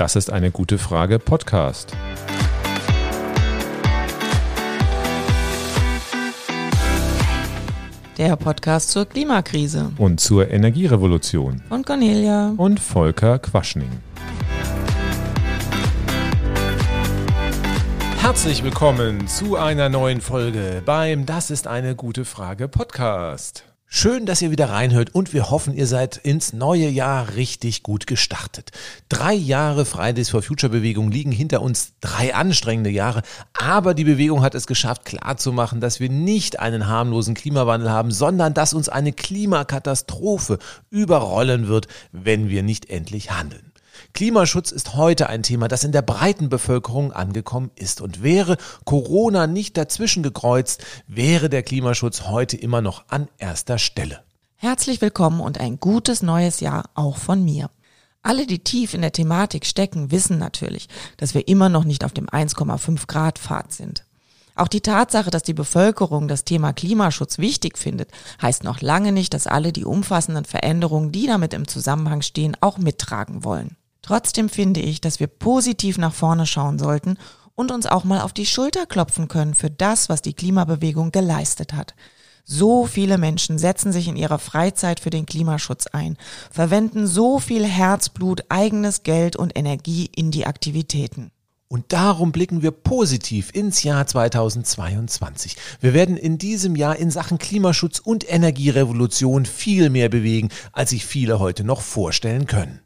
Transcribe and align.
Das 0.00 0.16
ist 0.16 0.32
eine 0.32 0.50
gute 0.50 0.78
Frage 0.78 1.18
Podcast. 1.18 1.94
Der 8.16 8.34
Podcast 8.36 8.92
zur 8.92 9.04
Klimakrise. 9.04 9.92
Und 9.98 10.18
zur 10.18 10.50
Energierevolution. 10.50 11.60
Von 11.68 11.84
Cornelia. 11.84 12.54
Und 12.56 12.80
Volker 12.80 13.38
Quaschning. 13.40 13.90
Herzlich 18.22 18.64
willkommen 18.64 19.28
zu 19.28 19.56
einer 19.56 19.90
neuen 19.90 20.22
Folge 20.22 20.80
beim 20.86 21.26
Das 21.26 21.50
ist 21.50 21.66
eine 21.66 21.94
gute 21.94 22.24
Frage 22.24 22.68
Podcast. 22.68 23.69
Schön, 23.92 24.24
dass 24.24 24.40
ihr 24.40 24.52
wieder 24.52 24.70
reinhört 24.70 25.16
und 25.16 25.32
wir 25.34 25.50
hoffen, 25.50 25.74
ihr 25.74 25.88
seid 25.88 26.16
ins 26.16 26.52
neue 26.52 26.88
Jahr 26.88 27.34
richtig 27.34 27.82
gut 27.82 28.06
gestartet. 28.06 28.70
Drei 29.08 29.34
Jahre 29.34 29.84
Fridays 29.84 30.30
for 30.30 30.42
Future 30.42 30.70
Bewegung 30.70 31.10
liegen 31.10 31.32
hinter 31.32 31.60
uns, 31.60 31.94
drei 32.00 32.32
anstrengende 32.32 32.90
Jahre, 32.90 33.22
aber 33.52 33.94
die 33.94 34.04
Bewegung 34.04 34.42
hat 34.42 34.54
es 34.54 34.68
geschafft, 34.68 35.06
klarzumachen, 35.06 35.80
dass 35.80 35.98
wir 35.98 36.08
nicht 36.08 36.60
einen 36.60 36.86
harmlosen 36.86 37.34
Klimawandel 37.34 37.90
haben, 37.90 38.12
sondern 38.12 38.54
dass 38.54 38.74
uns 38.74 38.88
eine 38.88 39.12
Klimakatastrophe 39.12 40.60
überrollen 40.90 41.66
wird, 41.66 41.88
wenn 42.12 42.48
wir 42.48 42.62
nicht 42.62 42.90
endlich 42.90 43.32
handeln. 43.32 43.69
Klimaschutz 44.12 44.70
ist 44.70 44.94
heute 44.94 45.28
ein 45.28 45.42
Thema, 45.42 45.68
das 45.68 45.84
in 45.84 45.92
der 45.92 46.02
breiten 46.02 46.48
Bevölkerung 46.48 47.12
angekommen 47.12 47.70
ist. 47.74 48.00
Und 48.00 48.22
wäre 48.22 48.56
Corona 48.84 49.46
nicht 49.46 49.76
dazwischen 49.76 50.22
gekreuzt, 50.22 50.84
wäre 51.06 51.48
der 51.48 51.62
Klimaschutz 51.62 52.22
heute 52.22 52.56
immer 52.56 52.82
noch 52.82 53.04
an 53.08 53.28
erster 53.38 53.78
Stelle. 53.78 54.22
Herzlich 54.56 55.00
willkommen 55.00 55.40
und 55.40 55.58
ein 55.58 55.80
gutes 55.80 56.22
neues 56.22 56.60
Jahr 56.60 56.90
auch 56.94 57.16
von 57.16 57.44
mir. 57.44 57.70
Alle, 58.22 58.46
die 58.46 58.58
tief 58.58 58.92
in 58.92 59.00
der 59.00 59.12
Thematik 59.12 59.64
stecken, 59.64 60.10
wissen 60.10 60.36
natürlich, 60.38 60.88
dass 61.16 61.32
wir 61.32 61.48
immer 61.48 61.70
noch 61.70 61.84
nicht 61.84 62.04
auf 62.04 62.12
dem 62.12 62.26
1,5 62.26 63.06
Grad 63.06 63.38
Pfad 63.38 63.72
sind. 63.72 64.04
Auch 64.54 64.68
die 64.68 64.82
Tatsache, 64.82 65.30
dass 65.30 65.42
die 65.42 65.54
Bevölkerung 65.54 66.28
das 66.28 66.44
Thema 66.44 66.74
Klimaschutz 66.74 67.38
wichtig 67.38 67.78
findet, 67.78 68.10
heißt 68.42 68.62
noch 68.62 68.82
lange 68.82 69.12
nicht, 69.12 69.32
dass 69.32 69.46
alle 69.46 69.72
die 69.72 69.86
umfassenden 69.86 70.44
Veränderungen, 70.44 71.12
die 71.12 71.26
damit 71.26 71.54
im 71.54 71.66
Zusammenhang 71.66 72.20
stehen, 72.20 72.54
auch 72.60 72.76
mittragen 72.76 73.42
wollen. 73.42 73.76
Trotzdem 74.02 74.48
finde 74.48 74.80
ich, 74.80 75.00
dass 75.00 75.20
wir 75.20 75.26
positiv 75.26 75.98
nach 75.98 76.14
vorne 76.14 76.46
schauen 76.46 76.78
sollten 76.78 77.16
und 77.54 77.70
uns 77.70 77.86
auch 77.86 78.04
mal 78.04 78.20
auf 78.20 78.32
die 78.32 78.46
Schulter 78.46 78.86
klopfen 78.86 79.28
können 79.28 79.54
für 79.54 79.70
das, 79.70 80.08
was 80.08 80.22
die 80.22 80.34
Klimabewegung 80.34 81.12
geleistet 81.12 81.74
hat. 81.74 81.94
So 82.44 82.86
viele 82.86 83.18
Menschen 83.18 83.58
setzen 83.58 83.92
sich 83.92 84.08
in 84.08 84.16
ihrer 84.16 84.38
Freizeit 84.38 84.98
für 84.98 85.10
den 85.10 85.26
Klimaschutz 85.26 85.86
ein, 85.86 86.16
verwenden 86.50 87.06
so 87.06 87.38
viel 87.38 87.64
Herzblut, 87.64 88.44
eigenes 88.48 89.02
Geld 89.02 89.36
und 89.36 89.56
Energie 89.56 90.10
in 90.14 90.30
die 90.30 90.46
Aktivitäten. 90.46 91.30
Und 91.68 91.92
darum 91.92 92.32
blicken 92.32 92.62
wir 92.62 92.72
positiv 92.72 93.50
ins 93.54 93.84
Jahr 93.84 94.04
2022. 94.04 95.56
Wir 95.80 95.94
werden 95.94 96.16
in 96.16 96.38
diesem 96.38 96.74
Jahr 96.74 96.96
in 96.96 97.12
Sachen 97.12 97.38
Klimaschutz 97.38 98.00
und 98.00 98.28
Energierevolution 98.28 99.46
viel 99.46 99.88
mehr 99.88 100.08
bewegen, 100.08 100.48
als 100.72 100.90
sich 100.90 101.06
viele 101.06 101.38
heute 101.38 101.62
noch 101.62 101.82
vorstellen 101.82 102.46
können. 102.46 102.80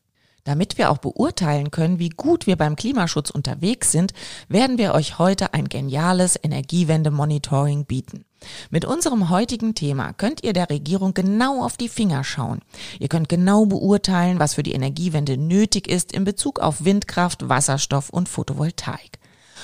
Damit 0.44 0.76
wir 0.76 0.90
auch 0.90 0.98
beurteilen 0.98 1.70
können, 1.70 1.98
wie 1.98 2.10
gut 2.10 2.46
wir 2.46 2.56
beim 2.56 2.76
Klimaschutz 2.76 3.30
unterwegs 3.30 3.90
sind, 3.90 4.12
werden 4.48 4.76
wir 4.76 4.92
euch 4.92 5.18
heute 5.18 5.54
ein 5.54 5.70
geniales 5.70 6.38
Energiewende-Monitoring 6.42 7.86
bieten. 7.86 8.26
Mit 8.68 8.84
unserem 8.84 9.30
heutigen 9.30 9.74
Thema 9.74 10.12
könnt 10.12 10.44
ihr 10.44 10.52
der 10.52 10.68
Regierung 10.68 11.14
genau 11.14 11.64
auf 11.64 11.78
die 11.78 11.88
Finger 11.88 12.24
schauen. 12.24 12.60
Ihr 12.98 13.08
könnt 13.08 13.30
genau 13.30 13.64
beurteilen, 13.64 14.38
was 14.38 14.52
für 14.52 14.62
die 14.62 14.74
Energiewende 14.74 15.38
nötig 15.38 15.88
ist 15.88 16.12
in 16.12 16.24
Bezug 16.24 16.60
auf 16.60 16.84
Windkraft, 16.84 17.48
Wasserstoff 17.48 18.10
und 18.10 18.28
Photovoltaik. 18.28 19.18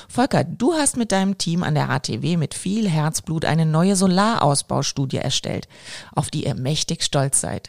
Volker, 0.08 0.44
du 0.44 0.72
hast 0.72 0.96
mit 0.96 1.12
deinem 1.12 1.36
Team 1.36 1.62
an 1.62 1.74
der 1.74 1.90
ATW 1.90 2.38
mit 2.38 2.54
viel 2.54 2.88
Herzblut 2.88 3.44
eine 3.44 3.66
neue 3.66 3.96
Solarausbaustudie 3.96 5.18
erstellt, 5.18 5.68
auf 6.14 6.30
die 6.30 6.46
ihr 6.46 6.54
mächtig 6.54 7.02
stolz 7.02 7.40
seid. 7.42 7.68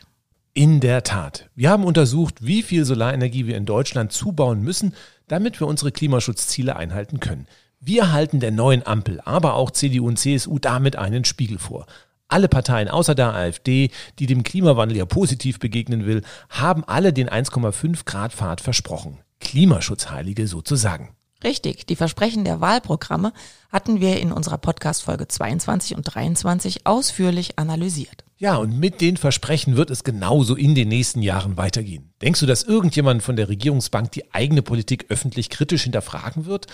In 0.53 0.81
der 0.81 1.03
Tat. 1.03 1.50
Wir 1.56 1.69
haben 1.69 1.85
untersucht, 1.85 2.45
wie 2.45 2.62
viel 2.62 2.84
Solarenergie 2.84 3.47
wir 3.47 3.56
in 3.56 3.66
Deutschland 3.66 4.12
zubauen 4.12 4.62
müssen, 4.62 4.94
damit 5.29 5.62
wir 5.62 5.67
unsere 5.67 5.94
Klimaschutzziele 5.94 6.75
einhalten 6.75 7.22
können. 7.22 7.47
Wir 7.79 8.12
halten 8.12 8.41
der 8.41 8.51
neuen 8.51 8.85
Ampel, 8.85 9.22
aber 9.23 9.53
auch 9.53 9.72
CDU 9.72 10.09
und 10.09 10.19
CSU 10.19 10.59
damit 10.59 10.97
einen 10.97 11.23
Spiegel 11.23 11.57
vor. 11.57 11.85
Alle 12.28 12.50
Parteien 12.50 12.90
außer 12.90 13.16
der 13.16 13.34
AfD, 13.34 13.91
die 14.19 14.25
dem 14.25 14.44
Klimawandel 14.44 14.97
ja 14.97 15.06
positiv 15.06 15.57
begegnen 15.57 16.06
will, 16.06 16.22
haben 16.50 16.84
alle 16.84 17.13
den 17.13 17.29
1,5 17.29 18.03
Grad 18.03 18.34
Pfad 18.34 18.59
versprochen. 18.59 19.19
Klimaschutzheilige 19.40 20.47
sozusagen. 20.47 21.16
Richtig, 21.45 21.85
die 21.85 21.95
Versprechen 21.95 22.44
der 22.44 22.59
Wahlprogramme 22.59 23.31
hatten 23.72 24.02
wir 24.02 24.20
in 24.20 24.32
unserer 24.32 24.58
Podcast 24.58 25.04
Folge 25.04 25.28
22 25.28 25.96
und 25.96 26.04
23 26.04 26.86
ausführlich 26.86 27.58
analysiert. 27.58 28.24
Ja, 28.42 28.56
und 28.56 28.80
mit 28.80 29.02
den 29.02 29.18
Versprechen 29.18 29.78
wird 29.78 29.92
es 29.92 30.04
genauso 30.04 30.56
in 30.56 30.74
den 30.74 30.88
nächsten 30.88 31.22
Jahren 31.22 31.58
weitergehen. 31.58 32.12
Denkst 32.24 32.40
du, 32.40 32.48
dass 32.48 32.64
irgendjemand 32.64 33.22
von 33.22 33.36
der 33.36 33.50
Regierungsbank 33.50 34.12
die 34.12 34.34
eigene 34.34 34.64
Politik 34.64 35.06
öffentlich 35.09 35.52
kritisch 35.52 35.84
hinterfragen 35.84 36.48
wird? 36.48 36.66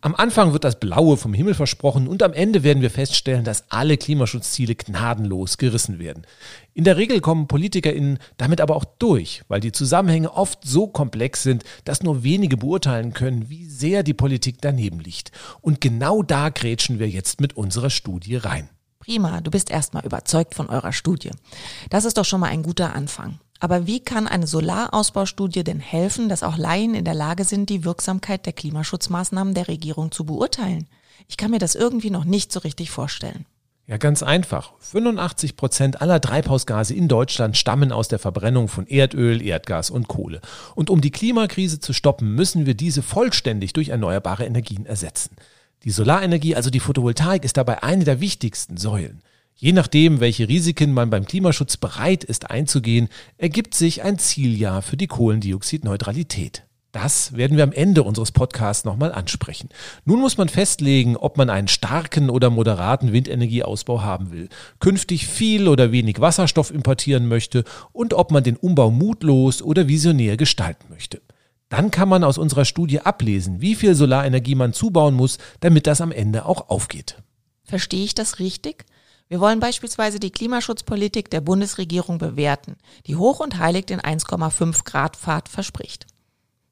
Am 0.00 0.14
Anfang 0.14 0.52
wird 0.52 0.62
das 0.62 0.78
Blaue 0.78 1.16
vom 1.16 1.34
Himmel 1.34 1.54
versprochen 1.54 2.06
und 2.06 2.22
am 2.22 2.32
Ende 2.32 2.62
werden 2.62 2.80
wir 2.80 2.90
feststellen, 2.90 3.42
dass 3.42 3.72
alle 3.72 3.96
Klimaschutzziele 3.96 4.76
gnadenlos 4.76 5.58
gerissen 5.58 5.98
werden. 5.98 6.24
In 6.74 6.84
der 6.84 6.96
Regel 6.96 7.20
kommen 7.20 7.48
PolitikerInnen 7.48 8.18
damit 8.36 8.60
aber 8.60 8.76
auch 8.76 8.84
durch, 8.84 9.42
weil 9.48 9.60
die 9.60 9.72
Zusammenhänge 9.72 10.32
oft 10.32 10.60
so 10.62 10.86
komplex 10.86 11.42
sind, 11.42 11.64
dass 11.84 12.02
nur 12.02 12.22
wenige 12.22 12.56
beurteilen 12.56 13.14
können, 13.14 13.48
wie 13.48 13.64
sehr 13.64 14.02
die 14.02 14.14
Politik 14.14 14.58
daneben 14.60 15.00
liegt. 15.00 15.32
Und 15.60 15.80
genau 15.80 16.22
da 16.22 16.45
grätschen 16.50 16.98
wir 16.98 17.08
jetzt 17.08 17.40
mit 17.40 17.56
unserer 17.56 17.90
Studie 17.90 18.36
rein. 18.36 18.68
Prima, 18.98 19.40
du 19.40 19.50
bist 19.50 19.70
erstmal 19.70 20.04
überzeugt 20.04 20.54
von 20.54 20.68
eurer 20.68 20.92
Studie. 20.92 21.30
Das 21.90 22.04
ist 22.04 22.18
doch 22.18 22.24
schon 22.24 22.40
mal 22.40 22.48
ein 22.48 22.62
guter 22.62 22.94
Anfang. 22.94 23.38
Aber 23.60 23.86
wie 23.86 24.00
kann 24.00 24.26
eine 24.26 24.46
Solarausbaustudie 24.46 25.64
denn 25.64 25.80
helfen, 25.80 26.28
dass 26.28 26.42
auch 26.42 26.58
Laien 26.58 26.94
in 26.94 27.04
der 27.04 27.14
Lage 27.14 27.44
sind, 27.44 27.70
die 27.70 27.84
Wirksamkeit 27.84 28.44
der 28.44 28.52
Klimaschutzmaßnahmen 28.52 29.54
der 29.54 29.68
Regierung 29.68 30.10
zu 30.12 30.24
beurteilen? 30.24 30.88
Ich 31.28 31.36
kann 31.36 31.50
mir 31.50 31.58
das 31.58 31.74
irgendwie 31.74 32.10
noch 32.10 32.24
nicht 32.24 32.52
so 32.52 32.60
richtig 32.60 32.90
vorstellen. 32.90 33.46
Ja, 33.88 33.98
ganz 33.98 34.24
einfach. 34.24 34.72
85 34.80 35.56
Prozent 35.56 36.00
aller 36.02 36.20
Treibhausgase 36.20 36.92
in 36.92 37.06
Deutschland 37.06 37.56
stammen 37.56 37.92
aus 37.92 38.08
der 38.08 38.18
Verbrennung 38.18 38.66
von 38.66 38.86
Erdöl, 38.88 39.40
Erdgas 39.40 39.90
und 39.90 40.08
Kohle. 40.08 40.40
Und 40.74 40.90
um 40.90 41.00
die 41.00 41.12
Klimakrise 41.12 41.78
zu 41.78 41.92
stoppen, 41.92 42.34
müssen 42.34 42.66
wir 42.66 42.74
diese 42.74 43.02
vollständig 43.02 43.72
durch 43.74 43.90
erneuerbare 43.90 44.44
Energien 44.44 44.86
ersetzen. 44.86 45.36
Die 45.86 45.92
Solarenergie, 45.92 46.56
also 46.56 46.68
die 46.68 46.80
Photovoltaik, 46.80 47.44
ist 47.44 47.56
dabei 47.56 47.84
eine 47.84 48.02
der 48.02 48.20
wichtigsten 48.20 48.76
Säulen. 48.76 49.22
Je 49.54 49.72
nachdem, 49.72 50.18
welche 50.18 50.48
Risiken 50.48 50.92
man 50.92 51.10
beim 51.10 51.26
Klimaschutz 51.26 51.76
bereit 51.76 52.24
ist 52.24 52.50
einzugehen, 52.50 53.08
ergibt 53.38 53.72
sich 53.72 54.02
ein 54.02 54.18
Zieljahr 54.18 54.82
für 54.82 54.96
die 54.96 55.06
Kohlendioxidneutralität. 55.06 56.64
Das 56.90 57.36
werden 57.36 57.56
wir 57.56 57.62
am 57.62 57.70
Ende 57.70 58.02
unseres 58.02 58.32
Podcasts 58.32 58.84
nochmal 58.84 59.12
ansprechen. 59.12 59.68
Nun 60.04 60.18
muss 60.18 60.38
man 60.38 60.48
festlegen, 60.48 61.16
ob 61.16 61.36
man 61.36 61.50
einen 61.50 61.68
starken 61.68 62.30
oder 62.30 62.50
moderaten 62.50 63.12
Windenergieausbau 63.12 64.02
haben 64.02 64.32
will, 64.32 64.48
künftig 64.80 65.28
viel 65.28 65.68
oder 65.68 65.92
wenig 65.92 66.20
Wasserstoff 66.20 66.72
importieren 66.72 67.28
möchte 67.28 67.62
und 67.92 68.12
ob 68.12 68.32
man 68.32 68.42
den 68.42 68.56
Umbau 68.56 68.90
mutlos 68.90 69.62
oder 69.62 69.86
visionär 69.86 70.36
gestalten 70.36 70.86
möchte. 70.88 71.20
Dann 71.68 71.90
kann 71.90 72.08
man 72.08 72.22
aus 72.22 72.38
unserer 72.38 72.64
Studie 72.64 73.00
ablesen, 73.00 73.60
wie 73.60 73.74
viel 73.74 73.94
Solarenergie 73.94 74.54
man 74.54 74.72
zubauen 74.72 75.14
muss, 75.14 75.38
damit 75.60 75.86
das 75.86 76.00
am 76.00 76.12
Ende 76.12 76.46
auch 76.46 76.68
aufgeht. 76.68 77.22
Verstehe 77.64 78.04
ich 78.04 78.14
das 78.14 78.38
richtig? 78.38 78.84
Wir 79.28 79.40
wollen 79.40 79.58
beispielsweise 79.58 80.20
die 80.20 80.30
Klimaschutzpolitik 80.30 81.30
der 81.30 81.40
Bundesregierung 81.40 82.18
bewerten, 82.18 82.76
die 83.06 83.16
hoch 83.16 83.40
und 83.40 83.58
heilig 83.58 83.86
den 83.86 84.00
1,5 84.00 84.84
Grad 84.84 85.16
Pfad 85.16 85.48
verspricht. 85.48 86.06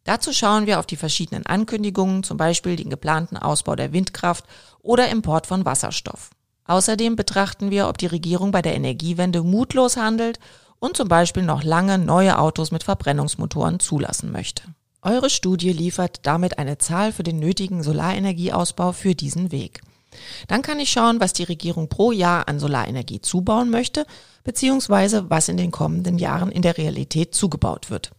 Dazu 0.05 0.33
schauen 0.33 0.67
wir 0.67 0.79
auf 0.79 0.87
die 0.87 0.97
verschiedenen 0.97 1.47
Ankündigungen, 1.47 2.23
zum 2.23 2.37
Beispiel 2.37 2.77
den 2.77 2.91
geplanten 2.91 3.37
Ausbau 3.37 3.75
der 3.75 3.93
Windkraft 3.93 4.45
oder 4.81 5.09
Import 5.09 5.49
von 5.49 5.65
Wasserstoff. 5.65 6.31
Außerdem 6.67 7.17
betrachten 7.17 7.71
wir, 7.71 7.89
ob 7.89 7.99
die 7.99 8.07
Regierung 8.07 8.53
bei 8.53 8.63
der 8.63 8.75
Energiewende 8.75 9.43
mutlos 9.43 9.97
handelt 9.97 10.39
und 10.79 10.97
zum 10.97 11.09
Beispiel 11.09 11.43
noch 11.43 11.65
lange 11.65 11.99
neue 11.99 12.39
Autos 12.39 12.71
mit 12.71 12.85
Verbrennungsmotoren 12.85 13.81
zulassen 13.81 14.31
möchte. 14.31 14.63
Eure 15.05 15.29
Studie 15.29 15.71
liefert 15.71 16.21
damit 16.23 16.59
eine 16.59 16.79
Zahl 16.79 17.13
für 17.13 17.23
den 17.23 17.39
nötigen 17.39 17.83
Solarenergieausbau 17.83 18.93
für 18.93 19.15
diesen 19.15 19.53
Weg. 19.53 19.83
Dann 20.49 20.63
kann 20.63 20.81
ich 20.81 20.91
schauen, 20.91 21.21
was 21.21 21.35
die 21.35 21.43
Regierung 21.43 21.91
pro 21.91 22.11
Jahr 22.11 22.49
an 22.49 22.59
Solarenergie 22.59 23.21
zubauen 23.21 23.69
möchte, 23.69 24.07
beziehungsweise 24.45 25.29
was 25.29 25.51
in 25.51 25.59
den 25.59 25.71
kommenden 25.71 26.19
Jahren 26.19 26.51
in 26.51 26.63
der 26.63 26.79
Realität 26.79 27.35
zugebaut 27.35 27.91
wird. 27.91 28.13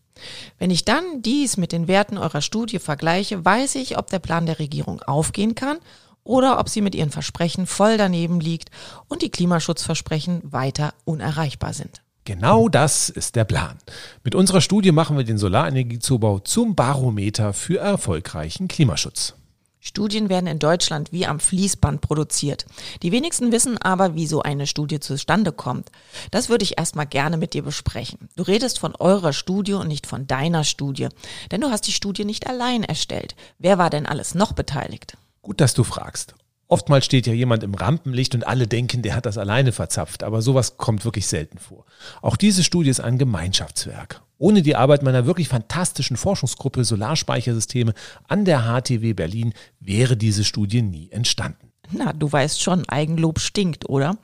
Wenn 0.59 0.69
ich 0.69 0.85
dann 0.85 1.23
dies 1.23 1.57
mit 1.57 1.71
den 1.71 1.87
Werten 1.87 2.19
eurer 2.19 2.41
Studie 2.41 2.77
vergleiche, 2.77 3.43
weiß 3.43 3.75
ich, 3.75 3.97
ob 3.97 4.11
der 4.11 4.19
Plan 4.19 4.45
der 4.45 4.59
Regierung 4.59 5.01
aufgehen 5.01 5.55
kann 5.55 5.79
oder 6.23 6.59
ob 6.59 6.69
sie 6.69 6.81
mit 6.81 6.93
ihren 6.93 7.09
Versprechen 7.09 7.65
voll 7.65 7.97
daneben 7.97 8.39
liegt 8.39 8.69
und 9.07 9.23
die 9.23 9.31
Klimaschutzversprechen 9.31 10.41
weiter 10.43 10.93
unerreichbar 11.03 11.73
sind. 11.73 12.04
Genau 12.25 12.69
das 12.69 13.09
ist 13.09 13.35
der 13.35 13.45
Plan. 13.45 13.77
Mit 14.23 14.33
unserer 14.33 14.59
Studie 14.59 14.91
machen 14.91 15.15
wir 15.15 15.23
den 15.23 15.37
Solarenergiezubau 15.37 16.39
zum 16.39 16.75
Barometer 16.75 17.53
für 17.53 17.77
erfolgreichen 17.77 18.67
Klimaschutz. 18.67 19.35
Studien 19.79 20.27
werden 20.27 20.47
in 20.47 20.57
Deutschland 20.57 21.11
wie 21.11 21.27
am 21.27 21.39
Fließband 21.39 22.01
produziert. 22.01 22.65
Die 23.03 23.11
wenigsten 23.11 23.51
wissen 23.51 23.77
aber, 23.77 24.15
wie 24.15 24.25
so 24.25 24.41
eine 24.41 24.65
Studie 24.65 24.99
zustande 24.99 25.51
kommt. 25.51 25.91
Das 26.31 26.49
würde 26.49 26.63
ich 26.63 26.79
erstmal 26.79 27.05
gerne 27.05 27.37
mit 27.37 27.53
dir 27.53 27.61
besprechen. 27.61 28.27
Du 28.35 28.41
redest 28.41 28.79
von 28.79 28.95
eurer 28.95 29.31
Studie 29.31 29.73
und 29.73 29.87
nicht 29.87 30.07
von 30.07 30.25
deiner 30.25 30.63
Studie. 30.63 31.09
Denn 31.51 31.61
du 31.61 31.69
hast 31.69 31.85
die 31.85 31.91
Studie 31.91 32.25
nicht 32.25 32.47
allein 32.47 32.83
erstellt. 32.83 33.35
Wer 33.59 33.77
war 33.77 33.91
denn 33.91 34.07
alles 34.07 34.33
noch 34.33 34.53
beteiligt? 34.53 35.15
Gut, 35.43 35.61
dass 35.61 35.75
du 35.75 35.83
fragst. 35.83 36.33
Oftmals 36.67 37.05
steht 37.05 37.27
ja 37.27 37.33
jemand 37.33 37.63
im 37.63 37.75
Rampenlicht 37.75 38.33
und 38.33 38.47
alle 38.47 38.67
denken, 38.67 39.03
der 39.03 39.15
hat 39.15 39.27
das 39.27 39.37
alleine 39.37 39.71
verzapft, 39.71 40.23
aber 40.23 40.41
sowas 40.41 40.77
kommt 40.77 41.05
wirklich 41.05 41.27
selten 41.27 41.59
vor. 41.59 41.85
Auch 42.21 42.37
diese 42.37 42.63
Studie 42.63 42.89
ist 42.89 43.01
ein 43.01 43.19
Gemeinschaftswerk. 43.19 44.21
Ohne 44.37 44.63
die 44.63 44.75
Arbeit 44.75 45.03
meiner 45.03 45.27
wirklich 45.27 45.47
fantastischen 45.47 46.17
Forschungsgruppe 46.17 46.83
Solarspeichersysteme 46.83 47.93
an 48.27 48.45
der 48.45 48.63
HTW 48.63 49.13
Berlin 49.13 49.53
wäre 49.79 50.17
diese 50.17 50.43
Studie 50.43 50.81
nie 50.81 51.11
entstanden. 51.11 51.71
Na, 51.91 52.13
du 52.13 52.31
weißt 52.31 52.61
schon, 52.61 52.87
Eigenlob 52.89 53.39
stinkt, 53.39 53.87
oder? 53.87 54.17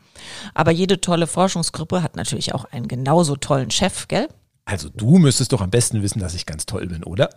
Aber 0.55 0.71
jede 0.71 0.99
tolle 0.99 1.27
Forschungsgruppe 1.27 2.01
hat 2.01 2.15
natürlich 2.15 2.53
auch 2.55 2.65
einen 2.65 2.87
genauso 2.87 3.35
tollen 3.35 3.69
Chef, 3.69 4.07
gell? 4.07 4.27
Also 4.71 4.87
du 4.87 5.17
müsstest 5.17 5.51
doch 5.51 5.59
am 5.59 5.69
besten 5.69 6.01
wissen, 6.01 6.19
dass 6.19 6.33
ich 6.33 6.45
ganz 6.45 6.65
toll 6.65 6.87
bin, 6.87 7.03
oder? 7.03 7.29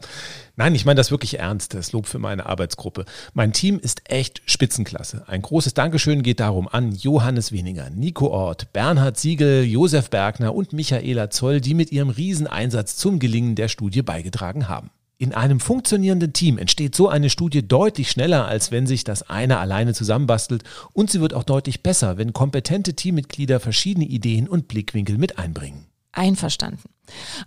Nein, 0.55 0.73
ich 0.77 0.85
meine 0.85 0.99
das 0.99 1.11
wirklich 1.11 1.41
ernst. 1.41 1.75
Das 1.75 1.91
Lob 1.91 2.07
für 2.07 2.21
meine 2.21 2.47
Arbeitsgruppe. 2.47 3.07
Mein 3.33 3.53
Team 3.53 3.81
ist 3.81 4.09
echt 4.09 4.41
Spitzenklasse. 4.47 5.25
Ein 5.27 5.43
großes 5.43 5.75
Dankeschön 5.75 6.23
geht 6.23 6.39
darum 6.39 6.69
an 6.69 6.93
Johannes 6.93 7.51
Weniger, 7.51 7.91
Nico 7.91 8.29
Ort, 8.29 8.73
Bernhard 8.73 9.19
Siegel, 9.19 9.65
Josef 9.65 10.11
Bergner 10.11 10.55
und 10.55 10.73
Michaela 10.73 11.29
Zoll, 11.29 11.61
die 11.61 11.75
mit 11.75 11.91
ihrem 11.91 12.11
Rieseneinsatz 12.11 12.95
zum 12.95 13.19
Gelingen 13.19 13.57
der 13.57 13.67
Studie 13.67 14.03
beigetragen 14.03 14.69
haben. 14.69 14.91
In 15.19 15.35
einem 15.35 15.59
funktionierenden 15.59 16.35
Team 16.35 16.57
entsteht 16.57 16.95
so 16.95 17.09
eine 17.09 17.31
Studie 17.31 17.67
deutlich 17.67 18.13
schneller, 18.13 18.47
als 18.47 18.71
wenn 18.71 18.87
sich 18.87 19.03
das 19.03 19.29
eine 19.29 19.59
alleine 19.59 19.93
zusammenbastelt 19.93 20.63
und 20.93 21.11
sie 21.11 21.21
wird 21.21 21.35
auch 21.35 21.45
deutlich 21.45 21.83
besser, 21.83 22.17
wenn 22.17 22.33
kompetente 22.33 22.95
Teammitglieder 22.95 23.59
verschiedene 23.59 24.07
Ideen 24.07 24.49
und 24.49 24.69
Blickwinkel 24.69 25.19
mit 25.19 25.37
einbringen. 25.37 25.87
Einverstanden. 26.17 26.83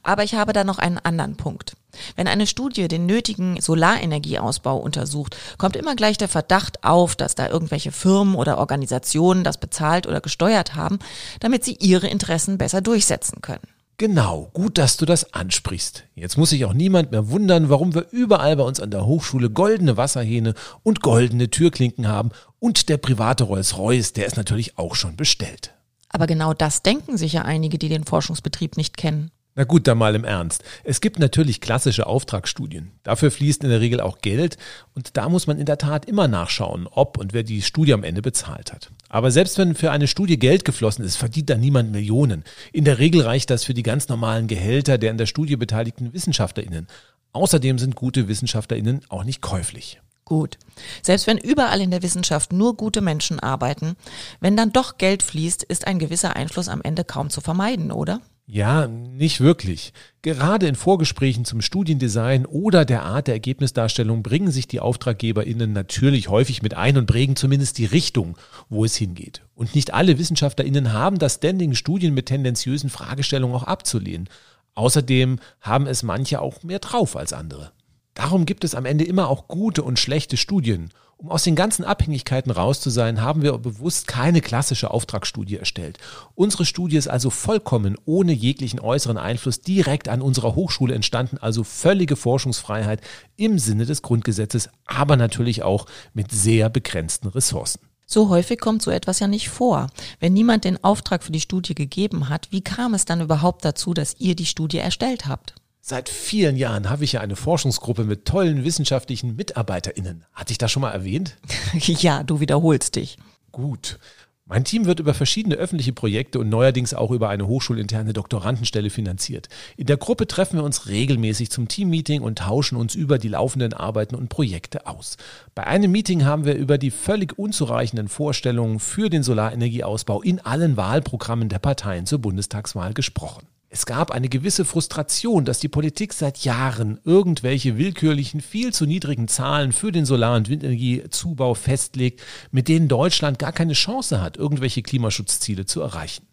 Aber 0.03 0.23
ich 0.23 0.35
habe 0.35 0.53
da 0.53 0.63
noch 0.63 0.77
einen 0.77 0.99
anderen 0.99 1.35
Punkt. 1.35 1.75
Wenn 2.15 2.27
eine 2.27 2.45
Studie 2.45 2.87
den 2.87 3.05
nötigen 3.05 3.59
Solarenergieausbau 3.59 4.77
untersucht, 4.77 5.35
kommt 5.57 5.75
immer 5.75 5.95
gleich 5.95 6.17
der 6.17 6.27
Verdacht 6.27 6.83
auf, 6.83 7.15
dass 7.15 7.35
da 7.35 7.49
irgendwelche 7.49 7.91
Firmen 7.91 8.35
oder 8.35 8.59
Organisationen 8.59 9.43
das 9.43 9.57
bezahlt 9.57 10.07
oder 10.07 10.21
gesteuert 10.21 10.75
haben, 10.75 10.99
damit 11.39 11.63
sie 11.63 11.77
ihre 11.79 12.07
Interessen 12.07 12.57
besser 12.57 12.81
durchsetzen 12.81 13.41
können. 13.41 13.67
Genau, 13.99 14.51
gut, 14.53 14.77
dass 14.77 14.97
du 14.97 15.07
das 15.07 15.33
ansprichst. 15.33 16.03
Jetzt 16.13 16.37
muss 16.37 16.51
sich 16.51 16.65
auch 16.65 16.73
niemand 16.73 17.09
mehr 17.11 17.29
wundern, 17.31 17.69
warum 17.69 17.95
wir 17.95 18.05
überall 18.11 18.55
bei 18.55 18.61
uns 18.61 18.79
an 18.79 18.91
der 18.91 19.07
Hochschule 19.07 19.49
goldene 19.49 19.97
Wasserhähne 19.97 20.53
und 20.83 21.01
goldene 21.01 21.49
Türklinken 21.49 22.07
haben 22.07 22.29
und 22.59 22.89
der 22.89 22.97
private 22.97 23.45
Rolls-Royce, 23.45 24.13
der 24.13 24.27
ist 24.27 24.37
natürlich 24.37 24.77
auch 24.77 24.93
schon 24.93 25.15
bestellt. 25.15 25.73
Aber 26.09 26.27
genau 26.27 26.53
das 26.53 26.83
denken 26.83 27.17
sicher 27.17 27.45
einige, 27.45 27.77
die 27.77 27.89
den 27.89 28.05
Forschungsbetrieb 28.05 28.77
nicht 28.77 28.97
kennen. 28.97 29.31
Na 29.59 29.63
gut, 29.63 29.87
dann 29.87 29.97
mal 29.97 30.13
im 30.13 30.23
Ernst. 30.23 30.63
Es 30.83 31.01
gibt 31.01 31.17
natürlich 31.17 31.61
klassische 31.61 32.05
Auftragsstudien. 32.05 32.91
Dafür 33.01 33.31
fließt 33.31 33.63
in 33.63 33.71
der 33.71 33.81
Regel 33.81 33.99
auch 33.99 34.19
Geld 34.19 34.55
und 34.93 35.17
da 35.17 35.29
muss 35.29 35.47
man 35.47 35.57
in 35.57 35.65
der 35.65 35.79
Tat 35.79 36.05
immer 36.05 36.27
nachschauen, 36.27 36.85
ob 36.85 37.17
und 37.17 37.33
wer 37.33 37.41
die 37.41 37.63
Studie 37.63 37.95
am 37.95 38.03
Ende 38.03 38.21
bezahlt 38.21 38.71
hat. 38.71 38.91
Aber 39.09 39.31
selbst 39.31 39.57
wenn 39.57 39.73
für 39.73 39.89
eine 39.89 40.07
Studie 40.07 40.37
Geld 40.37 40.63
geflossen 40.63 41.03
ist, 41.03 41.15
verdient 41.15 41.49
da 41.49 41.57
niemand 41.57 41.91
Millionen. 41.91 42.43
In 42.71 42.85
der 42.85 42.99
Regel 42.99 43.21
reicht 43.21 43.49
das 43.49 43.63
für 43.63 43.73
die 43.73 43.81
ganz 43.81 44.09
normalen 44.09 44.45
Gehälter 44.45 44.99
der 44.99 45.09
in 45.09 45.17
der 45.17 45.25
Studie 45.25 45.55
beteiligten 45.55 46.13
Wissenschaftlerinnen. 46.13 46.85
Außerdem 47.33 47.79
sind 47.79 47.95
gute 47.95 48.27
Wissenschaftlerinnen 48.27 49.01
auch 49.09 49.23
nicht 49.23 49.41
käuflich. 49.41 49.99
Gut. 50.27 50.57
Selbst 51.01 51.25
wenn 51.25 51.37
überall 51.37 51.79
in 51.79 51.89
der 51.89 52.03
Wissenschaft 52.03 52.51
nur 52.51 52.75
gute 52.75 52.99
Menschen 52.99 53.39
arbeiten, 53.39 53.95
wenn 54.41 54.57
dann 54.57 54.73
doch 54.73 54.97
Geld 54.97 55.23
fließt, 55.23 55.63
ist 55.63 55.87
ein 55.87 55.99
gewisser 55.99 56.35
Einfluss 56.35 56.67
am 56.67 56.81
Ende 56.81 57.05
kaum 57.05 57.29
zu 57.29 57.39
vermeiden, 57.39 57.93
oder? 57.93 58.19
Ja, 58.45 58.87
nicht 58.87 59.39
wirklich. 59.39 59.93
Gerade 60.23 60.67
in 60.67 60.75
Vorgesprächen 60.75 61.45
zum 61.45 61.61
Studiendesign 61.61 62.45
oder 62.45 62.83
der 62.83 63.03
Art 63.03 63.27
der 63.27 63.35
Ergebnisdarstellung 63.35 64.21
bringen 64.21 64.51
sich 64.51 64.67
die 64.67 64.81
AuftraggeberInnen 64.81 65.71
natürlich 65.71 66.27
häufig 66.27 66.61
mit 66.61 66.73
ein 66.73 66.97
und 66.97 67.05
prägen 67.05 67.37
zumindest 67.37 67.77
die 67.77 67.85
Richtung, 67.85 68.37
wo 68.67 68.83
es 68.83 68.97
hingeht. 68.97 69.43
Und 69.55 69.75
nicht 69.75 69.93
alle 69.93 70.19
WissenschaftlerInnen 70.19 70.91
haben 70.91 71.19
das 71.19 71.35
Standing, 71.35 71.73
Studien 71.73 72.13
mit 72.13 72.25
tendenziösen 72.25 72.89
Fragestellungen 72.89 73.55
auch 73.55 73.63
abzulehnen. 73.63 74.27
Außerdem 74.75 75.39
haben 75.61 75.87
es 75.87 76.03
manche 76.03 76.41
auch 76.41 76.63
mehr 76.63 76.79
drauf 76.79 77.15
als 77.15 77.31
andere. 77.31 77.71
Darum 78.17 78.47
gibt 78.47 78.63
es 78.63 78.73
am 78.73 78.85
Ende 78.85 79.03
immer 79.03 79.29
auch 79.29 79.47
gute 79.47 79.83
und 79.83 79.99
schlechte 79.99 80.37
Studien. 80.37 80.89
Um 81.17 81.29
aus 81.29 81.43
den 81.43 81.55
ganzen 81.55 81.85
Abhängigkeiten 81.85 82.51
raus 82.51 82.81
zu 82.81 82.89
sein, 82.89 83.21
haben 83.21 83.43
wir 83.43 83.55
bewusst 83.59 84.07
keine 84.07 84.41
klassische 84.41 84.89
Auftragsstudie 84.89 85.57
erstellt. 85.57 85.99
Unsere 86.33 86.65
Studie 86.65 86.97
ist 86.97 87.07
also 87.07 87.29
vollkommen 87.29 87.95
ohne 88.05 88.33
jeglichen 88.33 88.79
äußeren 88.79 89.19
Einfluss 89.19 89.61
direkt 89.61 90.09
an 90.09 90.23
unserer 90.23 90.55
Hochschule 90.55 90.95
entstanden, 90.95 91.37
also 91.37 91.63
völlige 91.63 92.15
Forschungsfreiheit 92.15 93.01
im 93.35 93.59
Sinne 93.59 93.85
des 93.85 94.01
Grundgesetzes, 94.01 94.69
aber 94.87 95.15
natürlich 95.15 95.61
auch 95.61 95.85
mit 96.15 96.31
sehr 96.31 96.71
begrenzten 96.71 97.27
Ressourcen. 97.27 97.81
So 98.07 98.29
häufig 98.29 98.59
kommt 98.59 98.81
so 98.81 98.89
etwas 98.89 99.19
ja 99.19 99.27
nicht 99.27 99.49
vor. 99.49 99.91
Wenn 100.19 100.33
niemand 100.33 100.63
den 100.63 100.83
Auftrag 100.83 101.23
für 101.23 101.31
die 101.31 101.39
Studie 101.39 101.75
gegeben 101.75 102.29
hat, 102.29 102.47
wie 102.49 102.61
kam 102.61 102.95
es 102.95 103.05
dann 103.05 103.21
überhaupt 103.21 103.63
dazu, 103.63 103.93
dass 103.93 104.15
ihr 104.17 104.35
die 104.35 104.47
Studie 104.47 104.79
erstellt 104.79 105.27
habt? 105.27 105.53
Seit 105.89 106.09
vielen 106.09 106.57
Jahren 106.57 106.89
habe 106.89 107.05
ich 107.05 107.13
ja 107.13 107.21
eine 107.21 107.37
Forschungsgruppe 107.37 108.03
mit 108.03 108.25
tollen 108.25 108.65
wissenschaftlichen 108.65 109.37
MitarbeiterInnen. 109.37 110.25
Hatte 110.33 110.51
ich 110.51 110.57
das 110.57 110.69
schon 110.69 110.81
mal 110.81 110.91
erwähnt? 110.91 111.37
ja, 111.77 112.23
du 112.23 112.41
wiederholst 112.41 112.97
dich. 112.97 113.17
Gut. 113.53 113.97
Mein 114.43 114.65
Team 114.65 114.85
wird 114.85 114.99
über 114.99 115.13
verschiedene 115.13 115.55
öffentliche 115.55 115.93
Projekte 115.93 116.39
und 116.39 116.49
neuerdings 116.49 116.93
auch 116.93 117.11
über 117.11 117.29
eine 117.29 117.47
hochschulinterne 117.47 118.11
Doktorandenstelle 118.11 118.89
finanziert. 118.89 119.47
In 119.77 119.85
der 119.85 119.95
Gruppe 119.95 120.27
treffen 120.27 120.57
wir 120.57 120.65
uns 120.65 120.87
regelmäßig 120.87 121.51
zum 121.51 121.69
Teammeeting 121.69 122.21
und 122.21 122.39
tauschen 122.39 122.75
uns 122.75 122.93
über 122.93 123.17
die 123.17 123.29
laufenden 123.29 123.71
Arbeiten 123.71 124.15
und 124.15 124.27
Projekte 124.27 124.87
aus. 124.87 125.15
Bei 125.55 125.67
einem 125.67 125.93
Meeting 125.93 126.25
haben 126.25 126.43
wir 126.43 126.55
über 126.55 126.77
die 126.77 126.91
völlig 126.91 127.39
unzureichenden 127.39 128.09
Vorstellungen 128.09 128.81
für 128.81 129.09
den 129.09 129.23
Solarenergieausbau 129.23 130.21
in 130.21 130.41
allen 130.41 130.75
Wahlprogrammen 130.75 131.47
der 131.47 131.59
Parteien 131.59 132.05
zur 132.05 132.19
Bundestagswahl 132.19 132.93
gesprochen. 132.93 133.47
Es 133.69 133.85
gab 133.85 134.11
eine 134.11 134.29
gewisse 134.29 134.63
Frustration, 134.63 135.43
dass 135.43 135.59
die 135.59 135.67
Politik 135.67 136.13
seit 136.13 136.37
Jahren 136.45 137.01
irgendwelche 137.03 137.77
willkürlichen, 137.77 138.39
viel 138.39 138.73
zu 138.73 138.85
niedrigen 138.85 139.27
Zahlen 139.27 139.73
für 139.73 139.91
den 139.91 140.05
Solar- 140.05 140.37
und 140.37 140.47
Windenergiezubau 140.47 141.53
festlegt, 141.53 142.21
mit 142.51 142.69
denen 142.69 142.87
Deutschland 142.87 143.39
gar 143.39 143.51
keine 143.51 143.73
Chance 143.73 144.21
hat, 144.21 144.37
irgendwelche 144.37 144.83
Klimaschutzziele 144.83 145.65
zu 145.65 145.81
erreichen. 145.81 146.25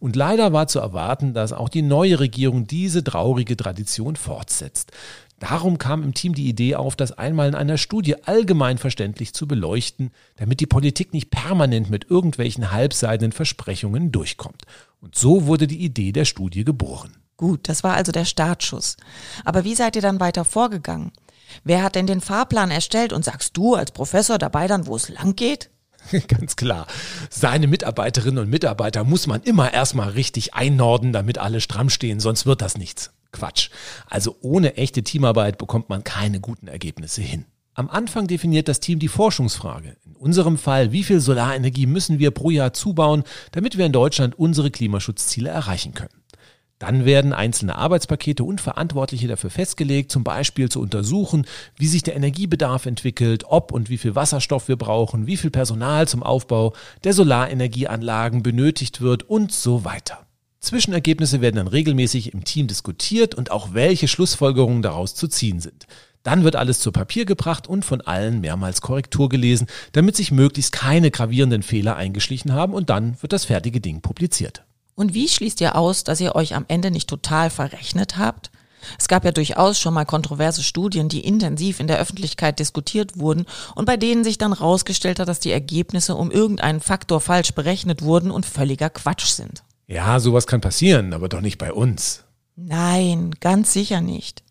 Und 0.00 0.16
leider 0.16 0.54
war 0.54 0.66
zu 0.66 0.78
erwarten, 0.78 1.34
dass 1.34 1.52
auch 1.52 1.68
die 1.68 1.82
neue 1.82 2.20
Regierung 2.20 2.66
diese 2.66 3.04
traurige 3.04 3.56
Tradition 3.56 4.16
fortsetzt. 4.16 4.92
Darum 5.40 5.78
kam 5.78 6.02
im 6.02 6.14
Team 6.14 6.34
die 6.34 6.48
Idee 6.48 6.74
auf, 6.74 6.96
das 6.96 7.12
einmal 7.12 7.48
in 7.48 7.54
einer 7.54 7.78
Studie 7.78 8.24
allgemein 8.24 8.78
verständlich 8.78 9.34
zu 9.34 9.46
beleuchten, 9.46 10.10
damit 10.36 10.58
die 10.60 10.66
Politik 10.66 11.12
nicht 11.12 11.30
permanent 11.30 11.90
mit 11.90 12.10
irgendwelchen 12.10 12.72
halbseidenen 12.72 13.32
Versprechungen 13.32 14.10
durchkommt. 14.10 14.62
Und 15.00 15.14
so 15.14 15.46
wurde 15.46 15.66
die 15.66 15.84
Idee 15.84 16.12
der 16.12 16.24
Studie 16.24 16.64
geboren. 16.64 17.16
Gut, 17.36 17.68
das 17.68 17.84
war 17.84 17.94
also 17.94 18.10
der 18.10 18.24
Startschuss. 18.24 18.96
Aber 19.44 19.64
wie 19.64 19.76
seid 19.76 19.94
ihr 19.94 20.02
dann 20.02 20.18
weiter 20.18 20.44
vorgegangen? 20.44 21.12
Wer 21.64 21.82
hat 21.82 21.94
denn 21.94 22.06
den 22.06 22.20
Fahrplan 22.20 22.70
erstellt 22.70 23.12
und 23.12 23.24
sagst 23.24 23.56
du 23.56 23.74
als 23.74 23.92
Professor 23.92 24.38
dabei 24.38 24.66
dann, 24.66 24.86
wo 24.86 24.96
es 24.96 25.08
lang 25.08 25.36
geht? 25.36 25.70
Ganz 26.28 26.56
klar. 26.56 26.86
Seine 27.30 27.66
Mitarbeiterinnen 27.66 28.42
und 28.42 28.50
Mitarbeiter 28.50 29.04
muss 29.04 29.26
man 29.26 29.42
immer 29.42 29.72
erstmal 29.72 30.10
richtig 30.10 30.54
einnorden, 30.54 31.12
damit 31.12 31.38
alle 31.38 31.60
stramm 31.60 31.90
stehen, 31.90 32.20
sonst 32.20 32.46
wird 32.46 32.60
das 32.60 32.76
nichts. 32.76 33.12
Quatsch. 33.32 33.70
Also 34.06 34.36
ohne 34.40 34.76
echte 34.76 35.02
Teamarbeit 35.02 35.58
bekommt 35.58 35.88
man 35.90 36.04
keine 36.04 36.40
guten 36.40 36.66
Ergebnisse 36.66 37.22
hin. 37.22 37.44
Am 37.78 37.88
Anfang 37.88 38.26
definiert 38.26 38.66
das 38.66 38.80
Team 38.80 38.98
die 38.98 39.06
Forschungsfrage. 39.06 39.94
In 40.04 40.16
unserem 40.16 40.58
Fall, 40.58 40.90
wie 40.90 41.04
viel 41.04 41.20
Solarenergie 41.20 41.86
müssen 41.86 42.18
wir 42.18 42.32
pro 42.32 42.50
Jahr 42.50 42.72
zubauen, 42.72 43.22
damit 43.52 43.78
wir 43.78 43.86
in 43.86 43.92
Deutschland 43.92 44.36
unsere 44.36 44.72
Klimaschutzziele 44.72 45.48
erreichen 45.48 45.94
können. 45.94 46.24
Dann 46.80 47.04
werden 47.04 47.32
einzelne 47.32 47.76
Arbeitspakete 47.76 48.42
und 48.42 48.60
Verantwortliche 48.60 49.28
dafür 49.28 49.50
festgelegt, 49.50 50.10
zum 50.10 50.24
Beispiel 50.24 50.68
zu 50.68 50.80
untersuchen, 50.80 51.46
wie 51.76 51.86
sich 51.86 52.02
der 52.02 52.16
Energiebedarf 52.16 52.84
entwickelt, 52.86 53.44
ob 53.46 53.70
und 53.70 53.90
wie 53.90 53.98
viel 53.98 54.16
Wasserstoff 54.16 54.66
wir 54.66 54.76
brauchen, 54.76 55.28
wie 55.28 55.36
viel 55.36 55.50
Personal 55.50 56.08
zum 56.08 56.24
Aufbau 56.24 56.74
der 57.04 57.12
Solarenergieanlagen 57.12 58.42
benötigt 58.42 59.02
wird 59.02 59.22
und 59.22 59.52
so 59.52 59.84
weiter. 59.84 60.26
Zwischenergebnisse 60.58 61.40
werden 61.40 61.56
dann 61.56 61.68
regelmäßig 61.68 62.34
im 62.34 62.42
Team 62.42 62.66
diskutiert 62.66 63.36
und 63.36 63.52
auch 63.52 63.72
welche 63.72 64.08
Schlussfolgerungen 64.08 64.82
daraus 64.82 65.14
zu 65.14 65.28
ziehen 65.28 65.60
sind. 65.60 65.86
Dann 66.28 66.44
wird 66.44 66.56
alles 66.56 66.78
zu 66.80 66.92
Papier 66.92 67.24
gebracht 67.24 67.66
und 67.68 67.86
von 67.86 68.02
allen 68.02 68.42
mehrmals 68.42 68.82
Korrektur 68.82 69.30
gelesen, 69.30 69.66
damit 69.92 70.14
sich 70.14 70.30
möglichst 70.30 70.72
keine 70.72 71.10
gravierenden 71.10 71.62
Fehler 71.62 71.96
eingeschlichen 71.96 72.52
haben 72.52 72.74
und 72.74 72.90
dann 72.90 73.16
wird 73.22 73.32
das 73.32 73.46
fertige 73.46 73.80
Ding 73.80 74.02
publiziert. 74.02 74.62
Und 74.94 75.14
wie 75.14 75.26
schließt 75.26 75.58
ihr 75.62 75.74
aus, 75.74 76.04
dass 76.04 76.20
ihr 76.20 76.34
euch 76.34 76.54
am 76.54 76.66
Ende 76.68 76.90
nicht 76.90 77.08
total 77.08 77.48
verrechnet 77.48 78.18
habt? 78.18 78.50
Es 78.98 79.08
gab 79.08 79.24
ja 79.24 79.32
durchaus 79.32 79.80
schon 79.80 79.94
mal 79.94 80.04
kontroverse 80.04 80.62
Studien, 80.62 81.08
die 81.08 81.24
intensiv 81.24 81.80
in 81.80 81.86
der 81.86 81.98
Öffentlichkeit 81.98 82.58
diskutiert 82.58 83.18
wurden 83.18 83.46
und 83.74 83.86
bei 83.86 83.96
denen 83.96 84.22
sich 84.22 84.36
dann 84.36 84.52
rausgestellt 84.52 85.20
hat, 85.20 85.28
dass 85.28 85.40
die 85.40 85.50
Ergebnisse 85.50 86.14
um 86.14 86.30
irgendeinen 86.30 86.80
Faktor 86.80 87.22
falsch 87.22 87.52
berechnet 87.52 88.02
wurden 88.02 88.30
und 88.30 88.44
völliger 88.44 88.90
Quatsch 88.90 89.28
sind. 89.28 89.62
Ja, 89.86 90.20
sowas 90.20 90.46
kann 90.46 90.60
passieren, 90.60 91.14
aber 91.14 91.30
doch 91.30 91.40
nicht 91.40 91.56
bei 91.56 91.72
uns. 91.72 92.24
Nein, 92.54 93.30
ganz 93.40 93.72
sicher 93.72 94.02
nicht. 94.02 94.42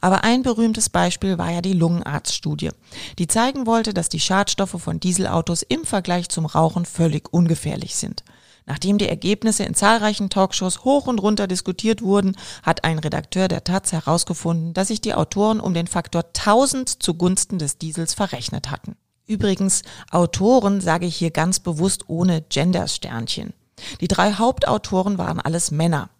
Aber 0.00 0.24
ein 0.24 0.42
berühmtes 0.42 0.88
Beispiel 0.88 1.38
war 1.38 1.50
ja 1.50 1.60
die 1.60 1.72
Lungenarztstudie, 1.72 2.70
die 3.18 3.26
zeigen 3.26 3.66
wollte, 3.66 3.92
dass 3.92 4.08
die 4.08 4.20
Schadstoffe 4.20 4.76
von 4.80 5.00
Dieselautos 5.00 5.62
im 5.62 5.84
Vergleich 5.84 6.28
zum 6.28 6.46
Rauchen 6.46 6.86
völlig 6.86 7.32
ungefährlich 7.32 7.96
sind. 7.96 8.24
Nachdem 8.66 8.98
die 8.98 9.08
Ergebnisse 9.08 9.64
in 9.64 9.74
zahlreichen 9.74 10.30
Talkshows 10.30 10.84
hoch 10.84 11.06
und 11.06 11.20
runter 11.20 11.46
diskutiert 11.46 12.02
wurden, 12.02 12.36
hat 12.62 12.84
ein 12.84 12.98
Redakteur 12.98 13.48
der 13.48 13.64
Taz 13.64 13.92
herausgefunden, 13.92 14.74
dass 14.74 14.88
sich 14.88 15.00
die 15.00 15.14
Autoren 15.14 15.60
um 15.60 15.74
den 15.74 15.86
Faktor 15.86 16.24
1000 16.24 17.02
zugunsten 17.02 17.58
des 17.58 17.78
Diesels 17.78 18.14
verrechnet 18.14 18.70
hatten. 18.70 18.96
Übrigens, 19.26 19.82
Autoren 20.10 20.80
sage 20.80 21.06
ich 21.06 21.16
hier 21.16 21.30
ganz 21.30 21.60
bewusst 21.60 22.08
ohne 22.08 22.42
Gendersternchen. 22.42 23.54
Die 24.00 24.08
drei 24.08 24.34
Hauptautoren 24.34 25.18
waren 25.18 25.40
alles 25.40 25.70
Männer. 25.70 26.10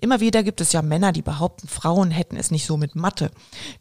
Immer 0.00 0.20
wieder 0.20 0.42
gibt 0.42 0.60
es 0.60 0.72
ja 0.72 0.82
Männer, 0.82 1.12
die 1.12 1.22
behaupten, 1.22 1.68
Frauen 1.68 2.10
hätten 2.10 2.36
es 2.36 2.50
nicht 2.50 2.66
so 2.66 2.76
mit 2.76 2.96
Mathe. 2.96 3.30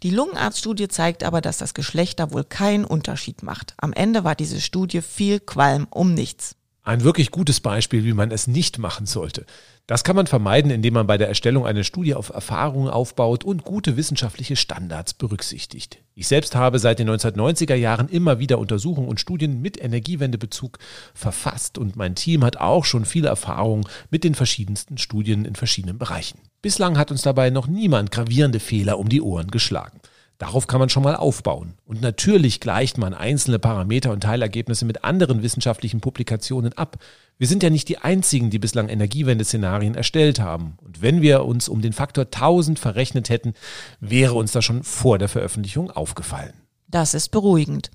Die 0.03 0.09
Lungenarztstudie 0.09 0.87
zeigt 0.87 1.23
aber, 1.23 1.41
dass 1.41 1.57
das 1.57 1.73
Geschlecht 1.73 2.19
da 2.19 2.31
wohl 2.31 2.43
keinen 2.43 2.85
Unterschied 2.85 3.43
macht. 3.43 3.73
Am 3.77 3.93
Ende 3.93 4.23
war 4.23 4.35
diese 4.35 4.61
Studie 4.61 5.01
viel 5.01 5.39
Qualm 5.39 5.87
um 5.89 6.13
nichts. 6.13 6.55
Ein 6.83 7.03
wirklich 7.03 7.31
gutes 7.31 7.59
Beispiel, 7.59 8.05
wie 8.05 8.13
man 8.13 8.31
es 8.31 8.47
nicht 8.47 8.77
machen 8.77 9.05
sollte. 9.05 9.45
Das 9.87 10.03
kann 10.03 10.17
man 10.17 10.27
vermeiden, 10.27 10.69
indem 10.69 10.95
man 10.95 11.07
bei 11.07 11.17
der 11.17 11.29
Erstellung 11.29 11.65
einer 11.65 11.85
Studie 11.85 12.13
auf 12.13 12.27
Erfahrungen 12.29 12.89
aufbaut 12.89 13.45
und 13.45 13.63
gute 13.63 13.95
wissenschaftliche 13.95 14.57
Standards 14.57 15.13
berücksichtigt. 15.13 15.99
Ich 16.13 16.27
selbst 16.27 16.55
habe 16.57 16.77
seit 16.77 16.99
den 16.99 17.09
1990er 17.09 17.75
Jahren 17.75 18.09
immer 18.09 18.37
wieder 18.37 18.59
Untersuchungen 18.59 19.07
und 19.07 19.21
Studien 19.21 19.61
mit 19.61 19.81
Energiewendebezug 19.81 20.77
verfasst 21.13 21.77
und 21.77 21.95
mein 21.95 22.15
Team 22.15 22.43
hat 22.43 22.57
auch 22.57 22.83
schon 22.83 23.05
viele 23.05 23.29
Erfahrungen 23.29 23.87
mit 24.09 24.25
den 24.25 24.35
verschiedensten 24.35 24.97
Studien 24.97 25.45
in 25.45 25.55
verschiedenen 25.55 25.97
Bereichen. 25.97 26.39
Bislang 26.61 26.97
hat 26.97 27.09
uns 27.09 27.21
dabei 27.21 27.49
noch 27.49 27.67
niemand 27.67 28.11
gravierende 28.11 28.59
Fehler 28.59 28.99
um 28.99 29.07
die 29.07 29.21
Ohren 29.21 29.51
geschlagen. 29.51 30.01
Darauf 30.37 30.67
kann 30.67 30.79
man 30.79 30.89
schon 30.89 31.03
mal 31.03 31.15
aufbauen. 31.15 31.73
Und 31.85 32.01
natürlich 32.01 32.59
gleicht 32.59 32.99
man 32.99 33.15
einzelne 33.15 33.57
Parameter 33.57 34.11
und 34.11 34.21
Teilergebnisse 34.21 34.85
mit 34.85 35.03
anderen 35.03 35.41
wissenschaftlichen 35.41 35.99
Publikationen 35.99 36.73
ab. 36.73 36.97
Wir 37.39 37.47
sind 37.47 37.63
ja 37.63 37.71
nicht 37.71 37.89
die 37.89 37.97
einzigen, 37.97 38.51
die 38.51 38.59
bislang 38.59 38.87
Energiewende-Szenarien 38.89 39.95
erstellt 39.95 40.39
haben. 40.39 40.77
Und 40.83 41.01
wenn 41.01 41.21
wir 41.21 41.43
uns 41.45 41.67
um 41.67 41.81
den 41.81 41.93
Faktor 41.93 42.25
1000 42.25 42.77
verrechnet 42.77 43.29
hätten, 43.29 43.55
wäre 43.99 44.35
uns 44.35 44.51
das 44.51 44.63
schon 44.63 44.83
vor 44.83 45.17
der 45.17 45.27
Veröffentlichung 45.27 45.89
aufgefallen. 45.89 46.53
Das 46.87 47.15
ist 47.15 47.29
beruhigend. 47.29 47.89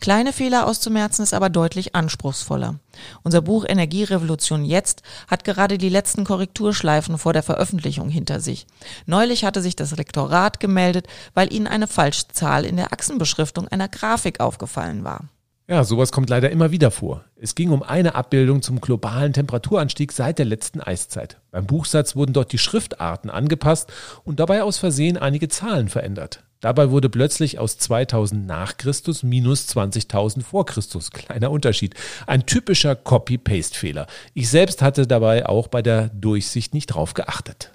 Kleine 0.00 0.32
Fehler 0.32 0.66
auszumerzen 0.66 1.22
ist 1.22 1.34
aber 1.34 1.50
deutlich 1.50 1.94
anspruchsvoller. 1.94 2.78
Unser 3.22 3.42
Buch 3.42 3.64
Energierevolution 3.66 4.64
jetzt 4.64 5.02
hat 5.28 5.44
gerade 5.44 5.78
die 5.78 5.88
letzten 5.88 6.24
Korrekturschleifen 6.24 7.18
vor 7.18 7.32
der 7.32 7.42
Veröffentlichung 7.42 8.08
hinter 8.08 8.40
sich. 8.40 8.66
Neulich 9.06 9.44
hatte 9.44 9.62
sich 9.62 9.76
das 9.76 9.96
Lektorat 9.96 10.60
gemeldet, 10.60 11.06
weil 11.34 11.52
ihnen 11.52 11.66
eine 11.66 11.88
Falschzahl 11.88 12.64
in 12.64 12.76
der 12.76 12.92
Achsenbeschriftung 12.92 13.68
einer 13.68 13.88
Grafik 13.88 14.40
aufgefallen 14.40 15.04
war. 15.04 15.24
Ja, 15.68 15.82
sowas 15.82 16.12
kommt 16.12 16.30
leider 16.30 16.50
immer 16.50 16.70
wieder 16.70 16.92
vor. 16.92 17.24
Es 17.34 17.56
ging 17.56 17.70
um 17.70 17.82
eine 17.82 18.14
Abbildung 18.14 18.62
zum 18.62 18.80
globalen 18.80 19.32
Temperaturanstieg 19.32 20.12
seit 20.12 20.38
der 20.38 20.46
letzten 20.46 20.80
Eiszeit. 20.80 21.40
Beim 21.50 21.66
Buchsatz 21.66 22.14
wurden 22.14 22.32
dort 22.32 22.52
die 22.52 22.58
Schriftarten 22.58 23.30
angepasst 23.30 23.92
und 24.22 24.38
dabei 24.38 24.62
aus 24.62 24.78
Versehen 24.78 25.16
einige 25.16 25.48
Zahlen 25.48 25.88
verändert. 25.88 26.44
Dabei 26.60 26.90
wurde 26.90 27.08
plötzlich 27.08 27.58
aus 27.58 27.78
2000 27.78 28.46
nach 28.46 28.76
Christus 28.76 29.24
minus 29.24 29.68
20.000 29.68 30.42
vor 30.42 30.66
Christus. 30.66 31.10
Kleiner 31.10 31.50
Unterschied. 31.50 31.94
Ein 32.28 32.46
typischer 32.46 32.94
Copy-Paste-Fehler. 32.94 34.06
Ich 34.34 34.48
selbst 34.48 34.82
hatte 34.82 35.08
dabei 35.08 35.48
auch 35.48 35.66
bei 35.66 35.82
der 35.82 36.10
Durchsicht 36.10 36.74
nicht 36.74 36.86
drauf 36.86 37.14
geachtet. 37.14 37.72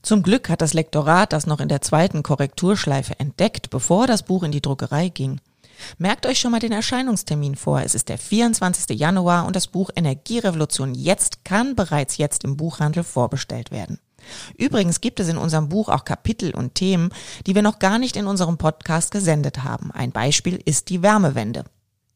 Zum 0.00 0.22
Glück 0.22 0.48
hat 0.48 0.62
das 0.62 0.74
Lektorat 0.74 1.32
das 1.32 1.46
noch 1.46 1.60
in 1.60 1.68
der 1.68 1.80
zweiten 1.80 2.22
Korrekturschleife 2.22 3.18
entdeckt, 3.18 3.70
bevor 3.70 4.06
das 4.06 4.22
Buch 4.22 4.44
in 4.44 4.52
die 4.52 4.62
Druckerei 4.62 5.08
ging. 5.08 5.40
Merkt 5.98 6.26
euch 6.26 6.38
schon 6.38 6.50
mal 6.50 6.60
den 6.60 6.72
Erscheinungstermin 6.72 7.56
vor. 7.56 7.80
Es 7.82 7.94
ist 7.94 8.08
der 8.08 8.18
24. 8.18 8.98
Januar 8.98 9.46
und 9.46 9.56
das 9.56 9.68
Buch 9.68 9.90
Energierevolution 9.94 10.94
jetzt 10.94 11.44
kann 11.44 11.74
bereits 11.74 12.16
jetzt 12.16 12.44
im 12.44 12.56
Buchhandel 12.56 13.04
vorbestellt 13.04 13.70
werden. 13.70 13.98
Übrigens 14.56 15.00
gibt 15.00 15.20
es 15.20 15.28
in 15.28 15.36
unserem 15.36 15.68
Buch 15.68 15.88
auch 15.88 16.04
Kapitel 16.04 16.54
und 16.54 16.74
Themen, 16.74 17.10
die 17.46 17.54
wir 17.54 17.62
noch 17.62 17.78
gar 17.78 17.98
nicht 17.98 18.16
in 18.16 18.26
unserem 18.26 18.58
Podcast 18.58 19.10
gesendet 19.10 19.64
haben. 19.64 19.90
Ein 19.90 20.12
Beispiel 20.12 20.60
ist 20.64 20.90
die 20.90 21.02
Wärmewende. 21.02 21.64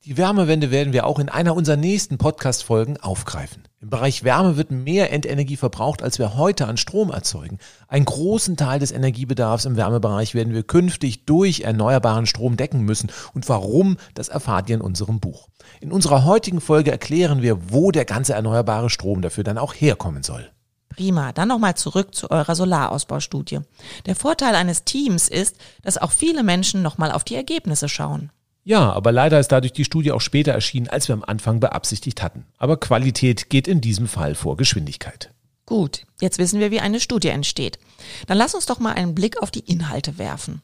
Die 0.05 0.17
Wärmewende 0.17 0.71
werden 0.71 0.93
wir 0.93 1.05
auch 1.05 1.19
in 1.19 1.29
einer 1.29 1.57
unserer 1.57 1.77
nächsten 1.77 2.17
Podcast-Folgen 2.17 2.97
aufgreifen. 2.99 3.65
Im 3.87 3.91
Bereich 3.91 4.25
Wärme 4.25 4.57
wird 4.57 4.73
mehr 4.73 5.13
Endenergie 5.13 5.57
verbraucht, 5.57 6.03
als 6.03 6.19
wir 6.19 6.37
heute 6.37 6.67
an 6.67 6.77
Strom 6.77 7.13
erzeugen. 7.13 7.59
Einen 7.87 8.05
großen 8.05 8.57
Teil 8.57 8.81
des 8.81 8.91
Energiebedarfs 8.91 9.65
im 9.65 9.77
Wärmebereich 9.77 10.35
werden 10.35 10.53
wir 10.53 10.65
künftig 10.65 11.25
durch 11.25 11.61
erneuerbaren 11.61 12.27
Strom 12.27 12.57
decken 12.57 12.81
müssen. 12.81 13.13
Und 13.33 13.49
warum, 13.49 13.97
das 14.15 14.27
erfahrt 14.27 14.69
ihr 14.69 14.75
in 14.75 14.81
unserem 14.81 15.21
Buch. 15.21 15.47
In 15.81 15.93
unserer 15.93 16.25
heutigen 16.25 16.61
Folge 16.61 16.91
erklären 16.91 17.43
wir, 17.43 17.71
wo 17.73 17.93
der 17.93 18.05
ganze 18.05 18.33
erneuerbare 18.33 18.91
Strom 18.91 19.23
dafür 19.23 19.45
dann 19.45 19.57
auch 19.57 19.73
herkommen 19.73 20.25
soll. 20.25 20.51
Prima. 20.89 21.31
Dann 21.31 21.47
nochmal 21.47 21.77
zurück 21.77 22.13
zu 22.13 22.33
eurer 22.33 22.57
Solarausbaustudie. 22.57 23.61
Der 24.07 24.17
Vorteil 24.17 24.57
eines 24.57 24.83
Teams 24.83 25.29
ist, 25.29 25.59
dass 25.83 25.97
auch 25.97 26.11
viele 26.11 26.43
Menschen 26.43 26.83
nochmal 26.83 27.13
auf 27.13 27.23
die 27.23 27.37
Ergebnisse 27.37 27.89
schauen. 27.89 28.33
Ja, 28.67 28.93
aber 28.93 29.13
leider 29.13 29.39
ist 29.39 29.53
dadurch 29.53 29.73
die 29.73 29.85
Studie 29.85 30.11
auch 30.11 30.21
später 30.21 30.51
erschienen, 30.51 30.89
als 30.89 31.07
wir 31.07 31.13
am 31.13 31.23
Anfang 31.23 31.61
beabsichtigt 31.61 32.21
hatten. 32.21 32.47
Aber 32.59 32.81
Qualität 32.81 33.49
geht 33.49 33.69
in 33.69 33.81
diesem 33.81 34.09
Fall 34.09 34.35
vor 34.35 34.57
Geschwindigkeit. 34.57 35.31
Gut, 35.67 36.03
jetzt 36.21 36.39
wissen 36.39 36.59
wir, 36.59 36.73
wie 36.73 36.81
eine 36.81 36.99
Studie 36.99 37.29
entsteht. 37.29 37.79
Dann 38.27 38.37
lass 38.37 38.57
uns 38.57 38.67
doch 38.67 38.81
mal 38.81 38.95
einen 38.95 39.15
Blick 39.15 39.41
auf 39.41 39.53
die 39.53 39.61
Inhalte 39.61 40.19
werfen. 40.19 40.63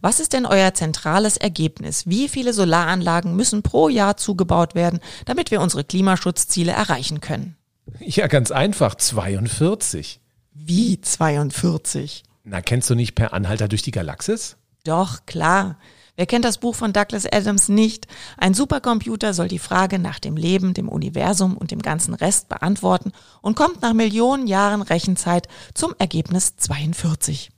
Was 0.00 0.18
ist 0.18 0.32
denn 0.32 0.44
euer 0.44 0.74
zentrales 0.74 1.36
Ergebnis? 1.36 2.08
Wie 2.08 2.28
viele 2.28 2.52
Solaranlagen 2.52 3.36
müssen 3.36 3.62
pro 3.62 3.88
Jahr 3.88 4.16
zugebaut 4.16 4.74
werden, 4.74 4.98
damit 5.24 5.52
wir 5.52 5.60
unsere 5.60 5.84
Klimaschutzziele 5.84 6.72
erreichen 6.72 7.20
können? 7.20 7.56
Ja, 8.00 8.26
ganz 8.26 8.50
einfach, 8.50 8.96
42. 8.96 10.18
Wie 10.52 11.00
42? 11.00 12.24
Na, 12.42 12.60
kennst 12.60 12.90
du 12.90 12.96
nicht 12.96 13.14
per 13.14 13.32
Anhalter 13.32 13.68
durch 13.68 13.82
die 13.82 13.92
Galaxis? 13.92 14.56
Doch, 14.82 15.26
klar. 15.26 15.76
Wer 16.16 16.24
kennt 16.26 16.46
das 16.46 16.58
Buch 16.58 16.74
von 16.74 16.94
Douglas 16.94 17.26
Adams 17.30 17.68
nicht? 17.68 18.06
Ein 18.38 18.54
Supercomputer 18.54 19.34
soll 19.34 19.48
die 19.48 19.58
Frage 19.58 19.98
nach 19.98 20.18
dem 20.18 20.36
Leben, 20.36 20.72
dem 20.72 20.88
Universum 20.88 21.56
und 21.56 21.70
dem 21.70 21.82
ganzen 21.82 22.14
Rest 22.14 22.48
beantworten 22.48 23.12
und 23.42 23.54
kommt 23.54 23.82
nach 23.82 23.92
Millionen 23.92 24.46
Jahren 24.46 24.80
Rechenzeit 24.80 25.46
zum 25.74 25.94
Ergebnis 25.98 26.56
42. 26.56 27.50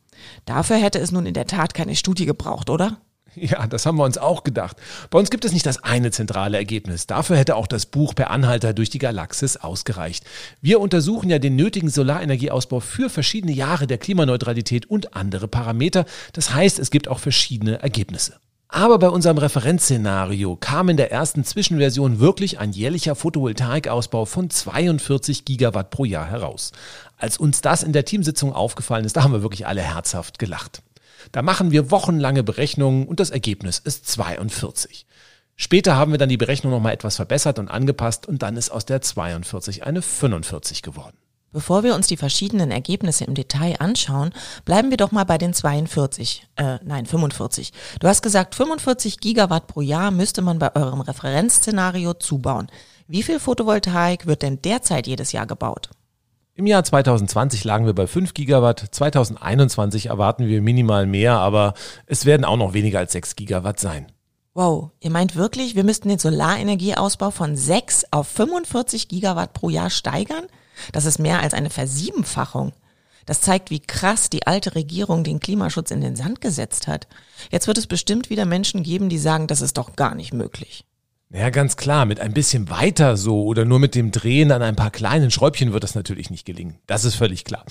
Dafür 0.44 0.76
hätte 0.76 0.98
es 0.98 1.12
nun 1.12 1.26
in 1.26 1.34
der 1.34 1.46
Tat 1.46 1.72
keine 1.72 1.94
Studie 1.94 2.26
gebraucht, 2.26 2.68
oder? 2.68 2.98
Ja, 3.40 3.68
das 3.68 3.86
haben 3.86 3.98
wir 3.98 4.04
uns 4.04 4.18
auch 4.18 4.42
gedacht. 4.42 4.76
Bei 5.10 5.18
uns 5.18 5.30
gibt 5.30 5.44
es 5.44 5.52
nicht 5.52 5.66
das 5.66 5.84
eine 5.84 6.10
zentrale 6.10 6.56
Ergebnis. 6.56 7.06
Dafür 7.06 7.36
hätte 7.36 7.54
auch 7.54 7.68
das 7.68 7.86
Buch 7.86 8.14
per 8.16 8.30
Anhalter 8.30 8.72
durch 8.72 8.90
die 8.90 8.98
Galaxis 8.98 9.56
ausgereicht. 9.56 10.24
Wir 10.60 10.80
untersuchen 10.80 11.30
ja 11.30 11.38
den 11.38 11.54
nötigen 11.54 11.90
Solarenergieausbau 11.90 12.80
für 12.80 13.10
verschiedene 13.10 13.52
Jahre 13.52 13.86
der 13.86 13.98
Klimaneutralität 13.98 14.86
und 14.86 15.14
andere 15.14 15.46
Parameter. 15.46 16.04
Das 16.32 16.52
heißt, 16.52 16.80
es 16.80 16.90
gibt 16.90 17.06
auch 17.06 17.20
verschiedene 17.20 17.80
Ergebnisse. 17.80 18.40
Aber 18.70 18.98
bei 18.98 19.08
unserem 19.08 19.38
Referenzszenario 19.38 20.54
kam 20.56 20.90
in 20.90 20.98
der 20.98 21.10
ersten 21.10 21.42
Zwischenversion 21.42 22.20
wirklich 22.20 22.60
ein 22.60 22.72
jährlicher 22.72 23.14
Photovoltaikausbau 23.14 24.26
von 24.26 24.50
42 24.50 25.46
Gigawatt 25.46 25.90
pro 25.90 26.04
Jahr 26.04 26.26
heraus. 26.26 26.72
Als 27.16 27.38
uns 27.38 27.62
das 27.62 27.82
in 27.82 27.94
der 27.94 28.04
Teamsitzung 28.04 28.52
aufgefallen 28.52 29.06
ist, 29.06 29.16
da 29.16 29.22
haben 29.22 29.32
wir 29.32 29.42
wirklich 29.42 29.66
alle 29.66 29.80
herzhaft 29.80 30.38
gelacht. 30.38 30.82
Da 31.32 31.40
machen 31.40 31.70
wir 31.70 31.90
wochenlange 31.90 32.42
Berechnungen 32.42 33.08
und 33.08 33.20
das 33.20 33.30
Ergebnis 33.30 33.78
ist 33.78 34.06
42. 34.06 35.06
Später 35.56 35.96
haben 35.96 36.12
wir 36.12 36.18
dann 36.18 36.28
die 36.28 36.37
Berechnung 36.37 36.72
nochmal 36.72 36.92
etwas 36.92 37.16
verbessert 37.16 37.58
und 37.58 37.68
angepasst 37.68 38.28
und 38.28 38.42
dann 38.42 38.56
ist 38.56 38.70
aus 38.70 38.84
der 38.84 39.00
42 39.00 39.84
eine 39.84 40.02
45 40.02 40.82
geworden. 40.82 41.16
Bevor 41.50 41.83
wir 41.83 41.95
uns 41.95 42.07
die 42.07 42.19
verschiedenen 42.19 42.71
Ergebnisse 42.71 43.25
im 43.25 43.35
Detail 43.35 43.76
anschauen, 43.78 44.35
bleiben 44.67 44.90
wir 44.90 44.99
doch 44.99 45.12
mal 45.12 45.25
bei 45.25 45.38
den 45.38 45.55
42, 45.55 46.47
äh, 46.57 46.78
nein, 46.85 47.07
45. 47.07 47.73
Du 48.00 48.07
hast 48.07 48.21
gesagt, 48.21 48.55
45 48.55 49.19
Gigawatt 49.19 49.67
pro 49.67 49.81
Jahr 49.81 50.11
müsste 50.11 50.43
man 50.43 50.59
bei 50.59 50.76
eurem 50.76 51.00
Referenzszenario 51.00 52.12
zubauen. 52.14 52.69
Wie 53.07 53.23
viel 53.23 53.40
Photovoltaik 53.40 54.26
wird 54.26 54.43
denn 54.43 54.61
derzeit 54.61 55.07
jedes 55.07 55.33
Jahr 55.33 55.47
gebaut? 55.47 55.88
Im 56.55 56.67
Jahr 56.67 56.85
2020 56.85 57.64
lagen 57.64 57.87
wir 57.87 57.95
bei 57.95 58.07
5 58.07 58.35
Gigawatt, 58.35 58.85
2021 58.90 60.07
erwarten 60.07 60.49
wir 60.49 60.61
minimal 60.61 61.07
mehr, 61.07 61.38
aber 61.38 61.73
es 62.05 62.26
werden 62.26 62.45
auch 62.45 62.57
noch 62.57 62.75
weniger 62.75 62.99
als 62.99 63.12
6 63.12 63.37
Gigawatt 63.37 63.81
sein. 63.81 64.12
Wow, 64.52 64.90
ihr 65.00 65.11
meint 65.11 65.37
wirklich, 65.37 65.76
wir 65.76 65.85
müssten 65.85 66.09
den 66.09 66.19
Solarenergieausbau 66.19 67.31
von 67.31 67.57
6 67.57 68.07
auf 68.11 68.26
45 68.26 69.09
Gigawatt 69.09 69.55
pro 69.55 69.71
Jahr 69.71 69.88
steigern? 69.88 70.47
Das 70.92 71.04
ist 71.04 71.18
mehr 71.18 71.40
als 71.40 71.54
eine 71.54 71.70
Versiebenfachung. 71.70 72.73
Das 73.26 73.42
zeigt, 73.42 73.70
wie 73.70 73.80
krass 73.80 74.30
die 74.30 74.47
alte 74.47 74.75
Regierung 74.75 75.23
den 75.23 75.38
Klimaschutz 75.38 75.90
in 75.90 76.00
den 76.00 76.16
Sand 76.16 76.40
gesetzt 76.40 76.87
hat. 76.88 77.06
Jetzt 77.50 77.66
wird 77.66 77.76
es 77.76 77.87
bestimmt 77.87 78.30
wieder 78.30 78.47
Menschen 78.47 78.82
geben, 78.82 79.11
die 79.11 79.18
sagen, 79.18 79.47
das 79.47 79.61
ist 79.61 79.76
doch 79.76 79.97
gar 79.97 80.14
nicht 80.14 80.32
möglich. 80.32 80.87
Ja, 81.30 81.50
ganz 81.50 81.76
klar, 81.76 82.06
mit 82.06 82.20
ein 82.20 82.32
bisschen 82.32 82.70
weiter 82.70 83.18
so 83.18 83.44
oder 83.44 83.66
nur 83.66 83.78
mit 83.78 83.94
dem 83.94 84.12
Drehen 84.12 84.50
an 84.50 84.62
ein 84.62 84.76
paar 84.76 84.90
kleinen 84.90 85.30
Schräubchen 85.30 85.75
wird 85.75 85.85
das 85.85 85.94
natürlich 85.94 86.30
nicht 86.30 86.47
gelingen. 86.47 86.78
Das 86.87 87.04
ist 87.04 87.16
völlig 87.16 87.44
klar. 87.44 87.66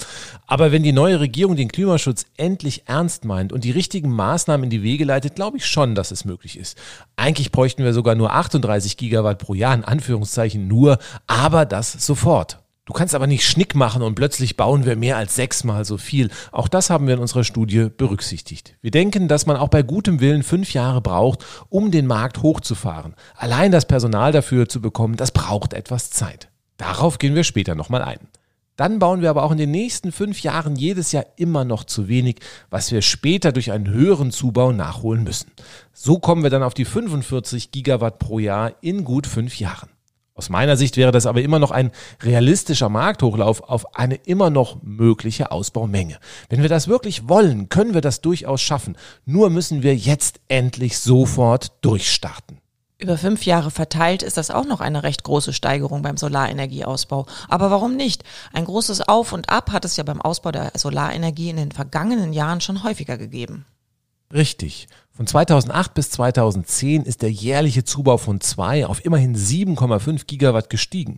Aber 0.45 0.71
wenn 0.71 0.83
die 0.83 0.91
neue 0.91 1.19
Regierung 1.19 1.55
den 1.55 1.71
Klimaschutz 1.71 2.27
endlich 2.37 2.83
ernst 2.85 3.25
meint 3.25 3.51
und 3.51 3.63
die 3.63 3.71
richtigen 3.71 4.11
Maßnahmen 4.11 4.65
in 4.65 4.69
die 4.69 4.83
Wege 4.83 5.05
leitet, 5.05 5.33
glaube 5.33 5.57
ich 5.57 5.65
schon, 5.65 5.95
dass 5.95 6.11
es 6.11 6.23
möglich 6.23 6.55
ist. 6.59 6.77
Eigentlich 7.15 7.51
bräuchten 7.51 7.83
wir 7.83 7.93
sogar 7.93 8.13
nur 8.13 8.31
38 8.31 8.95
Gigawatt 8.95 9.39
pro 9.39 9.55
Jahr, 9.55 9.73
in 9.73 9.83
Anführungszeichen 9.83 10.67
nur, 10.67 10.99
aber 11.25 11.65
das 11.65 11.93
sofort. 11.93 12.59
Du 12.87 12.93
kannst 12.93 13.13
aber 13.13 13.27
nicht 13.27 13.45
Schnick 13.45 13.75
machen 13.75 14.01
und 14.01 14.15
plötzlich 14.15 14.55
bauen 14.55 14.85
wir 14.85 14.95
mehr 14.95 15.17
als 15.17 15.35
sechsmal 15.35 15.83
so 15.83 15.97
viel. 15.97 16.31
Auch 16.53 16.69
das 16.69 16.89
haben 16.89 17.05
wir 17.05 17.15
in 17.15 17.19
unserer 17.19 17.43
Studie 17.43 17.89
berücksichtigt. 17.89 18.77
Wir 18.81 18.91
denken, 18.91 19.27
dass 19.27 19.45
man 19.45 19.57
auch 19.57 19.67
bei 19.67 19.83
gutem 19.83 20.21
Willen 20.21 20.41
fünf 20.41 20.71
Jahre 20.71 21.01
braucht, 21.01 21.45
um 21.67 21.91
den 21.91 22.07
Markt 22.07 22.41
hochzufahren. 22.41 23.13
Allein 23.35 23.73
das 23.73 23.87
Personal 23.87 24.31
dafür 24.31 24.69
zu 24.69 24.79
bekommen, 24.79 25.17
das 25.17 25.31
braucht 25.31 25.73
etwas 25.73 26.11
Zeit. 26.11 26.47
Darauf 26.77 27.19
gehen 27.19 27.35
wir 27.35 27.43
später 27.43 27.75
nochmal 27.75 28.03
ein. 28.03 28.19
Dann 28.77 28.99
bauen 28.99 29.21
wir 29.21 29.31
aber 29.31 29.43
auch 29.43 29.51
in 29.51 29.57
den 29.57 29.71
nächsten 29.71 30.13
fünf 30.13 30.41
Jahren 30.41 30.77
jedes 30.77 31.11
Jahr 31.11 31.25
immer 31.35 31.65
noch 31.65 31.83
zu 31.83 32.07
wenig, 32.07 32.39
was 32.69 32.93
wir 32.93 33.01
später 33.01 33.51
durch 33.51 33.73
einen 33.73 33.89
höheren 33.89 34.31
Zubau 34.31 34.71
nachholen 34.71 35.25
müssen. 35.25 35.51
So 35.91 36.19
kommen 36.19 36.43
wir 36.43 36.51
dann 36.51 36.63
auf 36.63 36.73
die 36.73 36.85
45 36.85 37.71
Gigawatt 37.71 38.17
pro 38.17 38.39
Jahr 38.39 38.75
in 38.79 39.03
gut 39.03 39.27
fünf 39.27 39.59
Jahren. 39.59 39.89
Aus 40.37 40.49
meiner 40.49 40.77
Sicht 40.77 40.97
wäre 40.97 41.11
das 41.11 41.25
aber 41.25 41.41
immer 41.41 41.57
noch 41.57 41.71
ein 41.71 41.91
realistischer 42.21 42.89
Markthochlauf 42.89 43.61
auf 43.61 43.95
eine 43.95 44.15
immer 44.15 44.51
noch 44.51 44.83
mögliche 44.83 45.51
Ausbaumenge. 45.51 46.19
Wenn 46.49 46.61
wir 46.61 46.69
das 46.69 46.87
wirklich 46.87 47.27
wollen, 47.27 47.69
können 47.69 47.95
wir 47.95 48.01
das 48.01 48.21
durchaus 48.21 48.61
schaffen. 48.61 48.97
Nur 49.25 49.49
müssen 49.49 49.81
wir 49.81 49.95
jetzt 49.95 50.39
endlich 50.47 50.99
sofort 50.99 51.71
durchstarten. 51.81 52.59
Über 52.99 53.17
fünf 53.17 53.45
Jahre 53.45 53.71
verteilt 53.71 54.21
ist 54.21 54.37
das 54.37 54.51
auch 54.51 54.65
noch 54.65 54.79
eine 54.79 55.01
recht 55.01 55.23
große 55.23 55.53
Steigerung 55.53 56.03
beim 56.03 56.17
Solarenergieausbau. 56.17 57.25
Aber 57.47 57.71
warum 57.71 57.95
nicht? 57.95 58.23
Ein 58.53 58.65
großes 58.65 59.07
Auf 59.07 59.33
und 59.33 59.49
Ab 59.49 59.71
hat 59.71 59.85
es 59.85 59.97
ja 59.97 60.03
beim 60.03 60.21
Ausbau 60.21 60.51
der 60.51 60.71
Solarenergie 60.75 61.49
in 61.49 61.57
den 61.57 61.71
vergangenen 61.71 62.31
Jahren 62.31 62.61
schon 62.61 62.83
häufiger 62.83 63.17
gegeben. 63.17 63.65
Richtig. 64.33 64.87
Von 65.17 65.25
2008 65.25 65.95
bis 65.95 66.11
2010 66.11 67.01
ist 67.01 67.23
der 67.23 67.31
jährliche 67.31 67.83
Zubau 67.83 68.17
von 68.17 68.39
2 68.39 68.85
auf 68.85 69.03
immerhin 69.03 69.35
7,5 69.35 70.27
Gigawatt 70.27 70.69
gestiegen. 70.69 71.17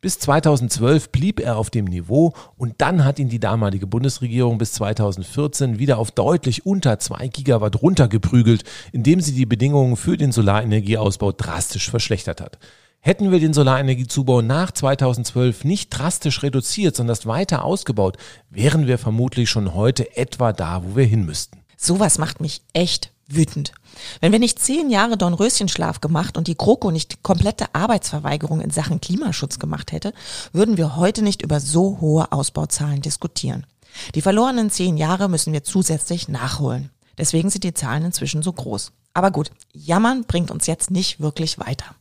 Bis 0.00 0.20
2012 0.20 1.10
blieb 1.10 1.40
er 1.40 1.56
auf 1.56 1.68
dem 1.68 1.86
Niveau 1.86 2.34
und 2.56 2.74
dann 2.78 3.04
hat 3.04 3.18
ihn 3.18 3.28
die 3.28 3.40
damalige 3.40 3.88
Bundesregierung 3.88 4.58
bis 4.58 4.74
2014 4.74 5.80
wieder 5.80 5.98
auf 5.98 6.12
deutlich 6.12 6.66
unter 6.66 7.00
2 7.00 7.26
Gigawatt 7.26 7.82
runtergeprügelt, 7.82 8.62
indem 8.92 9.20
sie 9.20 9.32
die 9.32 9.46
Bedingungen 9.46 9.96
für 9.96 10.16
den 10.16 10.30
Solarenergieausbau 10.30 11.32
drastisch 11.32 11.90
verschlechtert 11.90 12.40
hat. 12.40 12.60
Hätten 13.00 13.32
wir 13.32 13.40
den 13.40 13.54
Solarenergiezubau 13.54 14.42
nach 14.42 14.70
2012 14.70 15.64
nicht 15.64 15.90
drastisch 15.90 16.44
reduziert, 16.44 16.94
sondern 16.94 17.18
weiter 17.24 17.64
ausgebaut, 17.64 18.18
wären 18.50 18.86
wir 18.86 18.98
vermutlich 18.98 19.50
schon 19.50 19.74
heute 19.74 20.16
etwa 20.16 20.52
da, 20.52 20.84
wo 20.84 20.94
wir 20.94 21.06
hin 21.06 21.24
müssten. 21.24 21.58
Sowas 21.76 22.18
macht 22.18 22.40
mich 22.40 22.62
echt 22.74 23.11
wütend. 23.34 23.72
Wenn 24.20 24.32
wir 24.32 24.38
nicht 24.38 24.58
zehn 24.58 24.90
Jahre 24.90 25.16
Dornröschenschlaf 25.16 26.00
gemacht 26.00 26.36
und 26.36 26.48
die 26.48 26.56
GroKo 26.56 26.90
nicht 26.90 27.12
die 27.12 27.22
komplette 27.22 27.74
Arbeitsverweigerung 27.74 28.60
in 28.60 28.70
Sachen 28.70 29.00
Klimaschutz 29.00 29.58
gemacht 29.58 29.92
hätte, 29.92 30.12
würden 30.52 30.76
wir 30.76 30.96
heute 30.96 31.22
nicht 31.22 31.42
über 31.42 31.60
so 31.60 31.98
hohe 32.00 32.32
Ausbauzahlen 32.32 33.02
diskutieren. 33.02 33.66
Die 34.14 34.22
verlorenen 34.22 34.70
zehn 34.70 34.96
Jahre 34.96 35.28
müssen 35.28 35.52
wir 35.52 35.64
zusätzlich 35.64 36.28
nachholen. 36.28 36.90
Deswegen 37.18 37.50
sind 37.50 37.64
die 37.64 37.74
Zahlen 37.74 38.04
inzwischen 38.04 38.42
so 38.42 38.52
groß. 38.52 38.92
Aber 39.14 39.30
gut, 39.30 39.50
jammern 39.72 40.24
bringt 40.24 40.50
uns 40.50 40.66
jetzt 40.66 40.90
nicht 40.90 41.20
wirklich 41.20 41.58
weiter. 41.58 41.94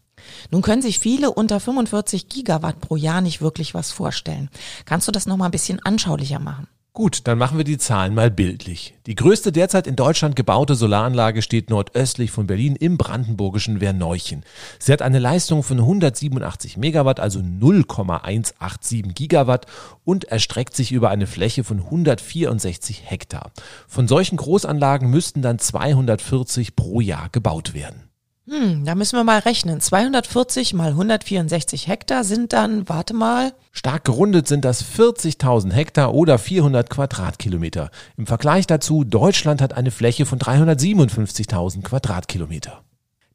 Nun 0.49 0.61
können 0.61 0.81
sich 0.81 0.99
viele 0.99 1.31
unter 1.31 1.59
45 1.59 2.29
Gigawatt 2.29 2.79
pro 2.79 2.95
Jahr 2.95 3.21
nicht 3.21 3.41
wirklich 3.41 3.73
was 3.73 3.91
vorstellen. 3.91 4.49
Kannst 4.85 5.07
du 5.07 5.11
das 5.11 5.25
nochmal 5.25 5.49
ein 5.49 5.51
bisschen 5.51 5.79
anschaulicher 5.83 6.39
machen? 6.39 6.67
Gut, 6.93 7.25
dann 7.25 7.37
machen 7.37 7.57
wir 7.57 7.63
die 7.63 7.77
Zahlen 7.77 8.13
mal 8.13 8.29
bildlich. 8.29 8.95
Die 9.05 9.15
größte 9.15 9.53
derzeit 9.53 9.87
in 9.87 9.95
Deutschland 9.95 10.35
gebaute 10.35 10.75
Solaranlage 10.75 11.41
steht 11.41 11.69
nordöstlich 11.69 12.31
von 12.31 12.47
Berlin 12.47 12.75
im 12.75 12.97
brandenburgischen 12.97 13.79
Werneuchen. 13.79 14.43
Sie 14.77 14.91
hat 14.91 15.01
eine 15.01 15.19
Leistung 15.19 15.63
von 15.63 15.79
187 15.79 16.75
Megawatt, 16.75 17.21
also 17.21 17.39
0,187 17.39 19.15
Gigawatt 19.15 19.67
und 20.03 20.25
erstreckt 20.25 20.75
sich 20.75 20.91
über 20.91 21.09
eine 21.09 21.27
Fläche 21.27 21.63
von 21.63 21.79
164 21.79 23.09
Hektar. 23.09 23.53
Von 23.87 24.09
solchen 24.09 24.35
Großanlagen 24.35 25.09
müssten 25.09 25.41
dann 25.41 25.59
240 25.59 26.75
pro 26.75 26.99
Jahr 26.99 27.29
gebaut 27.29 27.73
werden. 27.73 28.10
Hm, 28.47 28.85
da 28.85 28.95
müssen 28.95 29.17
wir 29.17 29.23
mal 29.23 29.39
rechnen. 29.39 29.79
240 29.79 30.73
mal 30.73 30.89
164 30.89 31.87
Hektar 31.87 32.23
sind 32.23 32.53
dann, 32.53 32.89
warte 32.89 33.13
mal. 33.13 33.53
Stark 33.71 34.03
gerundet 34.03 34.47
sind 34.47 34.65
das 34.65 34.83
40.000 34.83 35.71
Hektar 35.71 36.13
oder 36.13 36.39
400 36.39 36.89
Quadratkilometer. 36.89 37.91
Im 38.17 38.25
Vergleich 38.25 38.65
dazu, 38.65 39.03
Deutschland 39.03 39.61
hat 39.61 39.73
eine 39.73 39.91
Fläche 39.91 40.25
von 40.25 40.39
357.000 40.39 41.83
Quadratkilometer. 41.83 42.81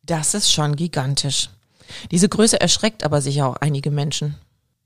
Das 0.03 0.35
ist 0.35 0.53
schon 0.53 0.75
gigantisch. 0.75 1.51
Diese 2.11 2.29
Größe 2.29 2.61
erschreckt 2.61 3.05
aber 3.05 3.21
sicher 3.21 3.49
auch 3.49 3.57
einige 3.57 3.93
Menschen. 3.93 4.35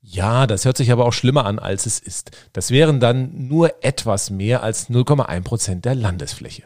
Ja, 0.02 0.46
das 0.46 0.64
hört 0.64 0.76
sich 0.76 0.92
aber 0.92 1.06
auch 1.06 1.12
schlimmer 1.12 1.46
an, 1.46 1.58
als 1.58 1.86
es 1.86 1.98
ist. 1.98 2.30
Das 2.52 2.70
wären 2.70 3.00
dann 3.00 3.48
nur 3.48 3.84
etwas 3.84 4.30
mehr 4.30 4.62
als 4.62 4.90
0,1 4.90 5.42
Prozent 5.42 5.84
der 5.84 5.94
Landesfläche. 5.94 6.64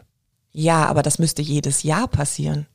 Ja, 0.52 0.86
aber 0.86 1.02
das 1.02 1.18
müsste 1.18 1.42
jedes 1.42 1.82
Jahr 1.82 2.08
passieren. 2.08 2.66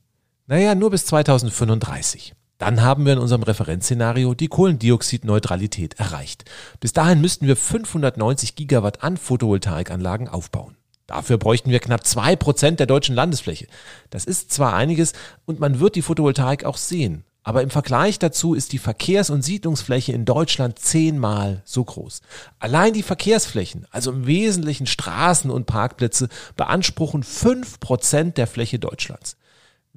Naja, 0.49 0.73
nur 0.73 0.89
bis 0.89 1.05
2035. 1.05 2.33
Dann 2.57 2.81
haben 2.81 3.05
wir 3.05 3.13
in 3.13 3.19
unserem 3.19 3.43
Referenzszenario 3.43 4.33
die 4.33 4.47
Kohlendioxidneutralität 4.47 5.99
erreicht. 5.99 6.43
Bis 6.79 6.91
dahin 6.91 7.21
müssten 7.21 7.45
wir 7.45 7.55
590 7.55 8.55
Gigawatt 8.55 9.03
an 9.03 9.17
Photovoltaikanlagen 9.17 10.27
aufbauen. 10.27 10.75
Dafür 11.05 11.38
bräuchten 11.38 11.69
wir 11.69 11.77
knapp 11.77 12.03
zwei 12.03 12.35
Prozent 12.35 12.79
der 12.79 12.88
deutschen 12.88 13.13
Landesfläche. 13.13 13.67
Das 14.09 14.25
ist 14.25 14.51
zwar 14.51 14.73
einiges 14.73 15.13
und 15.45 15.59
man 15.59 15.79
wird 15.79 15.93
die 15.93 16.01
Photovoltaik 16.01 16.65
auch 16.65 16.77
sehen, 16.77 17.25
aber 17.43 17.62
im 17.62 17.69
Vergleich 17.69 18.17
dazu 18.17 18.55
ist 18.55 18.73
die 18.73 18.79
Verkehrs- 18.79 19.29
und 19.29 19.43
Siedlungsfläche 19.43 20.13
in 20.13 20.25
Deutschland 20.25 20.79
zehnmal 20.79 21.62
so 21.63 21.83
groß. 21.83 22.21
Allein 22.57 22.93
die 22.93 23.03
Verkehrsflächen, 23.03 23.85
also 23.91 24.12
im 24.12 24.25
Wesentlichen 24.25 24.88
Straßen 24.88 25.51
und 25.51 25.67
Parkplätze, 25.67 26.27
beanspruchen 26.55 27.21
fünf 27.21 27.79
Prozent 27.79 28.39
der 28.39 28.47
Fläche 28.47 28.79
Deutschlands. 28.79 29.38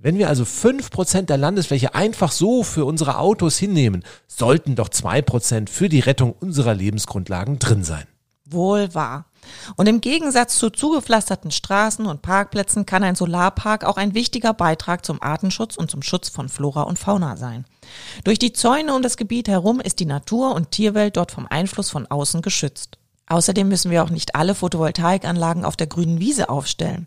Wenn 0.02 0.18
wir 0.18 0.28
also 0.28 0.44
fünf 0.44 0.90
Prozent 0.90 1.30
der 1.30 1.36
Landesfläche 1.36 1.94
einfach 1.94 2.32
so 2.32 2.64
für 2.64 2.84
unsere 2.84 3.18
Autos 3.18 3.56
hinnehmen, 3.56 4.02
sollten 4.26 4.74
doch 4.74 4.88
zwei 4.88 5.22
Prozent 5.22 5.70
für 5.70 5.88
die 5.88 6.00
Rettung 6.00 6.32
unserer 6.32 6.74
Lebensgrundlagen 6.74 7.60
drin 7.60 7.84
sein. 7.84 8.08
Wohl 8.44 8.92
wahr. 8.94 9.26
Und 9.76 9.88
im 9.88 10.00
Gegensatz 10.00 10.58
zu 10.58 10.70
zugepflasterten 10.70 11.52
Straßen 11.52 12.06
und 12.06 12.20
Parkplätzen 12.20 12.84
kann 12.84 13.04
ein 13.04 13.14
Solarpark 13.14 13.84
auch 13.84 13.96
ein 13.96 14.12
wichtiger 14.12 14.54
Beitrag 14.54 15.06
zum 15.06 15.22
Artenschutz 15.22 15.76
und 15.76 15.88
zum 15.88 16.02
Schutz 16.02 16.28
von 16.28 16.48
Flora 16.48 16.82
und 16.82 16.98
Fauna 16.98 17.36
sein. 17.36 17.64
Durch 18.24 18.40
die 18.40 18.52
Zäune 18.52 18.96
um 18.96 19.02
das 19.02 19.16
Gebiet 19.16 19.46
herum 19.46 19.78
ist 19.78 20.00
die 20.00 20.06
Natur- 20.06 20.56
und 20.56 20.72
Tierwelt 20.72 21.16
dort 21.16 21.30
vom 21.30 21.46
Einfluss 21.46 21.90
von 21.90 22.08
außen 22.08 22.42
geschützt. 22.42 22.98
Außerdem 23.26 23.68
müssen 23.68 23.90
wir 23.90 24.02
auch 24.02 24.10
nicht 24.10 24.34
alle 24.34 24.54
Photovoltaikanlagen 24.54 25.64
auf 25.64 25.76
der 25.76 25.86
grünen 25.86 26.20
Wiese 26.20 26.48
aufstellen. 26.48 27.06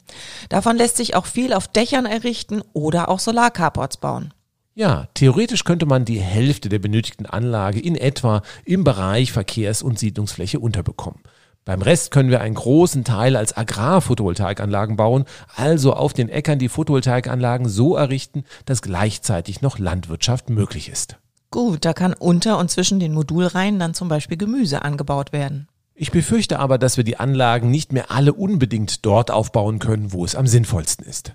Davon 0.49 0.77
lässt 0.77 0.97
sich 0.97 1.15
auch 1.15 1.25
viel 1.25 1.53
auf 1.53 1.67
Dächern 1.67 2.05
errichten 2.05 2.61
oder 2.73 3.09
auch 3.09 3.19
Solarcarports 3.19 3.97
bauen. 3.97 4.33
Ja, 4.73 5.07
theoretisch 5.13 5.63
könnte 5.63 5.85
man 5.85 6.03
die 6.03 6.19
Hälfte 6.19 6.67
der 6.67 6.79
benötigten 6.79 7.25
Anlage 7.25 7.79
in 7.79 7.95
etwa 7.95 8.41
im 8.65 8.83
Bereich 8.83 9.31
Verkehrs- 9.31 9.81
und 9.81 9.97
Siedlungsfläche 9.97 10.59
unterbekommen. 10.59 11.21
Beim 11.63 11.81
Rest 11.81 12.11
können 12.11 12.29
wir 12.29 12.41
einen 12.41 12.55
großen 12.55 13.03
Teil 13.03 13.35
als 13.35 13.57
Agrarphotovoltaikanlagen 13.57 14.97
bauen, 14.97 15.25
also 15.55 15.93
auf 15.93 16.13
den 16.13 16.29
Äckern 16.29 16.59
die 16.59 16.69
Photovoltaikanlagen 16.69 17.67
so 17.67 17.95
errichten, 17.95 18.43
dass 18.65 18.81
gleichzeitig 18.81 19.61
noch 19.61 19.79
Landwirtschaft 19.79 20.49
möglich 20.49 20.89
ist. 20.89 21.17
Gut, 21.49 21.85
da 21.85 21.93
kann 21.93 22.13
unter 22.13 22.59
und 22.59 22.69
zwischen 22.69 22.99
den 22.99 23.13
Modulreihen 23.13 23.79
dann 23.79 23.93
zum 23.93 24.09
Beispiel 24.09 24.37
Gemüse 24.37 24.83
angebaut 24.83 25.31
werden. 25.31 25.67
Ich 25.97 26.11
befürchte 26.11 26.59
aber, 26.59 26.77
dass 26.77 26.97
wir 26.97 27.05
die 27.05 27.17
Anlagen 27.17 27.71
nicht 27.71 27.93
mehr 27.93 28.11
alle 28.11 28.33
unbedingt 28.33 29.05
dort 29.05 29.31
aufbauen 29.31 29.79
können, 29.79 30.11
wo 30.11 30.25
es 30.25 30.35
am 30.35 30.45
sinnvollsten 30.45 31.05
ist. 31.05 31.31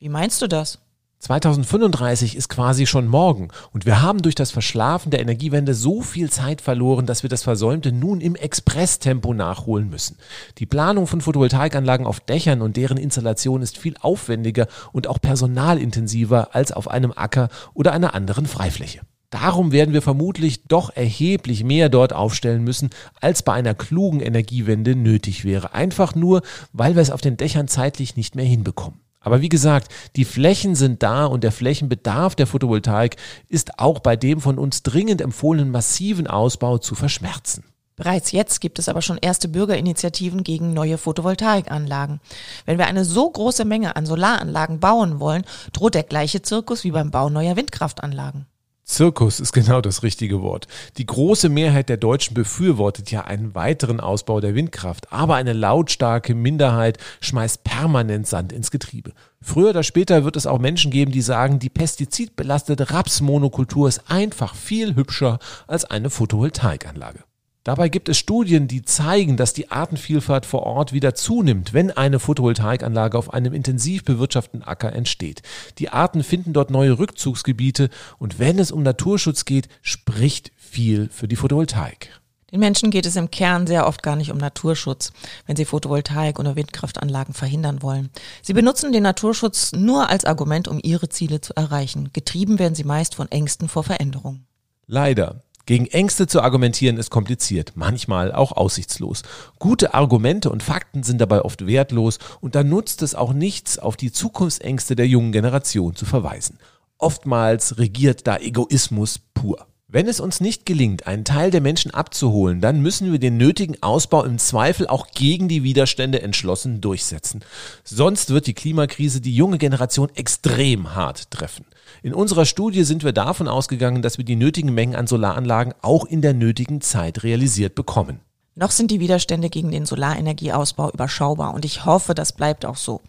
Wie 0.00 0.08
meinst 0.08 0.42
du 0.42 0.48
das? 0.48 0.80
2035 1.20 2.34
ist 2.34 2.48
quasi 2.48 2.86
schon 2.86 3.06
morgen 3.06 3.48
und 3.72 3.86
wir 3.86 4.02
haben 4.02 4.22
durch 4.22 4.34
das 4.34 4.50
Verschlafen 4.50 5.10
der 5.10 5.20
Energiewende 5.20 5.74
so 5.74 6.00
viel 6.00 6.28
Zeit 6.30 6.60
verloren, 6.60 7.06
dass 7.06 7.22
wir 7.22 7.30
das 7.30 7.44
Versäumte 7.44 7.92
nun 7.92 8.20
im 8.20 8.34
Expresstempo 8.34 9.32
nachholen 9.32 9.90
müssen. 9.90 10.16
Die 10.58 10.66
Planung 10.66 11.06
von 11.06 11.20
Photovoltaikanlagen 11.20 12.06
auf 12.06 12.18
Dächern 12.18 12.62
und 12.62 12.76
deren 12.76 12.96
Installation 12.96 13.62
ist 13.62 13.78
viel 13.78 13.94
aufwendiger 14.00 14.66
und 14.92 15.06
auch 15.06 15.20
personalintensiver 15.20 16.54
als 16.54 16.72
auf 16.72 16.88
einem 16.88 17.12
Acker 17.14 17.48
oder 17.74 17.92
einer 17.92 18.14
anderen 18.14 18.46
Freifläche. 18.46 19.02
Darum 19.30 19.70
werden 19.70 19.94
wir 19.94 20.02
vermutlich 20.02 20.64
doch 20.64 20.90
erheblich 20.94 21.62
mehr 21.62 21.88
dort 21.88 22.12
aufstellen 22.12 22.64
müssen, 22.64 22.90
als 23.20 23.42
bei 23.42 23.52
einer 23.52 23.74
klugen 23.74 24.20
Energiewende 24.20 24.96
nötig 24.96 25.44
wäre. 25.44 25.72
Einfach 25.72 26.16
nur, 26.16 26.42
weil 26.72 26.96
wir 26.96 27.02
es 27.02 27.12
auf 27.12 27.20
den 27.20 27.36
Dächern 27.36 27.68
zeitlich 27.68 28.16
nicht 28.16 28.34
mehr 28.34 28.44
hinbekommen. 28.44 29.00
Aber 29.20 29.40
wie 29.42 29.50
gesagt, 29.50 29.92
die 30.16 30.24
Flächen 30.24 30.74
sind 30.74 31.02
da 31.02 31.26
und 31.26 31.44
der 31.44 31.52
Flächenbedarf 31.52 32.34
der 32.34 32.46
Photovoltaik 32.46 33.16
ist 33.48 33.78
auch 33.78 34.00
bei 34.00 34.16
dem 34.16 34.40
von 34.40 34.58
uns 34.58 34.82
dringend 34.82 35.20
empfohlenen 35.20 35.70
massiven 35.70 36.26
Ausbau 36.26 36.78
zu 36.78 36.94
verschmerzen. 36.94 37.64
Bereits 37.96 38.32
jetzt 38.32 38.62
gibt 38.62 38.78
es 38.78 38.88
aber 38.88 39.02
schon 39.02 39.18
erste 39.18 39.46
Bürgerinitiativen 39.46 40.42
gegen 40.42 40.72
neue 40.72 40.96
Photovoltaikanlagen. 40.96 42.20
Wenn 42.64 42.78
wir 42.78 42.86
eine 42.86 43.04
so 43.04 43.28
große 43.28 43.66
Menge 43.66 43.94
an 43.94 44.06
Solaranlagen 44.06 44.80
bauen 44.80 45.20
wollen, 45.20 45.44
droht 45.74 45.94
der 45.94 46.04
gleiche 46.04 46.40
Zirkus 46.40 46.82
wie 46.82 46.92
beim 46.92 47.10
Bau 47.10 47.28
neuer 47.28 47.56
Windkraftanlagen. 47.56 48.46
Zirkus 48.90 49.38
ist 49.38 49.52
genau 49.52 49.80
das 49.80 50.02
richtige 50.02 50.42
Wort. 50.42 50.66
Die 50.96 51.06
große 51.06 51.48
Mehrheit 51.48 51.88
der 51.88 51.96
Deutschen 51.96 52.34
befürwortet 52.34 53.12
ja 53.12 53.22
einen 53.22 53.54
weiteren 53.54 54.00
Ausbau 54.00 54.40
der 54.40 54.56
Windkraft, 54.56 55.12
aber 55.12 55.36
eine 55.36 55.52
lautstarke 55.52 56.34
Minderheit 56.34 56.98
schmeißt 57.20 57.62
permanent 57.62 58.26
Sand 58.26 58.52
ins 58.52 58.72
Getriebe. 58.72 59.12
Früher 59.40 59.70
oder 59.70 59.84
später 59.84 60.24
wird 60.24 60.36
es 60.36 60.48
auch 60.48 60.58
Menschen 60.58 60.90
geben, 60.90 61.12
die 61.12 61.22
sagen, 61.22 61.60
die 61.60 61.68
pestizidbelastete 61.68 62.90
Rapsmonokultur 62.90 63.86
ist 63.86 64.10
einfach 64.10 64.56
viel 64.56 64.96
hübscher 64.96 65.38
als 65.68 65.84
eine 65.84 66.10
Photovoltaikanlage. 66.10 67.20
Dabei 67.62 67.90
gibt 67.90 68.08
es 68.08 68.16
Studien, 68.16 68.68
die 68.68 68.82
zeigen, 68.82 69.36
dass 69.36 69.52
die 69.52 69.70
Artenvielfalt 69.70 70.46
vor 70.46 70.62
Ort 70.62 70.94
wieder 70.94 71.14
zunimmt, 71.14 71.74
wenn 71.74 71.90
eine 71.90 72.18
Photovoltaikanlage 72.18 73.18
auf 73.18 73.34
einem 73.34 73.52
intensiv 73.52 74.02
bewirtschafteten 74.04 74.62
Acker 74.62 74.94
entsteht. 74.94 75.42
Die 75.78 75.90
Arten 75.90 76.22
finden 76.22 76.54
dort 76.54 76.70
neue 76.70 76.98
Rückzugsgebiete 76.98 77.90
und 78.18 78.38
wenn 78.38 78.58
es 78.58 78.72
um 78.72 78.82
Naturschutz 78.82 79.44
geht, 79.44 79.68
spricht 79.82 80.52
viel 80.56 81.10
für 81.10 81.28
die 81.28 81.36
Photovoltaik. 81.36 82.20
Den 82.50 82.60
Menschen 82.60 82.90
geht 82.90 83.06
es 83.06 83.16
im 83.16 83.30
Kern 83.30 83.66
sehr 83.66 83.86
oft 83.86 84.02
gar 84.02 84.16
nicht 84.16 84.32
um 84.32 84.38
Naturschutz, 84.38 85.12
wenn 85.46 85.54
sie 85.54 85.66
Photovoltaik 85.66 86.38
oder 86.38 86.56
Windkraftanlagen 86.56 87.34
verhindern 87.34 87.82
wollen. 87.82 88.08
Sie 88.42 88.54
benutzen 88.54 88.90
den 88.92 89.02
Naturschutz 89.02 89.72
nur 89.72 90.08
als 90.08 90.24
Argument, 90.24 90.66
um 90.66 90.80
ihre 90.82 91.10
Ziele 91.10 91.42
zu 91.42 91.54
erreichen. 91.54 92.10
Getrieben 92.14 92.58
werden 92.58 92.74
sie 92.74 92.84
meist 92.84 93.14
von 93.14 93.30
Ängsten 93.30 93.68
vor 93.68 93.84
Veränderung. 93.84 94.46
Leider. 94.86 95.42
Gegen 95.70 95.86
Ängste 95.86 96.26
zu 96.26 96.42
argumentieren 96.42 96.96
ist 96.96 97.10
kompliziert, 97.10 97.74
manchmal 97.76 98.32
auch 98.32 98.50
aussichtslos. 98.50 99.22
Gute 99.60 99.94
Argumente 99.94 100.50
und 100.50 100.64
Fakten 100.64 101.04
sind 101.04 101.20
dabei 101.20 101.42
oft 101.42 101.64
wertlos 101.64 102.18
und 102.40 102.56
da 102.56 102.64
nutzt 102.64 103.02
es 103.02 103.14
auch 103.14 103.32
nichts, 103.32 103.78
auf 103.78 103.96
die 103.96 104.10
Zukunftsängste 104.10 104.96
der 104.96 105.06
jungen 105.06 105.30
Generation 105.30 105.94
zu 105.94 106.06
verweisen. 106.06 106.58
Oftmals 106.98 107.78
regiert 107.78 108.26
da 108.26 108.38
Egoismus 108.38 109.20
pur. 109.32 109.64
Wenn 109.92 110.06
es 110.06 110.20
uns 110.20 110.40
nicht 110.40 110.66
gelingt, 110.66 111.08
einen 111.08 111.24
Teil 111.24 111.50
der 111.50 111.60
Menschen 111.60 111.92
abzuholen, 111.92 112.60
dann 112.60 112.80
müssen 112.80 113.10
wir 113.10 113.18
den 113.18 113.36
nötigen 113.36 113.82
Ausbau 113.82 114.22
im 114.22 114.38
Zweifel 114.38 114.86
auch 114.86 115.08
gegen 115.08 115.48
die 115.48 115.64
Widerstände 115.64 116.22
entschlossen 116.22 116.80
durchsetzen. 116.80 117.40
Sonst 117.82 118.30
wird 118.30 118.46
die 118.46 118.54
Klimakrise 118.54 119.20
die 119.20 119.34
junge 119.34 119.58
Generation 119.58 120.08
extrem 120.14 120.94
hart 120.94 121.32
treffen. 121.32 121.64
In 122.04 122.14
unserer 122.14 122.46
Studie 122.46 122.84
sind 122.84 123.02
wir 123.02 123.10
davon 123.10 123.48
ausgegangen, 123.48 124.00
dass 124.00 124.16
wir 124.16 124.24
die 124.24 124.36
nötigen 124.36 124.72
Mengen 124.72 124.94
an 124.94 125.08
Solaranlagen 125.08 125.74
auch 125.82 126.04
in 126.04 126.22
der 126.22 126.34
nötigen 126.34 126.80
Zeit 126.80 127.24
realisiert 127.24 127.74
bekommen. 127.74 128.20
Noch 128.54 128.70
sind 128.70 128.92
die 128.92 129.00
Widerstände 129.00 129.50
gegen 129.50 129.72
den 129.72 129.86
Solarenergieausbau 129.86 130.92
überschaubar 130.92 131.52
und 131.52 131.64
ich 131.64 131.84
hoffe, 131.84 132.14
das 132.14 132.32
bleibt 132.32 132.64
auch 132.64 132.76
so. 132.76 133.00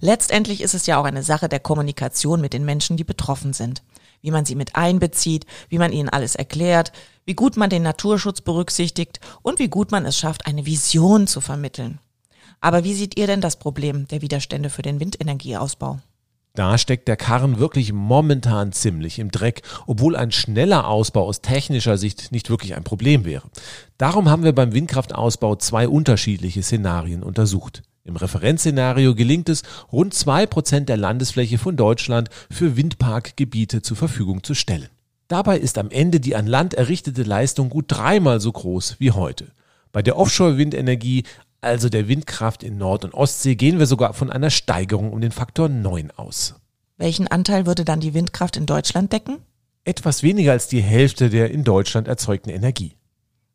Letztendlich 0.00 0.60
ist 0.60 0.74
es 0.74 0.84
ja 0.84 1.00
auch 1.00 1.04
eine 1.04 1.22
Sache 1.22 1.48
der 1.48 1.60
Kommunikation 1.60 2.42
mit 2.42 2.52
den 2.52 2.66
Menschen, 2.66 2.98
die 2.98 3.04
betroffen 3.04 3.54
sind 3.54 3.82
wie 4.22 4.30
man 4.30 4.44
sie 4.44 4.54
mit 4.54 4.76
einbezieht, 4.76 5.46
wie 5.68 5.78
man 5.78 5.92
ihnen 5.92 6.08
alles 6.08 6.34
erklärt, 6.34 6.92
wie 7.24 7.34
gut 7.34 7.56
man 7.56 7.70
den 7.70 7.82
Naturschutz 7.82 8.40
berücksichtigt 8.40 9.20
und 9.42 9.58
wie 9.58 9.68
gut 9.68 9.90
man 9.90 10.06
es 10.06 10.18
schafft, 10.18 10.46
eine 10.46 10.66
Vision 10.66 11.26
zu 11.26 11.40
vermitteln. 11.40 11.98
Aber 12.60 12.84
wie 12.84 12.94
seht 12.94 13.18
ihr 13.18 13.26
denn 13.26 13.40
das 13.40 13.56
Problem 13.56 14.08
der 14.08 14.22
Widerstände 14.22 14.70
für 14.70 14.82
den 14.82 15.00
Windenergieausbau? 15.00 16.00
Da 16.56 16.78
steckt 16.78 17.06
der 17.06 17.18
Karren 17.18 17.58
wirklich 17.58 17.92
momentan 17.92 18.72
ziemlich 18.72 19.18
im 19.18 19.30
Dreck, 19.30 19.60
obwohl 19.86 20.16
ein 20.16 20.32
schneller 20.32 20.88
Ausbau 20.88 21.26
aus 21.26 21.42
technischer 21.42 21.98
Sicht 21.98 22.32
nicht 22.32 22.48
wirklich 22.48 22.74
ein 22.74 22.82
Problem 22.82 23.26
wäre. 23.26 23.42
Darum 23.98 24.30
haben 24.30 24.42
wir 24.42 24.54
beim 24.54 24.72
Windkraftausbau 24.72 25.56
zwei 25.56 25.86
unterschiedliche 25.86 26.62
Szenarien 26.62 27.22
untersucht. 27.22 27.82
Im 28.06 28.14
Referenzszenario 28.14 29.16
gelingt 29.16 29.48
es, 29.48 29.64
rund 29.90 30.14
zwei 30.14 30.46
Prozent 30.46 30.88
der 30.88 30.96
Landesfläche 30.96 31.58
von 31.58 31.76
Deutschland 31.76 32.28
für 32.50 32.76
Windparkgebiete 32.76 33.82
zur 33.82 33.96
Verfügung 33.96 34.44
zu 34.44 34.54
stellen. 34.54 34.88
Dabei 35.26 35.58
ist 35.58 35.76
am 35.76 35.90
Ende 35.90 36.20
die 36.20 36.36
an 36.36 36.46
Land 36.46 36.74
errichtete 36.74 37.24
Leistung 37.24 37.68
gut 37.68 37.86
dreimal 37.88 38.40
so 38.40 38.52
groß 38.52 38.96
wie 39.00 39.10
heute. 39.10 39.50
Bei 39.90 40.02
der 40.02 40.16
Offshore-Windenergie, 40.16 41.24
also 41.60 41.88
der 41.88 42.06
Windkraft 42.06 42.62
in 42.62 42.78
Nord- 42.78 43.04
und 43.04 43.12
Ostsee, 43.12 43.56
gehen 43.56 43.80
wir 43.80 43.86
sogar 43.86 44.14
von 44.14 44.30
einer 44.30 44.50
Steigerung 44.50 45.12
um 45.12 45.20
den 45.20 45.32
Faktor 45.32 45.68
9 45.68 46.12
aus. 46.12 46.54
Welchen 46.98 47.26
Anteil 47.26 47.66
würde 47.66 47.84
dann 47.84 47.98
die 47.98 48.14
Windkraft 48.14 48.56
in 48.56 48.66
Deutschland 48.66 49.12
decken? 49.12 49.38
Etwas 49.82 50.22
weniger 50.22 50.52
als 50.52 50.68
die 50.68 50.80
Hälfte 50.80 51.28
der 51.28 51.50
in 51.50 51.64
Deutschland 51.64 52.06
erzeugten 52.06 52.50
Energie. 52.50 52.94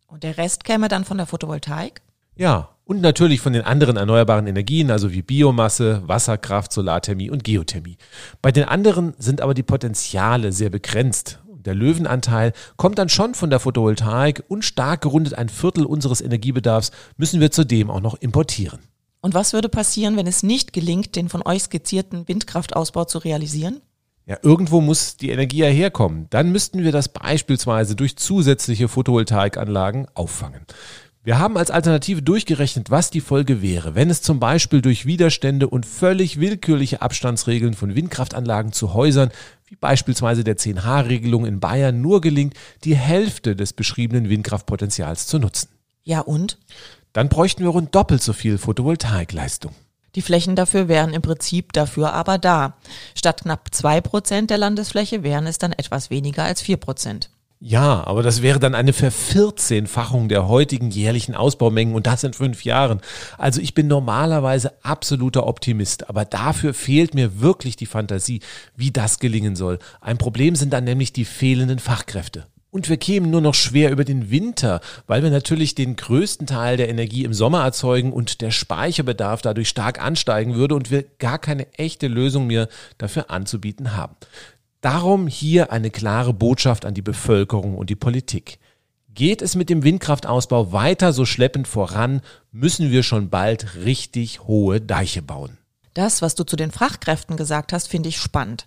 Und 0.07 0.23
der 0.23 0.37
Rest 0.37 0.65
käme 0.65 0.89
dann 0.89 1.05
von 1.05 1.15
der 1.15 1.25
Photovoltaik? 1.25 2.01
Ja, 2.35 2.69
und 2.91 2.99
natürlich 2.99 3.39
von 3.39 3.53
den 3.53 3.61
anderen 3.61 3.95
erneuerbaren 3.95 4.47
Energien, 4.47 4.91
also 4.91 5.13
wie 5.13 5.21
Biomasse, 5.21 6.03
Wasserkraft, 6.07 6.73
Solarthermie 6.73 7.29
und 7.29 7.45
Geothermie. 7.45 7.95
Bei 8.41 8.51
den 8.51 8.65
anderen 8.65 9.13
sind 9.17 9.39
aber 9.39 9.53
die 9.53 9.63
Potenziale 9.63 10.51
sehr 10.51 10.69
begrenzt. 10.69 11.39
Der 11.47 11.73
Löwenanteil 11.73 12.51
kommt 12.75 12.97
dann 12.97 13.07
schon 13.07 13.33
von 13.33 13.49
der 13.49 13.61
Photovoltaik 13.61 14.43
und 14.49 14.65
stark 14.65 14.99
gerundet 14.99 15.35
ein 15.35 15.47
Viertel 15.47 15.85
unseres 15.85 16.19
Energiebedarfs 16.19 16.91
müssen 17.15 17.39
wir 17.39 17.49
zudem 17.49 17.89
auch 17.89 18.01
noch 18.01 18.15
importieren. 18.15 18.79
Und 19.21 19.33
was 19.33 19.53
würde 19.53 19.69
passieren, 19.69 20.17
wenn 20.17 20.27
es 20.27 20.43
nicht 20.43 20.73
gelingt, 20.73 21.15
den 21.15 21.29
von 21.29 21.43
euch 21.45 21.63
skizzierten 21.63 22.27
Windkraftausbau 22.27 23.05
zu 23.05 23.19
realisieren? 23.19 23.79
Ja, 24.25 24.37
irgendwo 24.41 24.81
muss 24.81 25.15
die 25.15 25.29
Energie 25.29 25.59
ja 25.59 25.67
herkommen. 25.67 26.27
Dann 26.29 26.51
müssten 26.51 26.83
wir 26.83 26.91
das 26.91 27.07
beispielsweise 27.07 27.95
durch 27.95 28.17
zusätzliche 28.17 28.89
Photovoltaikanlagen 28.89 30.07
auffangen. 30.13 30.65
Wir 31.23 31.37
haben 31.37 31.55
als 31.55 31.69
Alternative 31.69 32.23
durchgerechnet, 32.23 32.89
was 32.89 33.11
die 33.11 33.21
Folge 33.21 33.61
wäre, 33.61 33.93
wenn 33.93 34.09
es 34.09 34.23
zum 34.23 34.39
Beispiel 34.39 34.81
durch 34.81 35.05
Widerstände 35.05 35.67
und 35.67 35.85
völlig 35.85 36.39
willkürliche 36.39 37.03
Abstandsregeln 37.03 37.75
von 37.75 37.93
Windkraftanlagen 37.93 38.71
zu 38.71 38.95
Häusern, 38.95 39.29
wie 39.67 39.75
beispielsweise 39.75 40.43
der 40.43 40.57
10H-Regelung 40.57 41.45
in 41.45 41.59
Bayern, 41.59 42.01
nur 42.01 42.21
gelingt, 42.21 42.55
die 42.83 42.95
Hälfte 42.95 43.55
des 43.55 43.73
beschriebenen 43.73 44.29
Windkraftpotenzials 44.29 45.27
zu 45.27 45.37
nutzen. 45.37 45.69
Ja 46.03 46.21
und? 46.21 46.57
Dann 47.13 47.29
bräuchten 47.29 47.61
wir 47.61 47.69
rund 47.69 47.93
doppelt 47.93 48.23
so 48.23 48.33
viel 48.33 48.57
Photovoltaikleistung. 48.57 49.75
Die 50.15 50.23
Flächen 50.23 50.55
dafür 50.55 50.87
wären 50.87 51.13
im 51.13 51.21
Prinzip 51.21 51.71
dafür 51.71 52.13
aber 52.13 52.39
da. 52.39 52.77
Statt 53.13 53.43
knapp 53.43 53.67
zwei 53.71 54.01
Prozent 54.01 54.49
der 54.49 54.57
Landesfläche 54.57 55.21
wären 55.21 55.45
es 55.45 55.59
dann 55.59 55.71
etwas 55.71 56.09
weniger 56.09 56.45
als 56.45 56.61
vier 56.61 56.77
Prozent. 56.77 57.29
Ja, 57.63 58.03
aber 58.07 58.23
das 58.23 58.41
wäre 58.41 58.57
dann 58.57 58.73
eine 58.73 58.91
Vervierzehnfachung 58.91 60.29
der 60.29 60.47
heutigen 60.47 60.89
jährlichen 60.89 61.35
Ausbaumengen 61.35 61.93
und 61.93 62.07
das 62.07 62.23
in 62.23 62.33
fünf 62.33 62.63
Jahren. 62.63 63.01
Also 63.37 63.61
ich 63.61 63.75
bin 63.75 63.85
normalerweise 63.85 64.73
absoluter 64.81 65.45
Optimist, 65.45 66.09
aber 66.09 66.25
dafür 66.25 66.73
fehlt 66.73 67.13
mir 67.13 67.39
wirklich 67.39 67.75
die 67.75 67.85
Fantasie, 67.85 68.39
wie 68.75 68.89
das 68.89 69.19
gelingen 69.19 69.55
soll. 69.55 69.77
Ein 70.01 70.17
Problem 70.17 70.55
sind 70.55 70.73
dann 70.73 70.85
nämlich 70.85 71.13
die 71.13 71.23
fehlenden 71.23 71.77
Fachkräfte. 71.77 72.47
Und 72.71 72.89
wir 72.89 72.97
kämen 72.97 73.29
nur 73.29 73.41
noch 73.41 73.53
schwer 73.53 73.91
über 73.91 74.05
den 74.05 74.31
Winter, 74.31 74.81
weil 75.05 75.21
wir 75.21 75.29
natürlich 75.29 75.75
den 75.75 75.95
größten 75.97 76.47
Teil 76.47 76.77
der 76.77 76.89
Energie 76.89 77.25
im 77.25 77.33
Sommer 77.33 77.63
erzeugen 77.63 78.11
und 78.11 78.41
der 78.41 78.49
Speicherbedarf 78.49 79.43
dadurch 79.43 79.69
stark 79.69 80.01
ansteigen 80.01 80.55
würde 80.55 80.73
und 80.73 80.89
wir 80.89 81.03
gar 81.19 81.37
keine 81.37 81.71
echte 81.73 82.07
Lösung 82.07 82.47
mehr 82.47 82.69
dafür 82.97 83.29
anzubieten 83.29 83.95
haben. 83.95 84.15
Darum 84.81 85.27
hier 85.27 85.71
eine 85.71 85.91
klare 85.91 86.33
Botschaft 86.33 86.85
an 86.85 86.95
die 86.95 87.03
Bevölkerung 87.03 87.77
und 87.77 87.91
die 87.91 87.95
Politik. 87.95 88.57
Geht 89.13 89.43
es 89.43 89.55
mit 89.55 89.69
dem 89.69 89.83
Windkraftausbau 89.83 90.71
weiter 90.71 91.13
so 91.13 91.25
schleppend 91.25 91.67
voran, 91.67 92.21
müssen 92.51 92.89
wir 92.89 93.03
schon 93.03 93.29
bald 93.29 93.75
richtig 93.75 94.41
hohe 94.41 94.81
Deiche 94.81 95.21
bauen. 95.21 95.59
Das, 95.93 96.21
was 96.21 96.35
du 96.35 96.45
zu 96.45 96.55
den 96.55 96.71
Fachkräften 96.71 97.35
gesagt 97.35 97.73
hast, 97.73 97.89
finde 97.89 98.09
ich 98.09 98.17
spannend. 98.17 98.65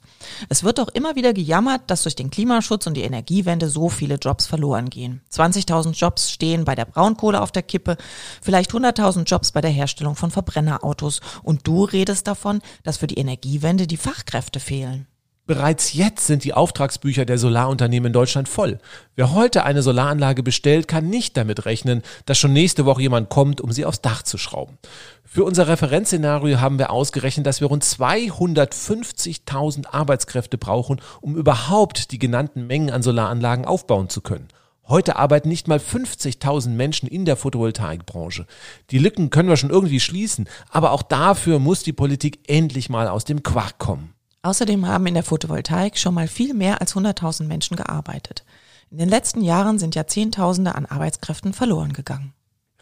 Es 0.50 0.62
wird 0.62 0.78
doch 0.78 0.88
immer 0.88 1.16
wieder 1.16 1.32
gejammert, 1.32 1.80
dass 1.86 2.02
durch 2.02 2.14
den 2.14 2.30
Klimaschutz 2.30 2.86
und 2.86 2.94
die 2.94 3.02
Energiewende 3.02 3.70
so 3.70 3.88
viele 3.88 4.16
Jobs 4.16 4.46
verloren 4.46 4.90
gehen. 4.90 5.22
20.000 5.32 5.92
Jobs 5.92 6.30
stehen 6.30 6.66
bei 6.66 6.74
der 6.74 6.84
Braunkohle 6.84 7.40
auf 7.40 7.50
der 7.50 7.62
Kippe, 7.62 7.96
vielleicht 8.42 8.72
100.000 8.72 9.24
Jobs 9.24 9.52
bei 9.52 9.62
der 9.62 9.70
Herstellung 9.70 10.16
von 10.16 10.30
Verbrennerautos. 10.30 11.20
Und 11.42 11.66
du 11.66 11.84
redest 11.84 12.26
davon, 12.26 12.60
dass 12.82 12.98
für 12.98 13.06
die 13.06 13.18
Energiewende 13.18 13.86
die 13.86 13.96
Fachkräfte 13.96 14.60
fehlen. 14.60 15.06
Bereits 15.46 15.92
jetzt 15.92 16.26
sind 16.26 16.42
die 16.44 16.54
Auftragsbücher 16.54 17.26
der 17.26 17.36
Solarunternehmen 17.36 18.06
in 18.06 18.12
Deutschland 18.14 18.48
voll. 18.48 18.78
Wer 19.14 19.34
heute 19.34 19.64
eine 19.64 19.82
Solaranlage 19.82 20.42
bestellt, 20.42 20.88
kann 20.88 21.10
nicht 21.10 21.36
damit 21.36 21.66
rechnen, 21.66 22.00
dass 22.24 22.38
schon 22.38 22.54
nächste 22.54 22.86
Woche 22.86 23.02
jemand 23.02 23.28
kommt, 23.28 23.60
um 23.60 23.70
sie 23.70 23.84
aufs 23.84 24.00
Dach 24.00 24.22
zu 24.22 24.38
schrauben. 24.38 24.78
Für 25.22 25.44
unser 25.44 25.68
Referenzszenario 25.68 26.62
haben 26.62 26.78
wir 26.78 26.90
ausgerechnet, 26.90 27.44
dass 27.44 27.60
wir 27.60 27.68
rund 27.68 27.84
250.000 27.84 29.88
Arbeitskräfte 29.88 30.56
brauchen, 30.56 31.02
um 31.20 31.36
überhaupt 31.36 32.12
die 32.12 32.18
genannten 32.18 32.66
Mengen 32.66 32.88
an 32.88 33.02
Solaranlagen 33.02 33.66
aufbauen 33.66 34.08
zu 34.08 34.22
können. 34.22 34.48
Heute 34.88 35.16
arbeiten 35.16 35.50
nicht 35.50 35.68
mal 35.68 35.78
50.000 35.78 36.70
Menschen 36.70 37.06
in 37.06 37.26
der 37.26 37.36
Photovoltaikbranche. 37.36 38.46
Die 38.90 38.98
Lücken 38.98 39.28
können 39.28 39.50
wir 39.50 39.58
schon 39.58 39.68
irgendwie 39.68 40.00
schließen, 40.00 40.48
aber 40.70 40.92
auch 40.92 41.02
dafür 41.02 41.58
muss 41.58 41.82
die 41.82 41.92
Politik 41.92 42.48
endlich 42.48 42.88
mal 42.88 43.08
aus 43.08 43.24
dem 43.24 43.42
Quark 43.42 43.78
kommen. 43.78 44.14
Außerdem 44.44 44.86
haben 44.86 45.06
in 45.06 45.14
der 45.14 45.22
Photovoltaik 45.22 45.96
schon 45.96 46.12
mal 46.12 46.28
viel 46.28 46.52
mehr 46.52 46.82
als 46.82 46.94
100.000 46.94 47.44
Menschen 47.44 47.78
gearbeitet. 47.78 48.44
In 48.90 48.98
den 48.98 49.08
letzten 49.08 49.40
Jahren 49.40 49.78
sind 49.78 49.94
ja 49.94 50.06
Zehntausende 50.06 50.74
an 50.74 50.84
Arbeitskräften 50.84 51.54
verloren 51.54 51.94
gegangen. 51.94 52.34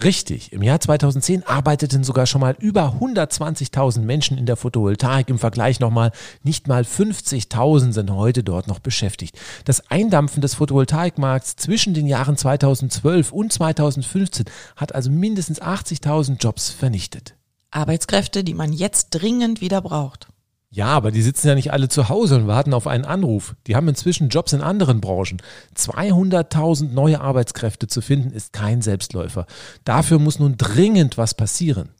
Richtig, 0.03 0.53
im 0.53 0.65
Jahr 0.65 0.81
2010 0.81 1.47
arbeiteten 1.47 2.03
sogar 2.03 2.27
schon 2.27 2.41
mal 2.41 2.57
über 2.59 2.97
120.000 3.01 4.01
Menschen 4.01 4.39
in 4.39 4.47
der 4.47 4.57
Photovoltaik. 4.57 5.29
Im 5.31 5.39
Vergleich 5.39 5.79
nochmal, 5.79 6.11
nicht 6.43 6.67
mal 6.67 6.83
50.000 6.83 7.93
sind 7.93 8.11
heute 8.11 8.43
dort 8.43 8.67
noch 8.67 8.81
beschäftigt. 8.81 9.39
Das 9.65 9.89
Eindampfen 9.89 10.41
des 10.43 10.57
Photovoltaikmarkts 10.57 11.55
zwischen 11.55 11.95
den 11.95 12.09
Jahren 12.09 12.37
2012 12.37 13.31
und 13.31 13.53
2015 13.53 14.47
hat 14.75 14.97
also 14.97 15.13
mindestens 15.13 15.63
80.000 15.63 16.39
Jobs 16.43 16.71
vernichtet. 16.71 17.37
Arbeitskräfte, 17.71 18.43
die 18.43 18.55
man 18.55 18.73
jetzt 18.73 19.11
dringend 19.11 19.61
wieder 19.61 19.81
braucht. 19.81 20.32
Ja, 20.75 20.87
aber 20.87 21.11
die 21.11 21.21
sitzen 21.21 21.49
ja 21.49 21.55
nicht 21.55 21.71
alle 21.71 21.91
zu 21.91 22.09
Hause 22.09 22.35
und 22.37 22.47
warten 22.47 22.73
auf 22.73 22.87
einen 22.87 23.05
Anruf. 23.05 23.55
Die 23.67 23.77
haben 23.77 23.89
inzwischen 23.89 24.31
Jobs 24.31 24.55
in 24.55 24.63
anderen 24.63 25.03
Branchen. 25.03 25.37
200.000 25.77 26.93
neue 26.93 27.21
Arbeitskräfte 27.21 27.89
zu 27.89 28.01
finden, 28.01 28.31
ist 28.33 28.55
kein 28.55 28.81
Selbstläufer. 28.81 29.45
Dafür 29.85 30.19
muss 30.19 30.39
nun 30.39 30.57
dringend 30.57 31.19
was 31.19 31.35
passieren. 31.35 31.91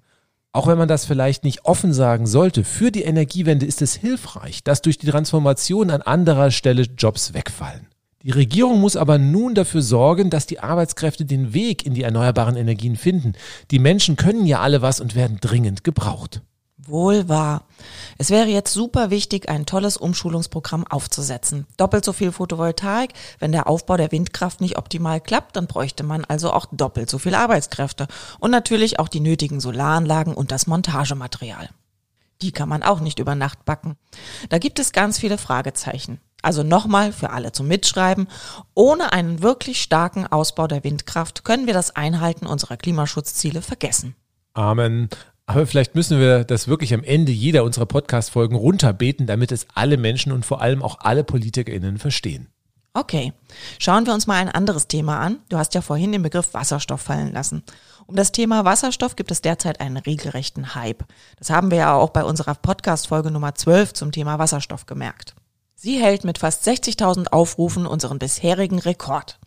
Auch 0.53 0.69
wenn 0.69 0.79
man 0.79 0.89
das 0.89 1.05
vielleicht 1.05 1.45
nicht 1.45 1.67
offen 1.67 1.93
sagen 1.93 2.27
sollte, 2.27 2.65
für 2.65 2.91
die 2.91 3.03
Energiewende 3.03 3.67
ist 3.67 3.83
es 3.83 3.95
hilfreich, 3.95 4.65
dass 4.65 4.81
durch 4.81 4.97
die 4.97 5.11
Transformation 5.11 5.91
an 5.91 6.01
anderer 6.01 6.51
Stelle 6.51 6.85
Jobs 6.97 7.35
wegfallen. 7.35 7.89
Die 8.23 8.31
Regierung 8.31 8.81
muss 8.81 8.97
aber 8.97 9.19
nun 9.19 9.55
dafür 9.55 9.83
sorgen, 9.83 10.31
dass 10.31 10.47
die 10.47 10.61
Arbeitskräfte 10.61 11.27
den 11.27 11.53
Weg 11.53 11.85
in 11.85 11.93
die 11.93 12.05
erneuerbaren 12.05 12.57
Energien 12.57 12.97
finden. 12.97 13.35
Die 13.71 13.79
Menschen 13.79 14.17
können 14.17 14.47
ja 14.47 14.61
alle 14.61 14.81
was 14.81 14.99
und 14.99 15.15
werden 15.15 15.37
dringend 15.43 15.85
gebraucht. 15.85 16.41
Wohl 16.87 17.29
wahr. 17.29 17.65
Es 18.19 18.31
wäre 18.31 18.49
jetzt 18.49 18.73
super 18.73 19.11
wichtig, 19.11 19.49
ein 19.49 19.67
tolles 19.67 19.97
Umschulungsprogramm 19.97 20.87
aufzusetzen. 20.87 21.67
Doppelt 21.77 22.05
so 22.05 22.13
viel 22.13 22.33
Photovoltaik. 22.33 23.13
Wenn 23.39 23.53
der 23.53 23.69
Aufbau 23.69 23.97
der 23.97 24.11
Windkraft 24.13 24.61
nicht 24.61 24.79
optimal 24.79 25.21
klappt, 25.21 25.57
dann 25.57 25.67
bräuchte 25.67 26.03
man 26.03 26.25
also 26.25 26.53
auch 26.53 26.67
doppelt 26.73 27.09
so 27.09 27.19
viel 27.19 27.35
Arbeitskräfte. 27.35 28.09
Und 28.41 28.51
natürlich 28.51 28.99
auch 28.99 29.09
die 29.09 29.21
nötigen 29.21 29.61
Solaranlagen 29.61 30.35
und 30.35 30.51
das 30.51 30.67
Montagematerial. 30.67 31.69
Die 32.41 32.53
kann 32.53 32.69
man 32.69 32.83
auch 32.83 33.01
nicht 33.01 33.21
über 33.21 33.35
Nacht 33.35 33.65
backen. 33.65 33.97
Da 34.49 34.59
gibt 34.59 34.79
es 34.79 34.93
ganz 34.93 35.19
viele 35.19 35.39
Fragezeichen. 35.39 36.21
Also 36.43 36.65
nochmal 36.65 37.13
für 37.13 37.31
alle 37.31 37.53
zum 37.53 37.69
Mitschreiben. 37.69 38.27
Ohne 38.75 39.13
einen 39.13 39.43
wirklich 39.43 39.81
starken 39.81 40.27
Ausbau 40.27 40.67
der 40.67 40.83
Windkraft 40.83 41.45
können 41.45 41.67
wir 41.67 41.75
das 41.75 41.95
Einhalten 41.95 42.47
unserer 42.47 42.77
Klimaschutzziele 42.77 43.63
vergessen. 43.63 44.17
Amen. 44.55 45.09
Aber 45.47 45.67
vielleicht 45.67 45.95
müssen 45.95 46.19
wir 46.19 46.45
das 46.45 46.69
wirklich 46.69 46.95
am 46.95 47.03
Ende 47.03 47.33
jeder 47.33 47.65
unserer 47.65 47.87
Podcast-Folgen 47.87 48.57
runterbeten, 48.57 49.27
damit 49.27 49.53
es 49.53 49.67
alle 49.75 49.97
Menschen 49.97 50.33
und 50.33 50.47
vor 50.47 50.63
allem 50.63 50.83
auch 50.83 51.01
alle 51.01 51.25
PolitikerInnen 51.25 51.99
verstehen. 51.99 52.49
Okay, 52.95 53.33
schauen 53.79 54.05
wir 54.05 54.13
uns 54.13 54.27
mal 54.27 54.37
ein 54.37 54.51
anderes 54.51 54.87
Thema 54.87 55.19
an. 55.19 55.39
Du 55.49 55.57
hast 55.57 55.75
ja 55.75 55.81
vorhin 55.81 56.13
den 56.13 56.23
Begriff 56.23 56.53
Wasserstoff 56.53 57.01
fallen 57.01 57.33
lassen. 57.33 57.63
Um 58.07 58.17
das 58.17 58.33
Thema 58.33 58.67
Wasserstoff 58.67 59.17
gibt 59.17 59.31
es 59.31 59.41
derzeit 59.41 59.81
einen 59.81 59.97
regelrechten 59.97 60.75
Hype. 60.75 61.05
Das 61.39 61.49
haben 61.49 61.71
wir 61.71 61.79
ja 61.79 61.95
auch 61.95 62.11
bei 62.11 62.23
unserer 62.23 62.55
Podcast-Folge 62.55 63.31
Nummer 63.31 63.55
12 63.55 63.95
zum 63.95 64.13
Thema 64.13 64.39
Wasserstoff 64.39 64.85
gemerkt. 64.85 65.35
Sie 65.75 66.01
hält 66.01 66.25
mit 66.25 66.39
fast 66.39 66.69
60.000 66.69 67.29
Aufrufen 67.29 67.87
unseren 67.87 68.19
bisherigen 68.19 68.79
Rekord. 68.79 69.39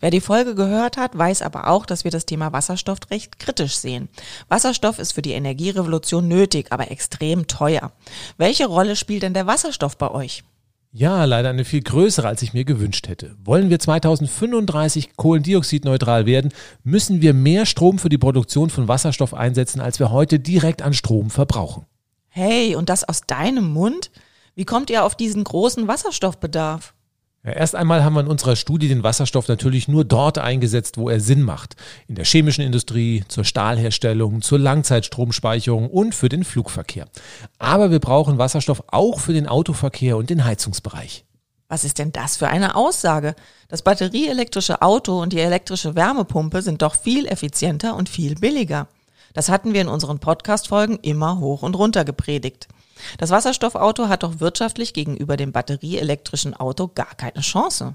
Wer 0.00 0.10
die 0.10 0.20
Folge 0.20 0.54
gehört 0.54 0.96
hat, 0.96 1.16
weiß 1.16 1.42
aber 1.42 1.68
auch, 1.68 1.86
dass 1.86 2.04
wir 2.04 2.10
das 2.10 2.26
Thema 2.26 2.52
Wasserstoff 2.52 2.98
recht 3.10 3.38
kritisch 3.38 3.76
sehen. 3.76 4.08
Wasserstoff 4.48 4.98
ist 4.98 5.12
für 5.12 5.22
die 5.22 5.32
Energierevolution 5.32 6.28
nötig, 6.28 6.66
aber 6.70 6.90
extrem 6.90 7.46
teuer. 7.46 7.92
Welche 8.36 8.66
Rolle 8.66 8.96
spielt 8.96 9.22
denn 9.22 9.34
der 9.34 9.46
Wasserstoff 9.46 9.96
bei 9.96 10.10
euch? 10.10 10.44
Ja, 10.94 11.24
leider 11.24 11.48
eine 11.48 11.64
viel 11.64 11.80
größere, 11.80 12.28
als 12.28 12.42
ich 12.42 12.52
mir 12.52 12.66
gewünscht 12.66 13.08
hätte. 13.08 13.34
Wollen 13.42 13.70
wir 13.70 13.78
2035 13.78 15.16
kohlendioxidneutral 15.16 16.26
werden, 16.26 16.52
müssen 16.84 17.22
wir 17.22 17.32
mehr 17.32 17.64
Strom 17.64 17.98
für 17.98 18.10
die 18.10 18.18
Produktion 18.18 18.68
von 18.68 18.88
Wasserstoff 18.88 19.32
einsetzen, 19.32 19.80
als 19.80 19.98
wir 19.98 20.10
heute 20.10 20.38
direkt 20.38 20.82
an 20.82 20.92
Strom 20.92 21.30
verbrauchen. 21.30 21.86
Hey, 22.28 22.76
und 22.76 22.90
das 22.90 23.04
aus 23.04 23.22
deinem 23.22 23.72
Mund? 23.72 24.10
Wie 24.54 24.66
kommt 24.66 24.90
ihr 24.90 25.04
auf 25.04 25.14
diesen 25.14 25.44
großen 25.44 25.88
Wasserstoffbedarf? 25.88 26.92
Erst 27.44 27.74
einmal 27.74 28.04
haben 28.04 28.14
wir 28.14 28.20
in 28.20 28.28
unserer 28.28 28.54
Studie 28.54 28.86
den 28.86 29.02
Wasserstoff 29.02 29.48
natürlich 29.48 29.88
nur 29.88 30.04
dort 30.04 30.38
eingesetzt, 30.38 30.96
wo 30.96 31.08
er 31.08 31.18
Sinn 31.18 31.42
macht. 31.42 31.74
In 32.06 32.14
der 32.14 32.24
chemischen 32.24 32.64
Industrie, 32.64 33.24
zur 33.26 33.44
Stahlherstellung, 33.44 34.42
zur 34.42 34.60
Langzeitstromspeicherung 34.60 35.90
und 35.90 36.14
für 36.14 36.28
den 36.28 36.44
Flugverkehr. 36.44 37.06
Aber 37.58 37.90
wir 37.90 37.98
brauchen 37.98 38.38
Wasserstoff 38.38 38.84
auch 38.86 39.18
für 39.18 39.32
den 39.32 39.48
Autoverkehr 39.48 40.16
und 40.16 40.30
den 40.30 40.44
Heizungsbereich. 40.44 41.24
Was 41.66 41.82
ist 41.82 41.98
denn 41.98 42.12
das 42.12 42.36
für 42.36 42.46
eine 42.46 42.76
Aussage? 42.76 43.34
Das 43.66 43.82
batterieelektrische 43.82 44.80
Auto 44.80 45.20
und 45.20 45.32
die 45.32 45.40
elektrische 45.40 45.96
Wärmepumpe 45.96 46.62
sind 46.62 46.80
doch 46.80 46.94
viel 46.94 47.26
effizienter 47.26 47.96
und 47.96 48.08
viel 48.08 48.36
billiger. 48.36 48.86
Das 49.34 49.48
hatten 49.48 49.72
wir 49.72 49.80
in 49.80 49.88
unseren 49.88 50.20
Podcast-Folgen 50.20 51.00
immer 51.02 51.40
hoch 51.40 51.62
und 51.62 51.74
runter 51.74 52.04
gepredigt. 52.04 52.68
Das 53.18 53.30
Wasserstoffauto 53.30 54.08
hat 54.08 54.22
doch 54.22 54.40
wirtschaftlich 54.40 54.94
gegenüber 54.94 55.36
dem 55.36 55.52
batterieelektrischen 55.52 56.54
Auto 56.54 56.88
gar 56.88 57.14
keine 57.16 57.40
Chance. 57.40 57.94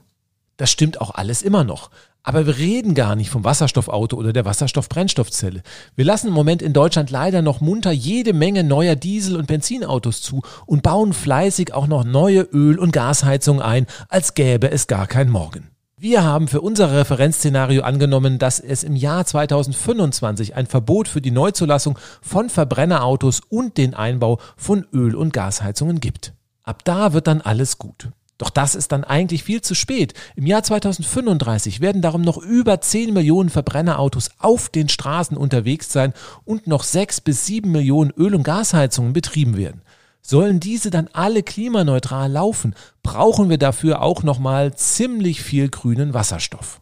Das 0.58 0.72
stimmt 0.72 1.00
auch 1.00 1.12
alles 1.12 1.42
immer 1.42 1.64
noch. 1.64 1.92
Aber 2.24 2.46
wir 2.46 2.58
reden 2.58 2.94
gar 2.94 3.16
nicht 3.16 3.30
vom 3.30 3.46
Wasserstoffauto 3.46 4.18
oder 4.18 4.34
der 4.34 4.44
Wasserstoffbrennstoffzelle. 4.44 5.64
Wir 5.96 6.04
lassen 6.04 6.28
im 6.28 6.34
Moment 6.34 6.62
in 6.62 6.74
Deutschland 6.74 7.10
leider 7.10 7.42
noch 7.42 7.62
munter 7.62 7.92
jede 7.92 8.34
Menge 8.34 8.66
neuer 8.66 8.96
Diesel- 8.96 9.38
und 9.38 9.48
Benzinautos 9.48 10.22
zu 10.22 10.42
und 10.66 10.84
bauen 10.84 11.14
fleißig 11.14 11.74
auch 11.74 11.88
noch 11.88 12.04
neue 12.04 12.42
Öl- 12.42 12.80
und 12.80 12.92
Gasheizungen 12.92 13.62
ein, 13.62 13.88
als 14.10 14.34
gäbe 14.34 14.70
es 14.70 14.88
gar 14.88 15.08
kein 15.08 15.30
Morgen. 15.30 15.70
Wir 16.00 16.24
haben 16.24 16.48
für 16.48 16.62
unser 16.62 16.92
Referenzszenario 16.94 17.82
angenommen, 17.82 18.38
dass 18.38 18.60
es 18.60 18.84
im 18.84 18.96
Jahr 18.96 19.26
2025 19.26 20.56
ein 20.56 20.68
Verbot 20.68 21.08
für 21.08 21.22
die 21.22 21.32
Neuzulassung 21.32 21.98
von 22.22 22.52
Verbrennerautos 22.52 23.42
und 23.50 23.80
den 23.80 23.96
Einbau 23.96 24.40
von 24.56 24.86
Öl- 24.94 25.16
und 25.16 25.34
Gasheizungen 25.34 26.00
gibt. 26.00 26.34
Ab 26.62 26.86
da 26.86 27.14
wird 27.14 27.26
dann 27.26 27.42
alles 27.42 27.80
gut. 27.80 28.10
Doch 28.38 28.52
das 28.52 28.76
ist 28.76 28.92
dann 28.92 29.06
eigentlich 29.06 29.42
viel 29.42 29.62
zu 29.62 29.74
spät. 29.74 30.14
Im 30.36 30.46
Jahr 30.46 30.62
2035 30.62 31.82
werden 31.82 32.04
darum 32.04 32.22
noch 32.22 32.38
über 32.38 32.80
10 32.80 33.12
Millionen 33.12 33.50
Verbrennerautos 33.50 34.30
auf 34.38 34.70
den 34.70 34.90
Straßen 34.90 35.36
unterwegs 35.36 35.92
sein 35.92 36.14
und 36.46 36.68
noch 36.68 36.84
6 36.84 37.22
bis 37.22 37.48
7 37.48 37.72
Millionen 37.72 38.12
Öl- 38.12 38.36
und 38.36 38.44
Gasheizungen 38.44 39.14
betrieben 39.14 39.58
werden. 39.58 39.82
Sollen 40.30 40.60
diese 40.60 40.90
dann 40.90 41.08
alle 41.14 41.42
klimaneutral 41.42 42.30
laufen, 42.30 42.76
brauchen 43.02 43.50
wir 43.50 43.58
dafür 43.58 44.02
auch 44.02 44.24
nochmal 44.24 44.76
ziemlich 44.76 45.42
viel 45.42 45.70
grünen 45.70 46.14
Wasserstoff. 46.14 46.82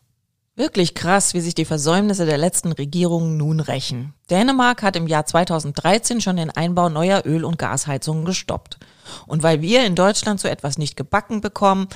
Wirklich 0.55 0.95
krass, 0.95 1.35
wie 1.35 1.41
sich 1.41 1.53
die 1.53 1.65
Versäumnisse 1.65 2.25
der 2.25 2.39
letzten 2.39 2.71
Regierungen 2.71 3.37
nun 3.37 3.59
rächen. 3.59 4.15
Dänemark 4.31 4.81
hat 4.81 4.95
im 4.95 5.05
Jahr 5.05 5.27
2013 5.27 6.21
schon 6.21 6.37
den 6.37 6.49
Einbau 6.49 6.89
neuer 6.89 7.21
Öl- 7.23 7.45
und 7.45 7.59
Gasheizungen 7.59 8.25
gestoppt. 8.25 8.79
Und 9.27 9.43
weil 9.43 9.61
wir 9.61 9.85
in 9.85 9.93
Deutschland 9.93 10.39
so 10.39 10.47
etwas 10.47 10.79
nicht 10.79 10.97
gebacken 10.97 11.41
bekommen, 11.41 11.87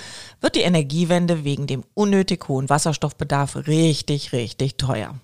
wird 0.41 0.55
die 0.55 0.61
Energiewende 0.61 1.45
wegen 1.45 1.65
dem 1.65 1.83
unnötig 1.95 2.47
hohen 2.47 2.69
Wasserstoffbedarf 2.69 3.55
richtig, 3.65 4.33
richtig 4.33 4.77
teuer. 4.77 5.15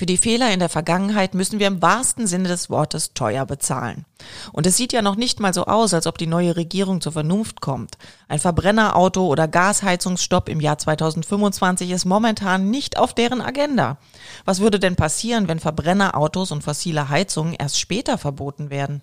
Für 0.00 0.06
die 0.06 0.16
Fehler 0.16 0.50
in 0.50 0.60
der 0.60 0.70
Vergangenheit 0.70 1.34
müssen 1.34 1.58
wir 1.58 1.66
im 1.66 1.82
wahrsten 1.82 2.26
Sinne 2.26 2.48
des 2.48 2.70
Wortes 2.70 3.12
teuer 3.12 3.44
bezahlen. 3.44 4.06
Und 4.50 4.66
es 4.66 4.78
sieht 4.78 4.94
ja 4.94 5.02
noch 5.02 5.14
nicht 5.14 5.40
mal 5.40 5.52
so 5.52 5.66
aus, 5.66 5.92
als 5.92 6.06
ob 6.06 6.16
die 6.16 6.26
neue 6.26 6.56
Regierung 6.56 7.02
zur 7.02 7.12
Vernunft 7.12 7.60
kommt. 7.60 7.98
Ein 8.26 8.38
Verbrennerauto 8.38 9.26
oder 9.26 9.46
Gasheizungsstopp 9.46 10.48
im 10.48 10.58
Jahr 10.58 10.78
2025 10.78 11.90
ist 11.90 12.06
momentan 12.06 12.70
nicht 12.70 12.96
auf 12.96 13.12
deren 13.12 13.42
Agenda. 13.42 13.98
Was 14.46 14.60
würde 14.60 14.78
denn 14.78 14.96
passieren, 14.96 15.48
wenn 15.48 15.60
Verbrennerautos 15.60 16.50
und 16.50 16.64
fossile 16.64 17.10
Heizungen 17.10 17.52
erst 17.52 17.78
später 17.78 18.16
verboten 18.16 18.70
werden? 18.70 19.02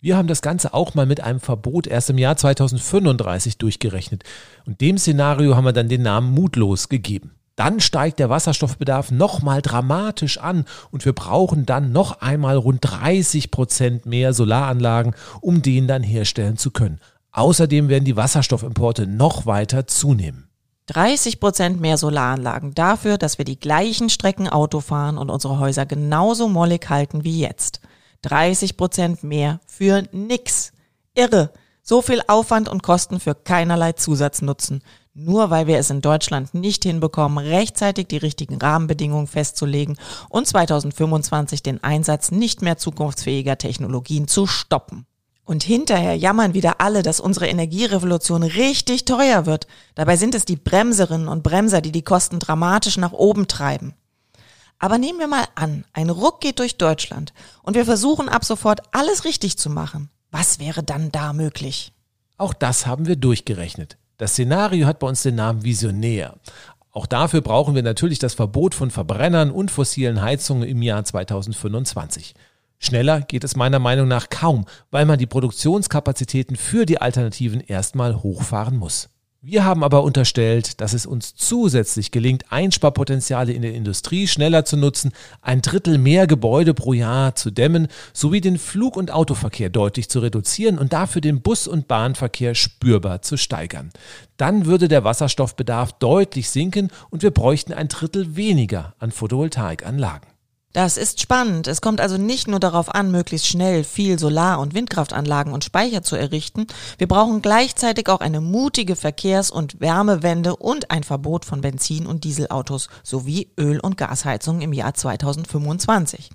Wir 0.00 0.16
haben 0.16 0.26
das 0.26 0.42
Ganze 0.42 0.74
auch 0.74 0.96
mal 0.96 1.06
mit 1.06 1.20
einem 1.20 1.38
Verbot 1.38 1.86
erst 1.86 2.10
im 2.10 2.18
Jahr 2.18 2.36
2035 2.36 3.56
durchgerechnet. 3.58 4.24
Und 4.66 4.80
dem 4.80 4.98
Szenario 4.98 5.54
haben 5.54 5.64
wir 5.64 5.72
dann 5.72 5.88
den 5.88 6.02
Namen 6.02 6.34
mutlos 6.34 6.88
gegeben. 6.88 7.36
Dann 7.56 7.78
steigt 7.78 8.18
der 8.18 8.30
Wasserstoffbedarf 8.30 9.10
nochmal 9.10 9.62
dramatisch 9.62 10.38
an 10.38 10.64
und 10.90 11.04
wir 11.04 11.12
brauchen 11.12 11.66
dann 11.66 11.92
noch 11.92 12.20
einmal 12.20 12.56
rund 12.56 12.80
30 12.82 13.50
Prozent 13.50 14.06
mehr 14.06 14.32
Solaranlagen, 14.32 15.14
um 15.40 15.62
den 15.62 15.86
dann 15.86 16.02
herstellen 16.02 16.56
zu 16.56 16.72
können. 16.72 17.00
Außerdem 17.30 17.88
werden 17.88 18.04
die 18.04 18.16
Wasserstoffimporte 18.16 19.06
noch 19.06 19.46
weiter 19.46 19.86
zunehmen. 19.86 20.48
30 20.86 21.40
Prozent 21.40 21.80
mehr 21.80 21.96
Solaranlagen 21.96 22.74
dafür, 22.74 23.18
dass 23.18 23.38
wir 23.38 23.44
die 23.44 23.58
gleichen 23.58 24.10
Strecken 24.10 24.48
Auto 24.48 24.80
fahren 24.80 25.16
und 25.16 25.30
unsere 25.30 25.58
Häuser 25.58 25.86
genauso 25.86 26.48
mollig 26.48 26.88
halten 26.90 27.24
wie 27.24 27.40
jetzt. 27.40 27.80
30 28.22 28.76
Prozent 28.76 29.24
mehr 29.24 29.60
für 29.66 30.02
nix. 30.12 30.72
Irre. 31.14 31.52
So 31.82 32.02
viel 32.02 32.22
Aufwand 32.26 32.68
und 32.68 32.82
Kosten 32.82 33.20
für 33.20 33.34
keinerlei 33.34 33.92
Zusatznutzen. 33.92 34.82
Nur 35.16 35.48
weil 35.50 35.68
wir 35.68 35.78
es 35.78 35.90
in 35.90 36.00
Deutschland 36.00 36.54
nicht 36.54 36.82
hinbekommen, 36.82 37.38
rechtzeitig 37.38 38.08
die 38.08 38.16
richtigen 38.16 38.56
Rahmenbedingungen 38.56 39.28
festzulegen 39.28 39.96
und 40.28 40.48
2025 40.48 41.62
den 41.62 41.84
Einsatz 41.84 42.32
nicht 42.32 42.62
mehr 42.62 42.78
zukunftsfähiger 42.78 43.56
Technologien 43.56 44.26
zu 44.26 44.48
stoppen. 44.48 45.06
Und 45.44 45.62
hinterher 45.62 46.16
jammern 46.16 46.54
wieder 46.54 46.80
alle, 46.80 47.04
dass 47.04 47.20
unsere 47.20 47.46
Energierevolution 47.46 48.42
richtig 48.42 49.04
teuer 49.04 49.46
wird. 49.46 49.68
Dabei 49.94 50.16
sind 50.16 50.34
es 50.34 50.46
die 50.46 50.56
Bremserinnen 50.56 51.28
und 51.28 51.44
Bremser, 51.44 51.80
die 51.80 51.92
die 51.92 52.02
Kosten 52.02 52.40
dramatisch 52.40 52.96
nach 52.96 53.12
oben 53.12 53.46
treiben. 53.46 53.94
Aber 54.80 54.98
nehmen 54.98 55.20
wir 55.20 55.28
mal 55.28 55.46
an, 55.54 55.84
ein 55.92 56.10
Ruck 56.10 56.40
geht 56.40 56.58
durch 56.58 56.76
Deutschland 56.76 57.32
und 57.62 57.76
wir 57.76 57.84
versuchen 57.84 58.28
ab 58.28 58.44
sofort 58.44 58.80
alles 58.90 59.24
richtig 59.24 59.58
zu 59.58 59.70
machen. 59.70 60.10
Was 60.32 60.58
wäre 60.58 60.82
dann 60.82 61.12
da 61.12 61.32
möglich? 61.32 61.92
Auch 62.36 62.52
das 62.52 62.84
haben 62.84 63.06
wir 63.06 63.14
durchgerechnet. 63.14 63.96
Das 64.16 64.32
Szenario 64.32 64.86
hat 64.86 65.00
bei 65.00 65.08
uns 65.08 65.22
den 65.22 65.34
Namen 65.34 65.64
Visionär. 65.64 66.36
Auch 66.92 67.06
dafür 67.06 67.40
brauchen 67.40 67.74
wir 67.74 67.82
natürlich 67.82 68.20
das 68.20 68.34
Verbot 68.34 68.74
von 68.74 68.92
Verbrennern 68.92 69.50
und 69.50 69.72
fossilen 69.72 70.22
Heizungen 70.22 70.68
im 70.68 70.80
Jahr 70.82 71.04
2025. 71.04 72.34
Schneller 72.78 73.22
geht 73.22 73.42
es 73.42 73.56
meiner 73.56 73.80
Meinung 73.80 74.06
nach 74.06 74.28
kaum, 74.28 74.66
weil 74.90 75.04
man 75.04 75.18
die 75.18 75.26
Produktionskapazitäten 75.26 76.54
für 76.54 76.86
die 76.86 77.00
Alternativen 77.00 77.60
erstmal 77.60 78.22
hochfahren 78.22 78.76
muss. 78.76 79.08
Wir 79.46 79.66
haben 79.66 79.84
aber 79.84 80.04
unterstellt, 80.04 80.80
dass 80.80 80.94
es 80.94 81.04
uns 81.04 81.34
zusätzlich 81.34 82.10
gelingt, 82.10 82.50
Einsparpotenziale 82.50 83.52
in 83.52 83.60
der 83.60 83.74
Industrie 83.74 84.26
schneller 84.26 84.64
zu 84.64 84.78
nutzen, 84.78 85.12
ein 85.42 85.60
Drittel 85.60 85.98
mehr 85.98 86.26
Gebäude 86.26 86.72
pro 86.72 86.94
Jahr 86.94 87.34
zu 87.34 87.50
dämmen, 87.50 87.88
sowie 88.14 88.40
den 88.40 88.56
Flug- 88.56 88.96
und 88.96 89.10
Autoverkehr 89.10 89.68
deutlich 89.68 90.08
zu 90.08 90.20
reduzieren 90.20 90.78
und 90.78 90.94
dafür 90.94 91.20
den 91.20 91.42
Bus- 91.42 91.68
und 91.68 91.88
Bahnverkehr 91.88 92.54
spürbar 92.54 93.20
zu 93.20 93.36
steigern. 93.36 93.90
Dann 94.38 94.64
würde 94.64 94.88
der 94.88 95.04
Wasserstoffbedarf 95.04 95.92
deutlich 95.92 96.48
sinken 96.48 96.88
und 97.10 97.22
wir 97.22 97.30
bräuchten 97.30 97.74
ein 97.74 97.88
Drittel 97.88 98.36
weniger 98.36 98.94
an 98.98 99.10
Photovoltaikanlagen. 99.10 100.33
Das 100.74 100.96
ist 100.96 101.20
spannend. 101.20 101.68
Es 101.68 101.80
kommt 101.80 102.00
also 102.00 102.16
nicht 102.18 102.48
nur 102.48 102.58
darauf 102.58 102.92
an, 102.92 103.12
möglichst 103.12 103.46
schnell 103.46 103.84
viel 103.84 104.18
Solar- 104.18 104.58
und 104.58 104.74
Windkraftanlagen 104.74 105.52
und 105.52 105.62
Speicher 105.62 106.02
zu 106.02 106.16
errichten. 106.16 106.66
Wir 106.98 107.06
brauchen 107.06 107.42
gleichzeitig 107.42 108.08
auch 108.08 108.18
eine 108.18 108.40
mutige 108.40 108.96
Verkehrs- 108.96 109.52
und 109.52 109.80
Wärmewende 109.80 110.56
und 110.56 110.90
ein 110.90 111.04
Verbot 111.04 111.44
von 111.44 111.60
Benzin- 111.60 112.08
und 112.08 112.24
Dieselautos 112.24 112.88
sowie 113.04 113.52
Öl- 113.56 113.78
und 113.78 113.96
Gasheizungen 113.96 114.62
im 114.62 114.72
Jahr 114.72 114.94
2025. 114.94 116.30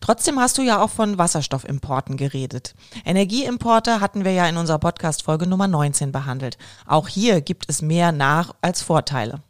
Trotzdem 0.00 0.40
hast 0.40 0.58
du 0.58 0.62
ja 0.62 0.82
auch 0.82 0.90
von 0.90 1.16
Wasserstoffimporten 1.16 2.16
geredet. 2.16 2.74
Energieimporte 3.04 4.00
hatten 4.00 4.24
wir 4.24 4.32
ja 4.32 4.48
in 4.48 4.56
unserer 4.56 4.80
Podcast-Folge 4.80 5.46
Nummer 5.46 5.68
19 5.68 6.10
behandelt. 6.10 6.58
Auch 6.84 7.06
hier 7.06 7.42
gibt 7.42 7.66
es 7.68 7.80
mehr 7.80 8.10
Nach- 8.10 8.56
als 8.60 8.82
Vorteile. 8.82 9.40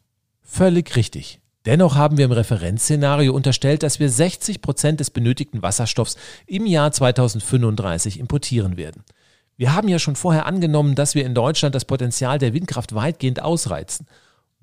Völlig 0.43 0.97
richtig. 0.97 1.41
Dennoch 1.69 1.97
haben 1.97 2.17
wir 2.17 2.25
im 2.25 2.33
Referenzszenario 2.33 3.35
unterstellt, 3.35 3.83
dass 3.83 4.01
wir 4.01 4.09
60 4.09 4.63
Prozent 4.63 5.01
des 5.01 5.11
benötigten 5.11 5.61
Wasserstoffs 5.61 6.17
im 6.47 6.65
Jahr 6.65 6.93
2035 6.93 8.19
importieren 8.19 8.79
werden. 8.79 9.05
Wir 9.59 9.75
haben 9.75 9.87
ja 9.89 9.99
schon 9.99 10.17
vorher 10.17 10.47
angenommen, 10.47 10.95
dass 10.95 11.15
wir 11.15 11.27
in 11.27 11.35
Deutschland 11.35 11.75
das 11.75 11.85
Potenzial 11.85 12.39
der 12.39 12.55
Windkraft 12.55 12.95
weitgehend 12.95 13.43
ausreizen. 13.43 14.07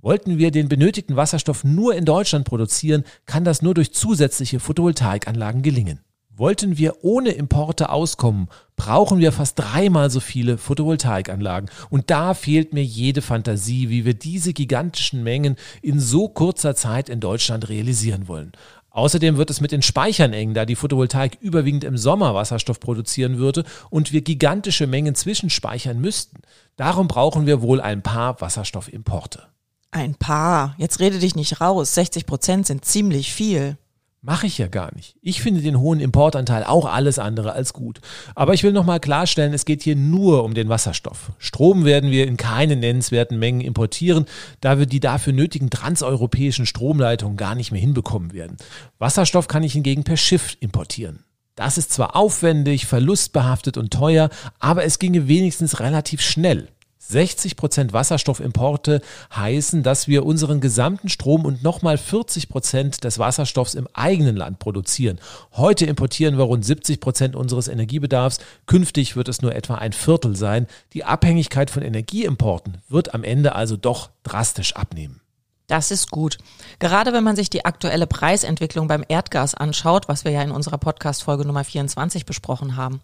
Wollten 0.02 0.40
wir 0.40 0.50
den 0.50 0.68
benötigten 0.68 1.16
Wasserstoff 1.16 1.64
nur 1.64 1.94
in 1.94 2.06
Deutschland 2.06 2.44
produzieren, 2.44 3.04
kann 3.28 3.44
das 3.44 3.62
nur 3.62 3.76
durch 3.76 3.94
zusätzliche 3.94 4.60
Photovoltaikanlagen 4.60 5.62
gelingen. 5.62 6.00
Wollten 6.38 6.78
wir 6.78 7.04
ohne 7.04 7.30
Importe 7.30 7.90
auskommen, 7.90 8.50
brauchen 8.76 9.20
wir 9.20 9.32
fast 9.32 9.58
dreimal 9.58 10.10
so 10.10 10.20
viele 10.20 10.58
Photovoltaikanlagen. 10.58 11.70
Und 11.90 12.12
da 12.12 12.34
fehlt 12.34 12.74
mir 12.74 12.84
jede 12.84 13.22
Fantasie, 13.22 13.90
wie 13.90 14.04
wir 14.04 14.16
diese 14.16 14.52
gigantischen 14.52 15.24
Mengen 15.24 15.56
in 15.82 16.00
so 16.02 16.28
kurzer 16.28 16.76
Zeit 16.76 17.08
in 17.08 17.22
Deutschland 17.22 17.70
realisieren 17.70 18.28
wollen. 18.28 18.52
Außerdem 18.90 19.38
wird 19.38 19.50
es 19.50 19.62
mit 19.62 19.72
den 19.72 19.82
Speichern 19.82 20.34
eng, 20.34 20.54
da 20.54 20.66
die 20.66 20.76
Photovoltaik 20.76 21.38
überwiegend 21.42 21.84
im 21.84 21.98
Sommer 21.98 22.34
Wasserstoff 22.34 22.80
produzieren 22.80 23.38
würde 23.38 23.64
und 23.90 24.12
wir 24.12 24.22
gigantische 24.22 24.88
Mengen 24.88 25.16
zwischenspeichern 25.16 26.00
müssten. 26.00 26.42
Darum 26.76 27.08
brauchen 27.08 27.46
wir 27.46 27.62
wohl 27.62 27.80
ein 27.80 28.02
paar 28.02 28.42
Wasserstoffimporte. 28.42 29.44
Ein 29.92 30.16
paar. 30.16 30.76
Jetzt 30.78 31.00
rede 31.00 31.20
dich 31.20 31.36
nicht 31.36 31.62
raus. 31.62 31.96
60 31.96 32.26
Prozent 32.26 32.68
sind 32.68 32.84
ziemlich 32.84 33.32
viel. 33.34 33.78
Mache 34.28 34.48
ich 34.48 34.58
ja 34.58 34.66
gar 34.66 34.92
nicht. 34.96 35.16
Ich 35.22 35.40
finde 35.40 35.62
den 35.62 35.80
hohen 35.80 36.00
Importanteil 36.00 36.64
auch 36.64 36.86
alles 36.86 37.20
andere 37.20 37.54
als 37.54 37.74
gut. 37.74 38.02
Aber 38.34 38.56
ich 38.56 38.64
will 38.64 38.72
nochmal 38.72 39.00
klarstellen, 39.00 39.54
es 39.54 39.66
geht 39.66 39.84
hier 39.84 39.96
nur 39.96 40.44
um 40.44 40.56
den 40.56 40.68
Wasserstoff. 40.68 41.32
Strom 41.38 41.86
werden 41.86 42.10
wir 42.10 42.26
in 42.26 42.36
keine 42.36 42.76
nennenswerten 42.76 43.38
Mengen 43.38 43.62
importieren, 43.62 44.26
da 44.62 44.80
wir 44.80 44.88
die 44.88 45.00
dafür 45.00 45.32
nötigen 45.32 45.70
transeuropäischen 45.70 46.66
Stromleitungen 46.66 47.38
gar 47.38 47.54
nicht 47.54 47.72
mehr 47.72 47.80
hinbekommen 47.80 48.34
werden. 48.34 48.58
Wasserstoff 48.98 49.48
kann 49.48 49.62
ich 49.62 49.74
hingegen 49.74 50.04
per 50.04 50.18
Schiff 50.18 50.58
importieren. 50.60 51.24
Das 51.54 51.78
ist 51.78 51.94
zwar 51.94 52.16
aufwendig, 52.16 52.88
verlustbehaftet 52.88 53.78
und 53.78 53.94
teuer, 53.94 54.32
aber 54.58 54.86
es 54.86 54.98
ginge 54.98 55.28
wenigstens 55.28 55.80
relativ 55.80 56.22
schnell. 56.22 56.70
60 57.08 57.56
Prozent 57.56 57.94
Wasserstoffimporte 57.94 59.02
heißen, 59.36 59.84
dass 59.84 60.08
wir 60.08 60.26
unseren 60.26 60.62
gesamten 60.62 61.10
Strom 61.10 61.46
und 61.46 61.64
nochmal 61.64 61.98
40 61.98 62.50
Prozent 62.50 63.04
des 63.04 63.20
Wasserstoffs 63.20 63.74
im 63.74 63.88
eigenen 63.94 64.36
Land 64.36 64.60
produzieren. 64.60 65.20
Heute 65.54 65.86
importieren 65.86 66.38
wir 66.38 66.46
rund 66.46 66.66
70 66.66 67.00
Prozent 67.00 67.36
unseres 67.36 67.68
Energiebedarfs. 67.68 68.40
Künftig 68.66 69.16
wird 69.16 69.28
es 69.28 69.42
nur 69.42 69.56
etwa 69.56 69.76
ein 69.76 69.94
Viertel 69.94 70.36
sein. 70.36 70.68
Die 70.94 71.04
Abhängigkeit 71.04 71.70
von 71.70 71.84
Energieimporten 71.84 72.78
wird 72.90 73.14
am 73.14 73.24
Ende 73.24 73.56
also 73.56 73.78
doch 73.78 74.10
drastisch 74.24 74.76
abnehmen. 74.76 75.22
Das 75.68 75.90
ist 75.90 76.12
gut. 76.12 76.38
Gerade 76.78 77.12
wenn 77.12 77.24
man 77.24 77.36
sich 77.36 77.50
die 77.50 77.66
aktuelle 77.66 78.06
Preisentwicklung 78.06 78.88
beim 78.88 79.04
Erdgas 79.08 79.56
anschaut, 79.56 80.08
was 80.08 80.24
wir 80.24 80.32
ja 80.32 80.44
in 80.44 80.52
unserer 80.52 80.78
Podcast-Folge 80.78 81.46
Nummer 81.46 81.64
24 81.64 82.26
besprochen 82.26 82.76
haben. 82.76 83.02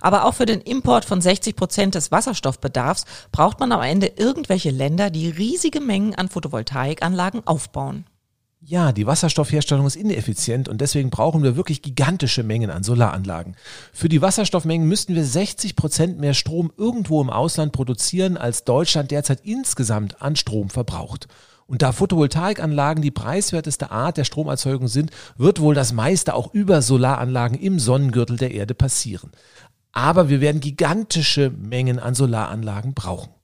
Aber 0.00 0.24
auch 0.24 0.34
für 0.34 0.46
den 0.46 0.60
Import 0.60 1.04
von 1.04 1.20
60 1.20 1.56
Prozent 1.56 1.94
des 1.94 2.10
Wasserstoffbedarfs 2.10 3.04
braucht 3.32 3.60
man 3.60 3.72
am 3.72 3.82
Ende 3.82 4.12
irgendwelche 4.16 4.70
Länder, 4.70 5.10
die 5.10 5.28
riesige 5.28 5.80
Mengen 5.80 6.14
an 6.14 6.28
Photovoltaikanlagen 6.28 7.46
aufbauen. 7.46 8.04
Ja, 8.60 8.90
die 8.90 9.06
Wasserstoffherstellung 9.06 9.86
ist 9.86 9.94
ineffizient 9.94 10.68
und 10.68 10.80
deswegen 10.80 11.10
brauchen 11.10 11.44
wir 11.44 11.54
wirklich 11.54 11.80
gigantische 11.80 12.42
Mengen 12.42 12.70
an 12.70 12.82
Solaranlagen. 12.82 13.54
Für 13.92 14.08
die 14.08 14.20
Wasserstoffmengen 14.20 14.88
müssten 14.88 15.14
wir 15.14 15.24
60 15.24 15.76
Prozent 15.76 16.18
mehr 16.18 16.34
Strom 16.34 16.72
irgendwo 16.76 17.22
im 17.22 17.30
Ausland 17.30 17.72
produzieren, 17.72 18.36
als 18.36 18.64
Deutschland 18.64 19.12
derzeit 19.12 19.42
insgesamt 19.44 20.20
an 20.20 20.34
Strom 20.34 20.70
verbraucht. 20.70 21.28
Und 21.68 21.82
da 21.82 21.92
Photovoltaikanlagen 21.92 23.02
die 23.02 23.10
preiswerteste 23.10 23.90
Art 23.90 24.16
der 24.16 24.24
Stromerzeugung 24.24 24.88
sind, 24.88 25.10
wird 25.36 25.60
wohl 25.60 25.74
das 25.74 25.92
meiste 25.92 26.34
auch 26.34 26.52
über 26.54 26.80
Solaranlagen 26.80 27.58
im 27.58 27.78
Sonnengürtel 27.78 28.38
der 28.38 28.52
Erde 28.52 28.74
passieren. 28.74 29.30
Aber 29.92 30.30
wir 30.30 30.40
werden 30.40 30.62
gigantische 30.62 31.50
Mengen 31.50 31.98
an 31.98 32.14
Solaranlagen 32.14 32.94
brauchen. 32.94 33.37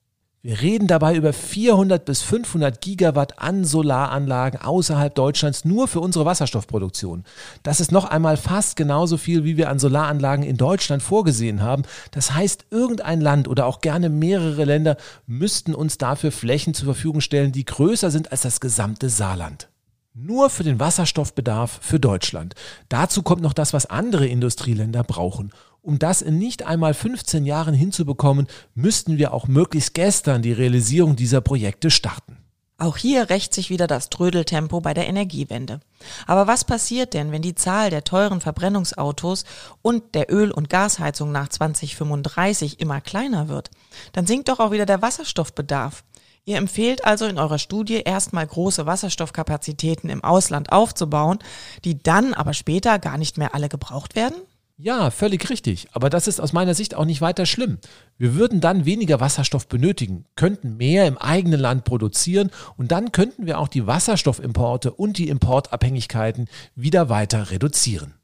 Wir 0.45 0.61
reden 0.61 0.85
dabei 0.85 1.15
über 1.15 1.33
400 1.33 2.05
bis 2.05 2.21
500 2.21 2.79
Gigawatt 2.79 3.39
an 3.39 3.65
Solaranlagen 3.65 4.61
außerhalb 4.61 5.15
Deutschlands 5.15 5.65
nur 5.65 5.87
für 5.87 6.01
unsere 6.01 6.25
Wasserstoffproduktion. 6.25 7.23
Das 7.63 7.79
ist 7.79 7.91
noch 7.91 8.05
einmal 8.05 8.37
fast 8.37 8.75
genauso 8.75 9.17
viel, 9.17 9.43
wie 9.43 9.57
wir 9.57 9.71
an 9.71 9.79
Solaranlagen 9.79 10.45
in 10.45 10.57
Deutschland 10.57 11.01
vorgesehen 11.01 11.63
haben. 11.63 11.81
Das 12.11 12.35
heißt, 12.35 12.65
irgendein 12.69 13.21
Land 13.21 13.47
oder 13.47 13.65
auch 13.65 13.81
gerne 13.81 14.09
mehrere 14.09 14.65
Länder 14.65 14.97
müssten 15.25 15.73
uns 15.73 15.97
dafür 15.97 16.31
Flächen 16.31 16.75
zur 16.75 16.85
Verfügung 16.85 17.21
stellen, 17.21 17.51
die 17.51 17.65
größer 17.65 18.11
sind 18.11 18.31
als 18.31 18.41
das 18.41 18.59
gesamte 18.59 19.09
Saarland. 19.09 19.67
Nur 20.13 20.51
für 20.51 20.63
den 20.63 20.79
Wasserstoffbedarf 20.79 21.79
für 21.81 21.99
Deutschland. 21.99 22.53
Dazu 22.87 23.23
kommt 23.23 23.41
noch 23.41 23.53
das, 23.53 23.73
was 23.73 23.87
andere 23.87 24.27
Industrieländer 24.27 25.03
brauchen. 25.03 25.51
Um 25.85 25.99
das 25.99 26.23
in 26.23 26.39
nicht 26.39 26.65
einmal 26.65 26.95
15 26.95 27.45
Jahren 27.45 27.75
hinzubekommen, 27.75 28.47
müssten 28.73 29.19
wir 29.19 29.35
auch 29.35 29.47
möglichst 29.47 29.93
gestern 29.93 30.41
die 30.41 30.51
Realisierung 30.51 31.15
dieser 31.15 31.41
Projekte 31.41 31.91
starten. 31.91 32.37
Auch 32.79 32.97
hier 32.97 33.29
rächt 33.29 33.53
sich 33.53 33.69
wieder 33.69 33.85
das 33.85 34.09
Trödeltempo 34.09 34.81
bei 34.81 34.95
der 34.95 35.07
Energiewende. 35.07 35.81
Aber 36.25 36.47
was 36.47 36.63
passiert 36.63 37.13
denn, 37.13 37.31
wenn 37.31 37.43
die 37.43 37.53
Zahl 37.53 37.91
der 37.91 38.03
teuren 38.03 38.41
Verbrennungsautos 38.41 39.45
und 39.83 40.15
der 40.15 40.33
Öl- 40.33 40.51
und 40.51 40.71
Gasheizung 40.71 41.31
nach 41.31 41.49
2035 41.49 42.79
immer 42.79 42.99
kleiner 42.99 43.47
wird? 43.47 43.69
Dann 44.11 44.25
sinkt 44.25 44.49
doch 44.49 44.59
auch 44.59 44.71
wieder 44.71 44.87
der 44.87 45.03
Wasserstoffbedarf. 45.03 46.03
Ihr 46.45 46.57
empfehlt 46.57 47.05
also 47.05 47.25
in 47.27 47.37
eurer 47.37 47.59
Studie 47.59 48.01
erstmal 48.01 48.47
große 48.47 48.87
Wasserstoffkapazitäten 48.87 50.09
im 50.09 50.23
Ausland 50.23 50.71
aufzubauen, 50.71 51.37
die 51.83 52.01
dann 52.01 52.33
aber 52.33 52.53
später 52.53 52.97
gar 52.97 53.19
nicht 53.19 53.37
mehr 53.37 53.53
alle 53.53 53.69
gebraucht 53.69 54.15
werden? 54.15 54.35
Ja, 54.77 55.09
völlig 55.09 55.49
richtig. 55.49 55.87
Aber 55.93 56.09
das 56.09 56.27
ist 56.27 56.41
aus 56.41 56.51
meiner 56.51 56.73
Sicht 56.73 56.95
auch 56.95 57.05
nicht 57.05 57.21
weiter 57.21 57.45
schlimm. 57.45 57.77
Wir 58.17 58.35
würden 58.35 58.59
dann 58.59 58.83
weniger 58.83 59.21
Wasserstoff 59.21 59.67
benötigen, 59.67 60.25
könnten 60.35 60.75
mehr 60.75 61.07
im 61.07 61.17
eigenen 61.17 61.61
Land 61.61 61.85
produzieren 61.85 62.51
und 62.75 62.91
dann 62.91 63.13
könnten 63.13 63.45
wir 63.45 63.59
auch 63.59 63.69
die 63.69 63.87
Wasserstoffimporte 63.87 64.91
und 64.91 65.17
die 65.17 65.29
Importabhängigkeiten 65.29 66.49
wieder 66.75 67.07
weiter 67.07 67.51
reduzieren. 67.51 68.15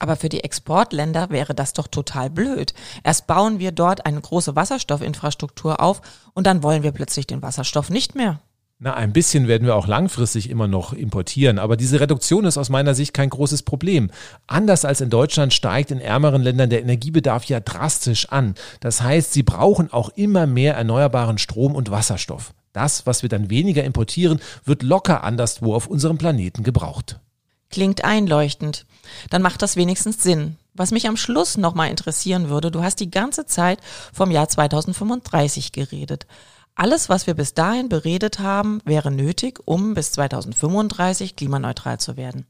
Aber 0.00 0.16
für 0.16 0.28
die 0.28 0.42
Exportländer 0.42 1.30
wäre 1.30 1.54
das 1.54 1.74
doch 1.74 1.86
total 1.86 2.28
blöd. 2.28 2.74
Erst 3.04 3.28
bauen 3.28 3.60
wir 3.60 3.70
dort 3.70 4.06
eine 4.06 4.20
große 4.20 4.56
Wasserstoffinfrastruktur 4.56 5.80
auf 5.80 6.00
und 6.32 6.46
dann 6.46 6.64
wollen 6.64 6.82
wir 6.82 6.90
plötzlich 6.90 7.28
den 7.28 7.42
Wasserstoff 7.42 7.88
nicht 7.88 8.16
mehr. 8.16 8.40
Na, 8.82 8.94
ein 8.94 9.12
bisschen 9.12 9.46
werden 9.46 9.66
wir 9.66 9.76
auch 9.76 9.86
langfristig 9.86 10.48
immer 10.48 10.66
noch 10.66 10.94
importieren, 10.94 11.58
aber 11.58 11.76
diese 11.76 12.00
Reduktion 12.00 12.46
ist 12.46 12.56
aus 12.56 12.70
meiner 12.70 12.94
Sicht 12.94 13.12
kein 13.12 13.28
großes 13.28 13.62
Problem. 13.62 14.10
Anders 14.46 14.86
als 14.86 15.02
in 15.02 15.10
Deutschland 15.10 15.52
steigt 15.52 15.90
in 15.90 16.00
ärmeren 16.00 16.40
Ländern 16.40 16.70
der 16.70 16.80
Energiebedarf 16.80 17.44
ja 17.44 17.60
drastisch 17.60 18.30
an. 18.30 18.54
Das 18.80 19.02
heißt, 19.02 19.34
sie 19.34 19.42
brauchen 19.42 19.92
auch 19.92 20.08
immer 20.08 20.46
mehr 20.46 20.76
erneuerbaren 20.76 21.36
Strom 21.36 21.74
und 21.74 21.90
Wasserstoff. 21.90 22.54
Das, 22.72 23.04
was 23.04 23.20
wir 23.20 23.28
dann 23.28 23.50
weniger 23.50 23.84
importieren, 23.84 24.40
wird 24.64 24.82
locker 24.82 25.24
anderswo 25.24 25.74
auf 25.74 25.86
unserem 25.86 26.16
Planeten 26.16 26.62
gebraucht. 26.62 27.20
Klingt 27.68 28.02
einleuchtend. 28.02 28.86
Dann 29.28 29.42
macht 29.42 29.60
das 29.60 29.76
wenigstens 29.76 30.22
Sinn. 30.22 30.56
Was 30.72 30.90
mich 30.90 31.06
am 31.06 31.18
Schluss 31.18 31.58
nochmal 31.58 31.90
interessieren 31.90 32.48
würde, 32.48 32.70
du 32.70 32.82
hast 32.82 32.98
die 33.00 33.10
ganze 33.10 33.44
Zeit 33.44 33.80
vom 34.14 34.30
Jahr 34.30 34.48
2035 34.48 35.72
geredet. 35.72 36.26
Alles, 36.80 37.10
was 37.10 37.26
wir 37.26 37.34
bis 37.34 37.52
dahin 37.52 37.90
beredet 37.90 38.38
haben, 38.38 38.80
wäre 38.86 39.10
nötig, 39.10 39.60
um 39.66 39.92
bis 39.92 40.12
2035 40.12 41.36
klimaneutral 41.36 42.00
zu 42.00 42.16
werden. 42.16 42.46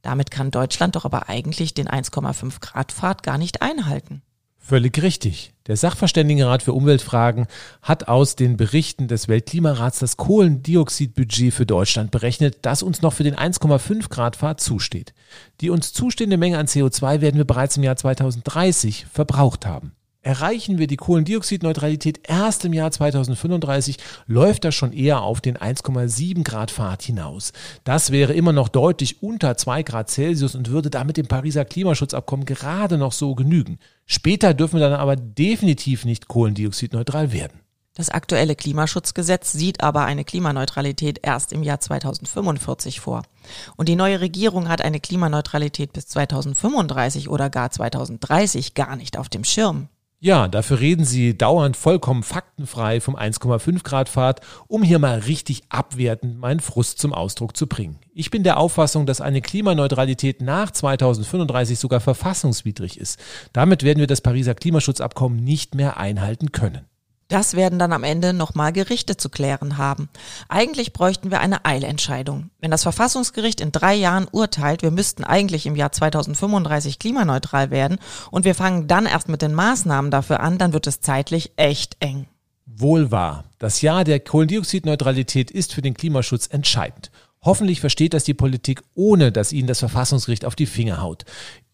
Damit 0.00 0.30
kann 0.30 0.50
Deutschland 0.50 0.96
doch 0.96 1.04
aber 1.04 1.28
eigentlich 1.28 1.74
den 1.74 1.86
1,5 1.86 2.60
Grad 2.62 2.92
Pfad 2.92 3.22
gar 3.22 3.36
nicht 3.36 3.60
einhalten. 3.60 4.22
Völlig 4.56 5.02
richtig. 5.02 5.52
Der 5.66 5.76
Sachverständigenrat 5.76 6.62
für 6.62 6.72
Umweltfragen 6.72 7.46
hat 7.82 8.08
aus 8.08 8.36
den 8.36 8.56
Berichten 8.56 9.06
des 9.06 9.28
Weltklimarats 9.28 9.98
das 9.98 10.16
Kohlendioxidbudget 10.16 11.52
für 11.52 11.66
Deutschland 11.66 12.10
berechnet, 12.10 12.60
das 12.62 12.82
uns 12.82 13.02
noch 13.02 13.12
für 13.12 13.24
den 13.24 13.36
1,5 13.36 14.08
Grad 14.08 14.36
Pfad 14.36 14.62
zusteht. 14.62 15.12
Die 15.60 15.68
uns 15.68 15.92
zustehende 15.92 16.38
Menge 16.38 16.56
an 16.56 16.68
CO2 16.68 17.20
werden 17.20 17.36
wir 17.36 17.44
bereits 17.44 17.76
im 17.76 17.82
Jahr 17.82 17.96
2030 17.96 19.04
verbraucht 19.12 19.66
haben. 19.66 19.92
Erreichen 20.24 20.78
wir 20.78 20.86
die 20.86 20.96
Kohlendioxidneutralität 20.96 22.20
erst 22.22 22.64
im 22.64 22.72
Jahr 22.72 22.90
2035, 22.90 23.98
läuft 24.26 24.64
das 24.64 24.74
schon 24.74 24.94
eher 24.94 25.20
auf 25.20 25.42
den 25.42 25.58
1,7 25.58 26.44
Grad 26.44 26.70
Pfad 26.70 27.02
hinaus. 27.02 27.52
Das 27.84 28.10
wäre 28.10 28.32
immer 28.32 28.54
noch 28.54 28.70
deutlich 28.70 29.22
unter 29.22 29.58
2 29.58 29.82
Grad 29.82 30.08
Celsius 30.08 30.54
und 30.54 30.70
würde 30.70 30.88
damit 30.88 31.18
dem 31.18 31.26
Pariser 31.26 31.66
Klimaschutzabkommen 31.66 32.46
gerade 32.46 32.96
noch 32.96 33.12
so 33.12 33.34
genügen. 33.34 33.78
Später 34.06 34.54
dürfen 34.54 34.80
wir 34.80 34.88
dann 34.88 34.98
aber 34.98 35.16
definitiv 35.16 36.06
nicht 36.06 36.26
kohlendioxidneutral 36.26 37.30
werden. 37.30 37.60
Das 37.92 38.08
aktuelle 38.08 38.56
Klimaschutzgesetz 38.56 39.52
sieht 39.52 39.82
aber 39.82 40.06
eine 40.06 40.24
Klimaneutralität 40.24 41.20
erst 41.22 41.52
im 41.52 41.62
Jahr 41.62 41.80
2045 41.80 42.98
vor. 42.98 43.24
Und 43.76 43.90
die 43.90 43.94
neue 43.94 44.22
Regierung 44.22 44.70
hat 44.70 44.80
eine 44.80 45.00
Klimaneutralität 45.00 45.92
bis 45.92 46.08
2035 46.08 47.28
oder 47.28 47.50
gar 47.50 47.70
2030 47.70 48.72
gar 48.72 48.96
nicht 48.96 49.18
auf 49.18 49.28
dem 49.28 49.44
Schirm. 49.44 49.90
Ja, 50.20 50.48
dafür 50.48 50.80
reden 50.80 51.04
sie 51.04 51.36
dauernd 51.36 51.76
vollkommen 51.76 52.22
faktenfrei 52.22 53.00
vom 53.00 53.14
1,5 53.14 53.82
Grad 53.82 54.08
Pfad, 54.08 54.40
um 54.68 54.82
hier 54.82 54.98
mal 54.98 55.18
richtig 55.18 55.64
abwertend 55.68 56.38
meinen 56.38 56.60
Frust 56.60 56.98
zum 56.98 57.12
Ausdruck 57.12 57.56
zu 57.56 57.66
bringen. 57.66 57.98
Ich 58.14 58.30
bin 58.30 58.42
der 58.42 58.56
Auffassung, 58.56 59.04
dass 59.04 59.20
eine 59.20 59.42
Klimaneutralität 59.42 60.40
nach 60.40 60.70
2035 60.70 61.78
sogar 61.78 62.00
verfassungswidrig 62.00 62.98
ist. 62.98 63.18
Damit 63.52 63.82
werden 63.82 64.00
wir 64.00 64.06
das 64.06 64.22
Pariser 64.22 64.54
Klimaschutzabkommen 64.54 65.44
nicht 65.44 65.74
mehr 65.74 65.98
einhalten 65.98 66.52
können. 66.52 66.86
Das 67.28 67.54
werden 67.54 67.78
dann 67.78 67.92
am 67.92 68.04
Ende 68.04 68.32
nochmal 68.32 68.72
Gerichte 68.72 69.16
zu 69.16 69.28
klären 69.28 69.78
haben. 69.78 70.08
Eigentlich 70.48 70.92
bräuchten 70.92 71.30
wir 71.30 71.40
eine 71.40 71.64
Eilentscheidung. 71.64 72.50
Wenn 72.60 72.70
das 72.70 72.82
Verfassungsgericht 72.82 73.60
in 73.60 73.72
drei 73.72 73.94
Jahren 73.94 74.28
urteilt, 74.30 74.82
wir 74.82 74.90
müssten 74.90 75.24
eigentlich 75.24 75.66
im 75.66 75.76
Jahr 75.76 75.92
2035 75.92 76.98
klimaneutral 76.98 77.70
werden 77.70 77.98
und 78.30 78.44
wir 78.44 78.54
fangen 78.54 78.86
dann 78.88 79.06
erst 79.06 79.28
mit 79.28 79.42
den 79.42 79.54
Maßnahmen 79.54 80.10
dafür 80.10 80.40
an, 80.40 80.58
dann 80.58 80.72
wird 80.72 80.86
es 80.86 81.00
zeitlich 81.00 81.52
echt 81.56 81.96
eng. 82.00 82.26
Wohl 82.66 83.10
wahr. 83.10 83.44
Das 83.58 83.82
Jahr 83.82 84.04
der 84.04 84.20
Kohlendioxidneutralität 84.20 85.50
ist 85.50 85.72
für 85.72 85.82
den 85.82 85.94
Klimaschutz 85.94 86.46
entscheidend. 86.46 87.10
Hoffentlich 87.44 87.80
versteht 87.80 88.14
das 88.14 88.24
die 88.24 88.32
Politik, 88.32 88.82
ohne 88.94 89.30
dass 89.30 89.52
ihnen 89.52 89.68
das 89.68 89.80
Verfassungsgericht 89.80 90.46
auf 90.46 90.56
die 90.56 90.66
Finger 90.66 91.02
haut. 91.02 91.24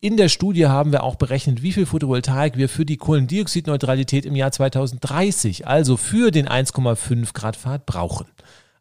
In 0.01 0.17
der 0.17 0.29
Studie 0.29 0.67
haben 0.67 0.91
wir 0.91 1.05
auch 1.05 1.15
berechnet, 1.15 1.63
wie 1.63 1.73
viel 1.73 1.87
Photovoltaik 1.87 2.57
wir 2.57 2.69
für 2.69 2.85
die 2.85 2.97
Kohlendioxidneutralität 2.97 4.27
im 4.27 4.35
Jahr 4.35 4.51
2030, 4.51 5.69
also 5.69 5.97
für 5.97 6.33
den 6.33 6.49
1,5 6.49 7.33
Grad 7.35 7.57
Pfad 7.57 7.87
brauchen. 7.87 8.27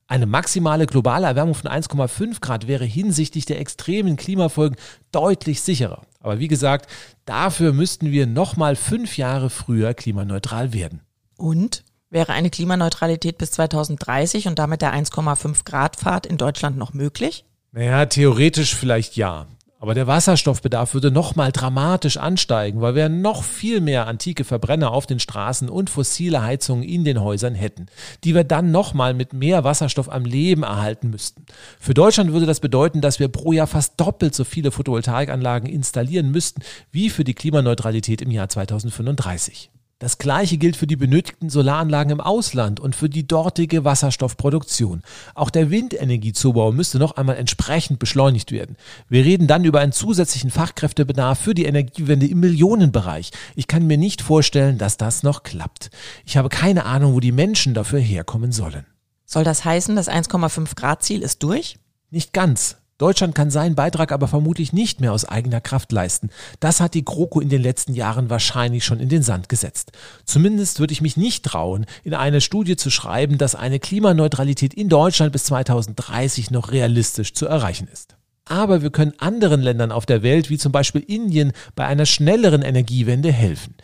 Eine 0.07 0.25
maximale 0.25 0.87
globale 0.87 1.27
Erwärmung 1.27 1.53
von 1.53 1.69
1,5 1.69 2.41
Grad 2.41 2.67
wäre 2.67 2.85
hinsichtlich 2.85 3.45
der 3.45 3.59
extremen 3.59 4.15
Klimafolgen 4.15 4.75
deutlich 5.11 5.61
sicherer. 5.61 6.01
Aber 6.19 6.39
wie 6.39 6.47
gesagt, 6.47 6.89
dafür 7.25 7.73
müssten 7.73 8.11
wir 8.11 8.25
nochmal 8.25 8.75
fünf 8.75 9.17
Jahre 9.17 9.51
früher 9.51 9.93
klimaneutral 9.93 10.73
werden. 10.73 11.01
Und? 11.37 11.83
Wäre 12.11 12.33
eine 12.33 12.49
Klimaneutralität 12.49 13.37
bis 13.37 13.51
2030 13.51 14.47
und 14.47 14.57
damit 14.57 14.81
der 14.81 14.95
1,5 14.95 15.63
Grad 15.63 15.95
Pfad 15.95 16.25
in 16.25 16.37
Deutschland 16.37 16.75
noch 16.75 16.93
möglich? 16.93 17.45
Naja, 17.71 18.07
theoretisch 18.07 18.73
vielleicht 18.73 19.15
ja. 19.15 19.45
Aber 19.81 19.93
der 19.93 20.07
Wasserstoffbedarf 20.07 20.93
würde 20.93 21.11
nochmal 21.11 21.53
dramatisch 21.53 22.17
ansteigen, 22.17 22.81
weil 22.81 22.95
wir 22.95 23.07
noch 23.07 23.43
viel 23.43 23.79
mehr 23.79 24.07
antike 24.07 24.43
Verbrenner 24.43 24.91
auf 24.91 25.05
den 25.05 25.19
Straßen 25.19 25.69
und 25.69 25.89
fossile 25.89 26.41
Heizungen 26.41 26.83
in 26.83 27.05
den 27.05 27.21
Häusern 27.21 27.55
hätten, 27.55 27.85
die 28.25 28.35
wir 28.35 28.43
dann 28.43 28.71
nochmal 28.71 29.13
mit 29.13 29.31
mehr 29.31 29.63
Wasserstoff 29.63 30.11
am 30.11 30.25
Leben 30.25 30.63
erhalten 30.63 31.11
müssten. 31.11 31.45
Für 31.79 31.93
Deutschland 31.93 32.33
würde 32.33 32.47
das 32.47 32.59
bedeuten, 32.59 32.99
dass 32.99 33.19
wir 33.19 33.29
pro 33.29 33.53
Jahr 33.53 33.67
fast 33.67 33.93
doppelt 34.01 34.35
so 34.35 34.43
viele 34.43 34.71
Photovoltaikanlagen 34.71 35.69
installieren 35.69 36.31
müssten 36.31 36.61
wie 36.91 37.09
für 37.09 37.23
die 37.23 37.35
Klimaneutralität 37.35 38.21
im 38.21 38.31
Jahr 38.31 38.49
2035. 38.49 39.69
Das 39.99 40.17
gleiche 40.17 40.57
gilt 40.57 40.77
für 40.77 40.87
die 40.87 40.95
benötigten 40.95 41.49
Solaranlagen 41.49 42.13
im 42.13 42.21
Ausland 42.21 42.79
und 42.79 42.95
für 42.95 43.09
die 43.09 43.27
dortige 43.27 43.83
Wasserstoffproduktion. 43.83 45.03
Auch 45.35 45.49
der 45.49 45.71
Windenergiezubau 45.71 46.71
müsste 46.71 46.99
noch 46.99 47.17
einmal 47.17 47.35
entsprechend 47.35 47.99
beschleunigt 47.99 48.53
werden. 48.53 48.77
Wir 49.09 49.25
reden 49.25 49.47
dann 49.47 49.65
über 49.65 49.81
einen 49.81 49.91
zusätzlichen 49.91 50.51
Fachkräftebedarf 50.51 51.37
für 51.37 51.53
die 51.53 51.65
Energiewende 51.65 52.27
im 52.27 52.39
Millionenbereich. 52.39 53.31
Ich 53.57 53.67
kann 53.67 53.87
mir 53.87 53.97
nicht 53.97 54.21
vorstellen, 54.21 54.77
dass 54.77 54.95
das 54.95 55.21
noch 55.23 55.43
klappt. 55.43 55.91
Ich 56.25 56.37
habe 56.37 56.47
keine 56.47 56.85
Ahnung, 56.85 57.13
wo 57.13 57.19
die 57.19 57.33
Menschen 57.33 57.73
dafür 57.73 57.99
herkommen 57.99 58.53
sollen. 58.53 58.85
Soll 59.25 59.43
das 59.43 59.65
heißen, 59.65 59.97
das 59.97 60.07
1,5 60.07 60.75
Grad 60.75 61.03
Ziel 61.03 61.21
ist 61.23 61.43
durch? 61.43 61.77
Nicht 62.09 62.31
ganz. 62.31 62.77
Deutschland 62.99 63.33
kann 63.33 63.49
seinen 63.49 63.75
Beitrag 63.75 64.11
aber 64.11 64.27
vermutlich 64.27 64.73
nicht 64.73 64.99
mehr 64.99 65.13
aus 65.13 65.23
eigener 65.23 65.61
Kraft 65.61 65.91
leisten. 65.93 66.29
Das 66.59 66.81
hat 66.81 66.93
die 66.93 67.05
GroKo 67.05 67.39
in 67.39 67.47
den 67.47 67.61
letzten 67.61 67.93
Jahren 67.93 68.29
wahrscheinlich 68.29 68.83
schon 68.83 68.99
in 68.99 69.07
den 69.07 69.23
Sand 69.23 69.47
gesetzt. 69.47 69.93
Zumindest 70.25 70.81
würde 70.81 70.91
ich 70.91 71.01
mich 71.01 71.15
nicht 71.15 71.45
trauen, 71.45 71.85
in 72.03 72.13
eine 72.13 72.41
Studie 72.41 72.75
zu 72.75 72.91
schreiben, 72.91 73.37
dass 73.37 73.55
eine 73.55 73.79
Klimaneutralität 73.79 74.73
in 74.73 74.89
Deutschland 74.89 75.31
bis 75.31 75.45
2030 75.45 76.51
noch 76.51 76.71
realistisch 76.73 77.33
zu 77.33 77.47
erreichen 77.47 77.87
ist. 77.91 78.17
Aber 78.43 78.81
wir 78.81 78.89
können 78.89 79.13
anderen 79.17 79.61
Ländern 79.61 79.93
auf 79.93 80.05
der 80.05 80.21
Welt, 80.21 80.49
wie 80.49 80.57
zum 80.57 80.73
Beispiel 80.73 81.01
Indien, 81.01 81.53
bei 81.75 81.85
einer 81.85 82.05
schnelleren 82.05 82.63
Energiewende 82.63 83.31
helfen. 83.31 83.75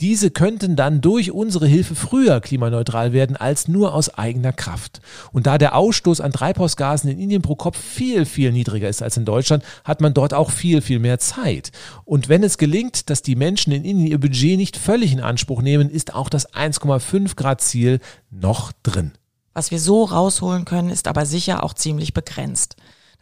Diese 0.00 0.32
könnten 0.32 0.74
dann 0.74 1.00
durch 1.00 1.30
unsere 1.30 1.68
Hilfe 1.68 1.94
früher 1.94 2.40
klimaneutral 2.40 3.12
werden 3.12 3.36
als 3.36 3.68
nur 3.68 3.94
aus 3.94 4.12
eigener 4.12 4.52
Kraft. 4.52 5.00
Und 5.30 5.46
da 5.46 5.56
der 5.56 5.76
Ausstoß 5.76 6.20
an 6.20 6.32
Treibhausgasen 6.32 7.08
in 7.08 7.20
Indien 7.20 7.42
pro 7.42 7.54
Kopf 7.54 7.78
viel, 7.78 8.24
viel 8.24 8.50
niedriger 8.50 8.88
ist 8.88 9.02
als 9.02 9.16
in 9.16 9.24
Deutschland, 9.24 9.62
hat 9.84 10.00
man 10.00 10.12
dort 10.12 10.34
auch 10.34 10.50
viel, 10.50 10.80
viel 10.80 10.98
mehr 10.98 11.20
Zeit. 11.20 11.70
Und 12.04 12.28
wenn 12.28 12.42
es 12.42 12.58
gelingt, 12.58 13.08
dass 13.08 13.22
die 13.22 13.36
Menschen 13.36 13.72
in 13.72 13.84
Indien 13.84 14.08
ihr 14.08 14.18
Budget 14.18 14.56
nicht 14.56 14.76
völlig 14.76 15.12
in 15.12 15.20
Anspruch 15.20 15.62
nehmen, 15.62 15.88
ist 15.88 16.12
auch 16.12 16.28
das 16.28 16.52
1,5 16.52 17.36
Grad 17.36 17.60
Ziel 17.60 18.00
noch 18.30 18.72
drin. 18.82 19.12
Was 19.52 19.70
wir 19.70 19.78
so 19.78 20.02
rausholen 20.02 20.64
können, 20.64 20.90
ist 20.90 21.06
aber 21.06 21.24
sicher 21.24 21.62
auch 21.62 21.74
ziemlich 21.74 22.12
begrenzt. 22.12 22.74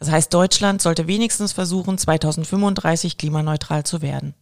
Das 0.03 0.11
heißt, 0.11 0.33
Deutschland 0.33 0.81
sollte 0.81 1.07
wenigstens 1.07 1.53
versuchen, 1.53 1.97
2035 1.97 3.17
klimaneutral 3.17 3.85
zu 3.85 4.01
werden. 4.01 4.33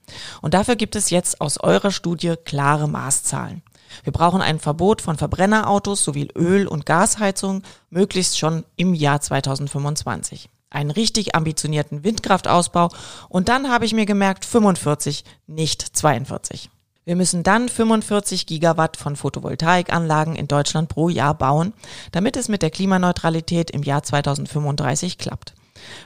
Und 0.42 0.56
dafür 0.56 0.76
gibt 0.76 0.96
es 0.96 1.12
jetzt 1.12 1.40
aus 1.40 1.60
eurer 1.60 1.92
Studie 1.92 2.34
klare 2.46 2.88
Maßzahlen. 2.88 3.62
Wir 4.04 4.12
brauchen 4.12 4.42
ein 4.42 4.60
Verbot 4.60 5.04
von 5.04 5.18
Verbrennerautos 5.18 6.04
sowie 6.04 6.30
Öl- 6.36 6.66
und 6.66 6.88
Gasheizung, 6.88 7.62
möglichst 7.92 8.40
schon 8.40 8.66
im 8.76 8.96
Jahr 8.96 9.22
2025. 9.22 10.50
Einen 10.72 10.90
richtig 10.90 11.36
ambitionierten 11.36 12.04
Windkraftausbau 12.04 12.90
und 13.30 13.48
dann 13.48 13.70
habe 13.70 13.86
ich 13.86 13.94
mir 13.94 14.08
gemerkt 14.08 14.46
45, 14.46 15.24
nicht 15.46 15.84
42. 15.96 16.71
Wir 17.04 17.16
müssen 17.16 17.42
dann 17.42 17.68
45 17.68 18.46
Gigawatt 18.46 18.96
von 18.96 19.16
Photovoltaikanlagen 19.16 20.36
in 20.36 20.48
Deutschland 20.48 20.88
pro 20.88 21.10
Jahr 21.10 21.34
bauen, 21.34 21.74
damit 22.12 22.38
es 22.38 22.48
mit 22.48 22.62
der 22.62 22.70
Klimaneutralität 22.70 23.72
im 23.72 23.82
Jahr 23.82 24.04
2035 24.04 25.18
klappt. 25.18 25.56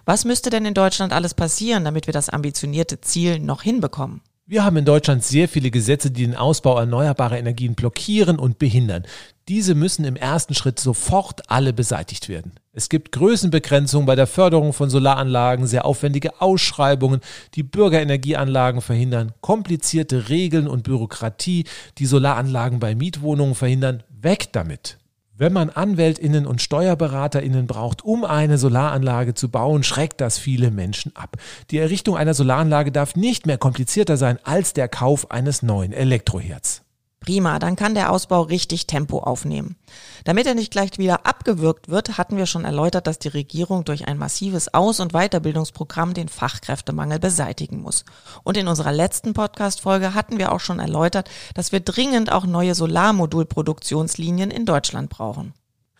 Was 0.05 0.23
müsste 0.23 0.49
denn 0.49 0.65
in 0.65 0.73
Deutschland 0.73 1.11
alles 1.11 1.33
passieren, 1.33 1.83
damit 1.83 2.07
wir 2.07 2.13
das 2.13 2.29
ambitionierte 2.29 3.01
Ziel 3.01 3.39
noch 3.39 3.61
hinbekommen? 3.61 4.21
Wir 4.47 4.63
haben 4.63 4.77
in 4.77 4.85
Deutschland 4.85 5.23
sehr 5.23 5.49
viele 5.49 5.71
Gesetze, 5.71 6.11
die 6.11 6.21
den 6.21 6.35
Ausbau 6.35 6.77
erneuerbarer 6.77 7.39
Energien 7.39 7.73
blockieren 7.73 8.37
und 8.37 8.59
behindern. 8.59 9.01
Diese 9.47 9.73
müssen 9.73 10.05
im 10.05 10.15
ersten 10.15 10.53
Schritt 10.53 10.79
sofort 10.79 11.49
alle 11.49 11.73
beseitigt 11.73 12.29
werden. 12.29 12.51
Es 12.71 12.89
gibt 12.89 13.11
Größenbegrenzungen 13.11 14.05
bei 14.05 14.15
der 14.15 14.27
Förderung 14.27 14.71
von 14.71 14.91
Solaranlagen, 14.91 15.65
sehr 15.65 15.83
aufwendige 15.83 16.41
Ausschreibungen, 16.41 17.21
die 17.55 17.63
Bürgerenergieanlagen 17.63 18.81
verhindern, 18.81 19.31
komplizierte 19.41 20.29
Regeln 20.29 20.67
und 20.67 20.83
Bürokratie, 20.83 21.63
die 21.97 22.05
Solaranlagen 22.05 22.79
bei 22.79 22.93
Mietwohnungen 22.93 23.55
verhindern. 23.55 24.03
Weg 24.09 24.53
damit! 24.53 24.99
Wenn 25.37 25.51
man 25.51 25.69
Anwältinnen 25.69 26.45
und 26.45 26.61
Steuerberaterinnen 26.61 27.67
braucht, 27.67 28.05
um 28.05 28.23
eine 28.23 28.57
Solaranlage 28.57 29.33
zu 29.33 29.49
bauen, 29.49 29.83
schreckt 29.83 30.21
das 30.21 30.37
viele 30.37 30.71
Menschen 30.71 31.13
ab. 31.13 31.35
Die 31.71 31.77
Errichtung 31.77 32.15
einer 32.15 32.33
Solaranlage 32.33 32.93
darf 32.93 33.17
nicht 33.17 33.45
mehr 33.45 33.57
komplizierter 33.57 34.15
sein 34.15 34.39
als 34.45 34.71
der 34.71 34.87
Kauf 34.87 35.31
eines 35.31 35.61
neuen 35.61 35.91
Elektroherz. 35.91 36.84
Prima, 37.25 37.57
dann 37.57 37.75
kann 37.75 37.95
der 37.95 38.11
Ausbau 38.11 38.43
richtig 38.43 38.85
Tempo 38.85 39.19
aufnehmen. 39.19 39.77
Damit 40.25 40.45
er 40.45 40.53
nicht 40.53 40.71
gleich 40.71 40.97
wieder 40.99 41.25
abgewürgt 41.25 41.89
wird, 41.89 42.19
hatten 42.19 42.37
wir 42.37 42.45
schon 42.45 42.65
erläutert, 42.65 43.07
dass 43.07 43.17
die 43.17 43.29
Regierung 43.29 43.83
durch 43.83 44.07
ein 44.07 44.19
massives 44.19 44.75
Aus- 44.75 44.99
und 44.99 45.13
Weiterbildungsprogramm 45.13 46.13
den 46.13 46.29
Fachkräftemangel 46.29 47.17
beseitigen 47.17 47.81
muss. 47.81 48.05
Und 48.43 48.57
in 48.57 48.67
unserer 48.67 48.91
letzten 48.91 49.33
Podcast-Folge 49.33 50.13
hatten 50.13 50.37
wir 50.37 50.51
auch 50.51 50.59
schon 50.59 50.77
erläutert, 50.77 51.29
dass 51.55 51.71
wir 51.71 51.79
dringend 51.79 52.31
auch 52.31 52.45
neue 52.45 52.75
Solarmodulproduktionslinien 52.75 54.51
in 54.51 54.65
Deutschland 54.65 55.09
brauchen. 55.09 55.53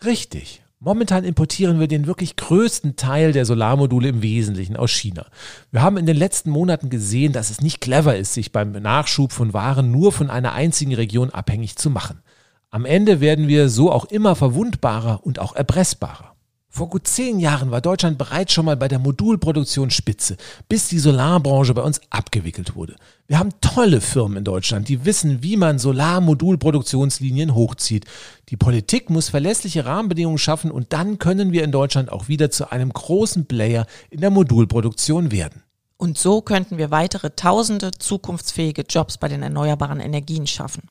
Richtig. 0.04 0.62
Momentan 0.78 1.24
importieren 1.24 1.80
wir 1.80 1.88
den 1.88 2.06
wirklich 2.06 2.36
größten 2.36 2.96
Teil 2.96 3.32
der 3.32 3.46
Solarmodule 3.46 4.08
im 4.08 4.20
Wesentlichen 4.20 4.76
aus 4.76 4.90
China. 4.90 5.26
Wir 5.70 5.80
haben 5.80 5.96
in 5.96 6.04
den 6.04 6.18
letzten 6.18 6.50
Monaten 6.50 6.90
gesehen, 6.90 7.32
dass 7.32 7.48
es 7.48 7.62
nicht 7.62 7.80
clever 7.80 8.16
ist, 8.16 8.34
sich 8.34 8.52
beim 8.52 8.72
Nachschub 8.72 9.32
von 9.32 9.54
Waren 9.54 9.90
nur 9.90 10.12
von 10.12 10.28
einer 10.28 10.52
einzigen 10.52 10.94
Region 10.94 11.30
abhängig 11.30 11.76
zu 11.76 11.88
machen. 11.88 12.22
Am 12.70 12.84
Ende 12.84 13.20
werden 13.20 13.48
wir 13.48 13.70
so 13.70 13.90
auch 13.90 14.04
immer 14.04 14.36
verwundbarer 14.36 15.24
und 15.24 15.38
auch 15.38 15.56
erpressbarer. 15.56 16.35
Vor 16.76 16.90
gut 16.90 17.08
zehn 17.08 17.38
Jahren 17.38 17.70
war 17.70 17.80
Deutschland 17.80 18.18
bereits 18.18 18.52
schon 18.52 18.66
mal 18.66 18.76
bei 18.76 18.86
der 18.86 18.98
Modulproduktion 18.98 19.88
Spitze, 19.88 20.36
bis 20.68 20.88
die 20.88 20.98
Solarbranche 20.98 21.72
bei 21.72 21.80
uns 21.80 22.02
abgewickelt 22.10 22.76
wurde. 22.76 22.96
Wir 23.26 23.38
haben 23.38 23.48
tolle 23.62 24.02
Firmen 24.02 24.36
in 24.36 24.44
Deutschland, 24.44 24.90
die 24.90 25.06
wissen, 25.06 25.42
wie 25.42 25.56
man 25.56 25.78
Solarmodulproduktionslinien 25.78 27.54
hochzieht. 27.54 28.04
Die 28.50 28.58
Politik 28.58 29.08
muss 29.08 29.30
verlässliche 29.30 29.86
Rahmenbedingungen 29.86 30.36
schaffen 30.36 30.70
und 30.70 30.92
dann 30.92 31.18
können 31.18 31.50
wir 31.50 31.64
in 31.64 31.72
Deutschland 31.72 32.12
auch 32.12 32.28
wieder 32.28 32.50
zu 32.50 32.70
einem 32.70 32.92
großen 32.92 33.46
Player 33.46 33.86
in 34.10 34.20
der 34.20 34.28
Modulproduktion 34.28 35.32
werden. 35.32 35.62
Und 35.96 36.18
so 36.18 36.42
könnten 36.42 36.76
wir 36.76 36.90
weitere 36.90 37.30
tausende 37.30 37.92
zukunftsfähige 37.92 38.82
Jobs 38.82 39.16
bei 39.16 39.28
den 39.28 39.42
erneuerbaren 39.42 40.00
Energien 40.00 40.46
schaffen. 40.46 40.90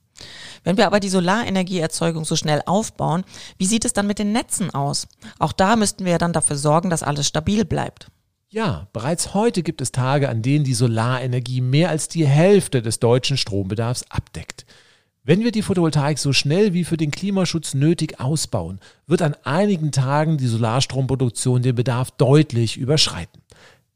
Wenn 0.64 0.78
wir 0.78 0.88
aber 0.88 1.00
die 1.00 1.10
Solarenergieerzeugung 1.10 2.26
so 2.26 2.36
schnell 2.36 2.62
aufbauen, 2.66 3.24
wie 3.58 3.66
sieht 3.66 3.86
es 3.86 3.94
dann 3.94 4.08
mit 4.08 4.20
den 4.20 4.32
Netzen 4.32 4.72
aus? 4.72 5.08
Auch 5.40 5.52
da 5.52 5.76
müssten 5.76 6.06
wir 6.06 6.14
ja 6.14 6.18
dann 6.18 6.34
dafür 6.34 6.56
sorgen, 6.56 6.90
dass 6.90 7.04
alles 7.04 7.28
stabil 7.28 7.66
bleibt. 7.66 8.08
Ja, 8.50 8.88
bereits 8.94 9.34
heute 9.34 9.64
gibt 9.64 9.82
es 9.82 9.92
Tage, 9.92 10.30
an 10.30 10.42
denen 10.42 10.64
die 10.64 10.74
Solarenergie 10.74 11.62
mehr 11.62 11.90
als 11.90 12.08
die 12.08 12.26
Hälfte 12.26 12.82
des 12.82 13.00
deutschen 13.00 13.38
Strombedarfs 13.38 14.06
abdeckt. 14.10 14.66
Wenn 15.24 15.44
wir 15.44 15.52
die 15.52 15.64
Photovoltaik 15.64 16.20
so 16.20 16.34
schnell 16.34 16.74
wie 16.74 16.84
für 16.84 16.98
den 16.98 17.10
Klimaschutz 17.10 17.74
nötig 17.74 18.20
ausbauen, 18.20 18.80
wird 19.08 19.24
an 19.24 19.36
einigen 19.44 19.92
Tagen 19.92 20.38
die 20.38 20.48
Solarstromproduktion 20.48 21.64
den 21.64 21.76
Bedarf 21.76 22.12
deutlich 22.12 22.78
überschreiten. 22.78 23.42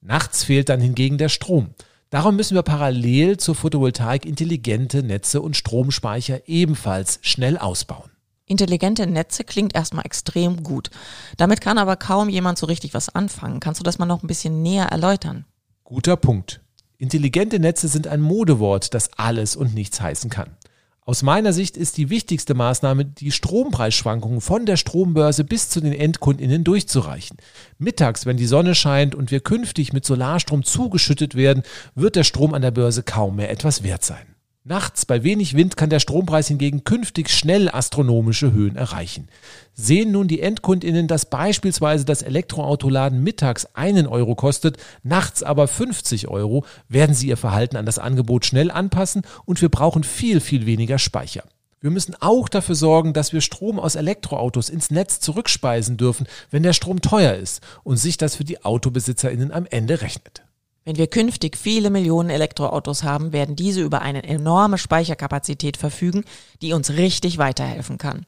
Nachts 0.01 0.43
fehlt 0.43 0.69
dann 0.69 0.81
hingegen 0.81 1.19
der 1.19 1.29
Strom. 1.29 1.69
Darum 2.11 2.35
müssen 2.35 2.55
wir 2.55 2.63
parallel 2.63 3.37
zur 3.37 3.53
Photovoltaik 3.53 4.25
intelligente 4.25 5.03
Netze 5.03 5.41
und 5.41 5.55
Stromspeicher 5.55 6.47
ebenfalls 6.47 7.19
schnell 7.21 7.57
ausbauen. 7.57 8.09
Intelligente 8.47 9.05
Netze 9.05 9.43
klingt 9.43 9.75
erstmal 9.75 10.07
extrem 10.07 10.63
gut. 10.63 10.89
Damit 11.37 11.61
kann 11.61 11.77
aber 11.77 11.97
kaum 11.97 12.27
jemand 12.27 12.57
so 12.57 12.65
richtig 12.65 12.95
was 12.95 13.09
anfangen. 13.09 13.59
Kannst 13.59 13.79
du 13.79 13.83
das 13.83 13.99
mal 13.99 14.07
noch 14.07 14.23
ein 14.23 14.27
bisschen 14.27 14.63
näher 14.63 14.85
erläutern? 14.85 15.45
Guter 15.83 16.17
Punkt. 16.17 16.61
Intelligente 16.97 17.59
Netze 17.59 17.87
sind 17.87 18.07
ein 18.07 18.21
Modewort, 18.21 18.95
das 18.95 19.11
alles 19.15 19.55
und 19.55 19.75
nichts 19.75 20.01
heißen 20.01 20.31
kann. 20.31 20.57
Aus 21.05 21.23
meiner 21.23 21.53
Sicht 21.53 21.75
ist 21.77 21.97
die 21.97 22.09
wichtigste 22.09 22.53
Maßnahme, 22.53 23.05
die 23.05 23.31
Strompreisschwankungen 23.31 24.41
von 24.41 24.65
der 24.65 24.77
Strombörse 24.77 25.43
bis 25.43 25.69
zu 25.69 25.81
den 25.81 25.93
Endkundinnen 25.93 26.63
durchzureichen. 26.63 27.37
Mittags, 27.77 28.25
wenn 28.25 28.37
die 28.37 28.45
Sonne 28.45 28.75
scheint 28.75 29.15
und 29.15 29.31
wir 29.31 29.39
künftig 29.39 29.91
mit 29.91 30.05
Solarstrom 30.05 30.63
zugeschüttet 30.63 31.35
werden, 31.35 31.63
wird 31.95 32.15
der 32.15 32.23
Strom 32.23 32.53
an 32.53 32.61
der 32.61 32.71
Börse 32.71 33.03
kaum 33.03 33.37
mehr 33.37 33.49
etwas 33.49 33.83
wert 33.83 34.03
sein. 34.03 34.35
Nachts 34.69 35.07
bei 35.07 35.23
wenig 35.23 35.55
Wind 35.55 35.77
kann 35.77 35.89
der 35.89 35.99
Strompreis 35.99 36.47
hingegen 36.47 36.83
künftig 36.83 37.31
schnell 37.31 37.69
astronomische 37.69 38.51
Höhen 38.51 38.75
erreichen. 38.75 39.27
Sehen 39.73 40.11
nun 40.11 40.27
die 40.27 40.41
Endkundinnen, 40.41 41.07
dass 41.07 41.25
beispielsweise 41.25 42.05
das 42.05 42.21
Elektroautoladen 42.21 43.23
mittags 43.23 43.65
einen 43.73 44.05
Euro 44.05 44.35
kostet, 44.35 44.77
nachts 45.01 45.41
aber 45.41 45.67
50 45.67 46.27
Euro, 46.27 46.65
werden 46.87 47.15
sie 47.15 47.29
ihr 47.29 47.37
Verhalten 47.37 47.77
an 47.77 47.87
das 47.87 47.97
Angebot 47.97 48.45
schnell 48.45 48.69
anpassen 48.69 49.23
und 49.43 49.59
wir 49.59 49.69
brauchen 49.69 50.03
viel, 50.03 50.39
viel 50.39 50.67
weniger 50.67 50.99
Speicher. 50.99 51.45
Wir 51.81 51.89
müssen 51.89 52.13
auch 52.19 52.47
dafür 52.47 52.75
sorgen, 52.75 53.13
dass 53.13 53.33
wir 53.33 53.41
Strom 53.41 53.79
aus 53.79 53.95
Elektroautos 53.95 54.69
ins 54.69 54.91
Netz 54.91 55.19
zurückspeisen 55.19 55.97
dürfen, 55.97 56.27
wenn 56.51 56.61
der 56.61 56.73
Strom 56.73 57.01
teuer 57.01 57.33
ist 57.33 57.63
und 57.83 57.97
sich 57.97 58.17
das 58.17 58.35
für 58.35 58.43
die 58.43 58.63
Autobesitzerinnen 58.63 59.51
am 59.51 59.65
Ende 59.65 60.01
rechnet. 60.01 60.43
Wenn 60.89 60.97
wir 60.97 61.05
künftig 61.05 61.55
viele 61.55 61.91
Millionen 61.91 62.31
Elektroautos 62.31 63.03
haben, 63.03 63.31
werden 63.31 63.55
diese 63.55 63.79
über 63.79 64.01
eine 64.01 64.23
enorme 64.23 64.79
Speicherkapazität 64.79 65.77
verfügen, 65.77 66.23
die 66.63 66.73
uns 66.73 66.89
richtig 66.89 67.37
weiterhelfen 67.37 67.99
kann. 67.99 68.25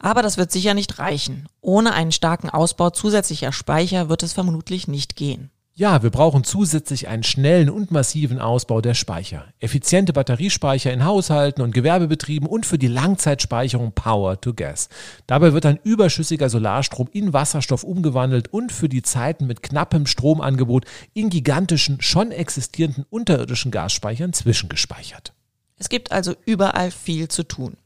Aber 0.00 0.20
das 0.20 0.36
wird 0.36 0.50
sicher 0.50 0.74
nicht 0.74 0.98
reichen. 0.98 1.46
Ohne 1.60 1.94
einen 1.94 2.10
starken 2.10 2.50
Ausbau 2.50 2.90
zusätzlicher 2.90 3.52
Speicher 3.52 4.08
wird 4.08 4.24
es 4.24 4.32
vermutlich 4.32 4.88
nicht 4.88 5.14
gehen. 5.14 5.52
Ja, 5.80 6.02
wir 6.02 6.10
brauchen 6.10 6.44
zusätzlich 6.44 7.08
einen 7.08 7.22
schnellen 7.22 7.70
und 7.70 7.90
massiven 7.90 8.38
Ausbau 8.38 8.82
der 8.82 8.92
Speicher. 8.92 9.46
Effiziente 9.60 10.12
Batteriespeicher 10.12 10.92
in 10.92 11.06
Haushalten 11.06 11.62
und 11.62 11.72
Gewerbebetrieben 11.72 12.46
und 12.46 12.66
für 12.66 12.76
die 12.76 12.86
Langzeitspeicherung 12.86 13.92
Power 13.92 14.38
to 14.38 14.52
Gas. 14.52 14.90
Dabei 15.26 15.54
wird 15.54 15.64
ein 15.64 15.80
überschüssiger 15.82 16.50
Solarstrom 16.50 17.08
in 17.12 17.32
Wasserstoff 17.32 17.82
umgewandelt 17.82 18.48
und 18.48 18.72
für 18.72 18.90
die 18.90 19.00
Zeiten 19.00 19.46
mit 19.46 19.62
knappem 19.62 20.04
Stromangebot 20.04 20.84
in 21.14 21.30
gigantischen, 21.30 22.02
schon 22.02 22.30
existierenden 22.30 23.06
unterirdischen 23.08 23.70
Gasspeichern 23.70 24.34
zwischengespeichert. 24.34 25.32
Es 25.78 25.88
gibt 25.88 26.12
also 26.12 26.34
überall 26.44 26.90
viel 26.90 27.28
zu 27.28 27.42
tun. 27.42 27.78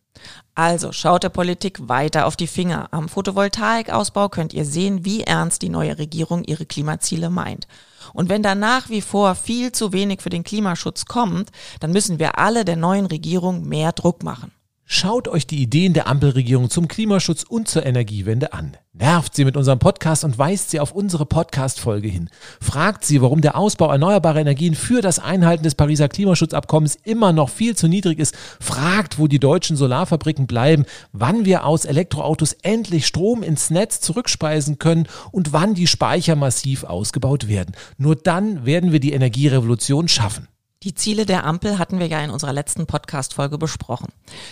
Also 0.54 0.92
schaut 0.92 1.24
der 1.24 1.30
Politik 1.30 1.88
weiter 1.88 2.26
auf 2.26 2.36
die 2.36 2.46
Finger. 2.46 2.88
Am 2.92 3.08
Photovoltaikausbau 3.08 4.28
könnt 4.28 4.54
ihr 4.54 4.64
sehen, 4.64 5.04
wie 5.04 5.22
ernst 5.22 5.62
die 5.62 5.68
neue 5.68 5.98
Regierung 5.98 6.44
ihre 6.44 6.64
Klimaziele 6.64 7.28
meint. 7.28 7.66
Und 8.12 8.28
wenn 8.28 8.42
da 8.42 8.54
nach 8.54 8.88
wie 8.88 9.00
vor 9.00 9.34
viel 9.34 9.72
zu 9.72 9.92
wenig 9.92 10.22
für 10.22 10.30
den 10.30 10.44
Klimaschutz 10.44 11.06
kommt, 11.06 11.50
dann 11.80 11.90
müssen 11.92 12.18
wir 12.18 12.38
alle 12.38 12.64
der 12.64 12.76
neuen 12.76 13.06
Regierung 13.06 13.64
mehr 13.66 13.92
Druck 13.92 14.22
machen. 14.22 14.52
Schaut 14.86 15.28
euch 15.28 15.46
die 15.46 15.62
Ideen 15.62 15.94
der 15.94 16.06
Ampelregierung 16.08 16.68
zum 16.68 16.88
Klimaschutz 16.88 17.42
und 17.42 17.68
zur 17.68 17.86
Energiewende 17.86 18.52
an. 18.52 18.76
Nervt 18.92 19.34
sie 19.34 19.46
mit 19.46 19.56
unserem 19.56 19.78
Podcast 19.78 20.24
und 20.24 20.36
weist 20.36 20.70
sie 20.70 20.78
auf 20.78 20.92
unsere 20.92 21.24
Podcast-Folge 21.24 22.06
hin. 22.06 22.28
Fragt 22.60 23.02
sie, 23.04 23.22
warum 23.22 23.40
der 23.40 23.56
Ausbau 23.56 23.90
erneuerbarer 23.90 24.40
Energien 24.40 24.74
für 24.74 25.00
das 25.00 25.18
Einhalten 25.18 25.64
des 25.64 25.74
Pariser 25.74 26.10
Klimaschutzabkommens 26.10 26.98
immer 27.02 27.32
noch 27.32 27.48
viel 27.48 27.74
zu 27.74 27.88
niedrig 27.88 28.18
ist. 28.18 28.36
Fragt, 28.60 29.18
wo 29.18 29.26
die 29.26 29.40
deutschen 29.40 29.76
Solarfabriken 29.76 30.46
bleiben, 30.46 30.84
wann 31.12 31.46
wir 31.46 31.64
aus 31.64 31.86
Elektroautos 31.86 32.52
endlich 32.62 33.06
Strom 33.06 33.42
ins 33.42 33.70
Netz 33.70 34.00
zurückspeisen 34.00 34.78
können 34.78 35.08
und 35.32 35.54
wann 35.54 35.72
die 35.72 35.86
Speicher 35.86 36.36
massiv 36.36 36.84
ausgebaut 36.84 37.48
werden. 37.48 37.74
Nur 37.96 38.16
dann 38.16 38.66
werden 38.66 38.92
wir 38.92 39.00
die 39.00 39.14
Energierevolution 39.14 40.08
schaffen. 40.08 40.46
Die 40.84 40.94
Ziele 40.94 41.24
der 41.24 41.46
Ampel 41.46 41.78
hatten 41.78 41.98
wir 41.98 42.08
ja 42.08 42.20
in 42.20 42.28
unserer 42.28 42.52
letzten 42.52 42.86
Podcast-Folge 42.86 43.56
besprochen. 43.56 44.08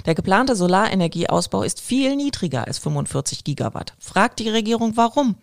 Der 0.06 0.14
geplante 0.14 0.56
Solarenergieausbau 0.56 1.62
ist 1.62 1.82
viel 1.82 2.16
niedriger 2.16 2.66
als 2.66 2.78
45 2.78 3.44
Gigawatt. 3.44 3.92
Fragt 3.98 4.38
die 4.38 4.48
Regierung 4.48 4.96
warum? 4.96 5.36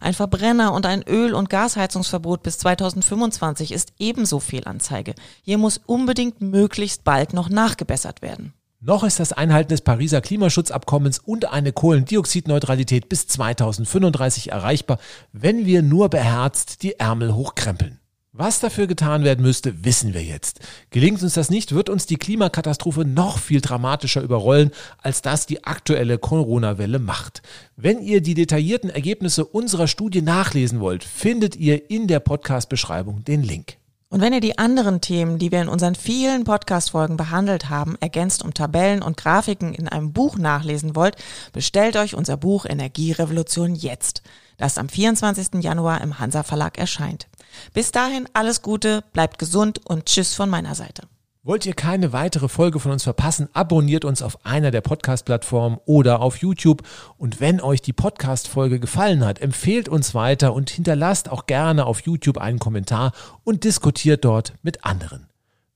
Ein 0.00 0.14
Verbrenner 0.14 0.72
und 0.72 0.86
ein 0.86 1.02
Öl- 1.02 1.34
und 1.34 1.50
Gasheizungsverbot 1.50 2.44
bis 2.44 2.58
2025 2.58 3.72
ist 3.72 3.92
ebenso 3.98 4.38
Fehlanzeige. 4.38 5.16
Hier 5.42 5.58
muss 5.58 5.80
unbedingt 5.84 6.40
möglichst 6.40 7.02
bald 7.02 7.32
noch 7.32 7.48
nachgebessert 7.48 8.22
werden. 8.22 8.52
Noch 8.78 9.02
ist 9.02 9.18
das 9.18 9.32
Einhalten 9.32 9.70
des 9.70 9.80
Pariser 9.80 10.20
Klimaschutzabkommens 10.20 11.18
und 11.18 11.46
eine 11.52 11.72
Kohlendioxidneutralität 11.72 13.08
bis 13.08 13.26
2035 13.26 14.52
erreichbar, 14.52 14.98
wenn 15.32 15.66
wir 15.66 15.82
nur 15.82 16.08
beherzt 16.08 16.84
die 16.84 17.00
Ärmel 17.00 17.34
hochkrempeln. 17.34 17.98
Was 18.38 18.60
dafür 18.60 18.86
getan 18.86 19.24
werden 19.24 19.40
müsste, 19.40 19.82
wissen 19.86 20.12
wir 20.12 20.22
jetzt. 20.22 20.60
Gelingt 20.90 21.22
uns 21.22 21.32
das 21.32 21.48
nicht, 21.48 21.72
wird 21.74 21.88
uns 21.88 22.04
die 22.04 22.18
Klimakatastrophe 22.18 23.06
noch 23.06 23.38
viel 23.38 23.62
dramatischer 23.62 24.20
überrollen, 24.20 24.72
als 24.98 25.22
das 25.22 25.46
die 25.46 25.64
aktuelle 25.64 26.18
Corona-Welle 26.18 26.98
macht. 26.98 27.40
Wenn 27.76 28.02
ihr 28.02 28.20
die 28.20 28.34
detaillierten 28.34 28.90
Ergebnisse 28.90 29.46
unserer 29.46 29.88
Studie 29.88 30.20
nachlesen 30.20 30.80
wollt, 30.80 31.02
findet 31.02 31.56
ihr 31.56 31.90
in 31.90 32.08
der 32.08 32.20
Podcast-Beschreibung 32.20 33.24
den 33.24 33.42
Link. 33.42 33.78
Und 34.10 34.20
wenn 34.20 34.34
ihr 34.34 34.40
die 34.40 34.58
anderen 34.58 35.00
Themen, 35.00 35.38
die 35.38 35.50
wir 35.50 35.62
in 35.62 35.68
unseren 35.68 35.94
vielen 35.94 36.44
Podcast-Folgen 36.44 37.16
behandelt 37.16 37.70
haben, 37.70 37.96
ergänzt 38.00 38.44
um 38.44 38.52
Tabellen 38.52 39.00
und 39.00 39.16
Grafiken 39.16 39.72
in 39.72 39.88
einem 39.88 40.12
Buch 40.12 40.36
nachlesen 40.36 40.94
wollt, 40.94 41.16
bestellt 41.54 41.96
euch 41.96 42.14
unser 42.14 42.36
Buch 42.36 42.66
Energierevolution 42.66 43.74
jetzt, 43.74 44.22
das 44.58 44.76
am 44.76 44.90
24. 44.90 45.62
Januar 45.62 46.02
im 46.02 46.18
Hansa 46.18 46.42
Verlag 46.42 46.76
erscheint. 46.76 47.28
Bis 47.72 47.92
dahin 47.92 48.28
alles 48.32 48.62
Gute, 48.62 49.04
bleibt 49.12 49.38
gesund 49.38 49.80
und 49.84 50.06
tschüss 50.06 50.34
von 50.34 50.50
meiner 50.50 50.74
Seite. 50.74 51.02
Wollt 51.46 51.64
ihr 51.64 51.74
keine 51.74 52.12
weitere 52.12 52.48
Folge 52.48 52.80
von 52.80 52.90
uns 52.90 53.04
verpassen, 53.04 53.48
abonniert 53.52 54.04
uns 54.04 54.20
auf 54.20 54.44
einer 54.44 54.72
der 54.72 54.80
Podcast-Plattformen 54.80 55.78
oder 55.84 56.20
auf 56.20 56.38
YouTube. 56.38 56.82
Und 57.18 57.40
wenn 57.40 57.60
euch 57.60 57.80
die 57.80 57.92
Podcast-Folge 57.92 58.80
gefallen 58.80 59.24
hat, 59.24 59.38
empfehlt 59.38 59.88
uns 59.88 60.12
weiter 60.12 60.54
und 60.54 60.70
hinterlasst 60.70 61.28
auch 61.28 61.46
gerne 61.46 61.86
auf 61.86 62.00
YouTube 62.00 62.38
einen 62.38 62.58
Kommentar 62.58 63.12
und 63.44 63.62
diskutiert 63.62 64.24
dort 64.24 64.54
mit 64.62 64.84
anderen. 64.84 65.28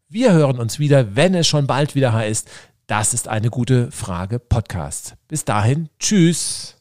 Wir 0.08 0.32
hören 0.32 0.58
uns 0.58 0.80
wieder, 0.80 1.14
wenn 1.14 1.36
es 1.36 1.46
schon 1.46 1.68
bald 1.68 1.94
wieder 1.94 2.12
heißt, 2.12 2.50
das 2.88 3.14
ist 3.14 3.28
eine 3.28 3.50
gute 3.50 3.92
Frage 3.92 4.40
Podcast. 4.40 5.14
Bis 5.28 5.44
dahin, 5.44 5.88
tschüss. 6.00 6.79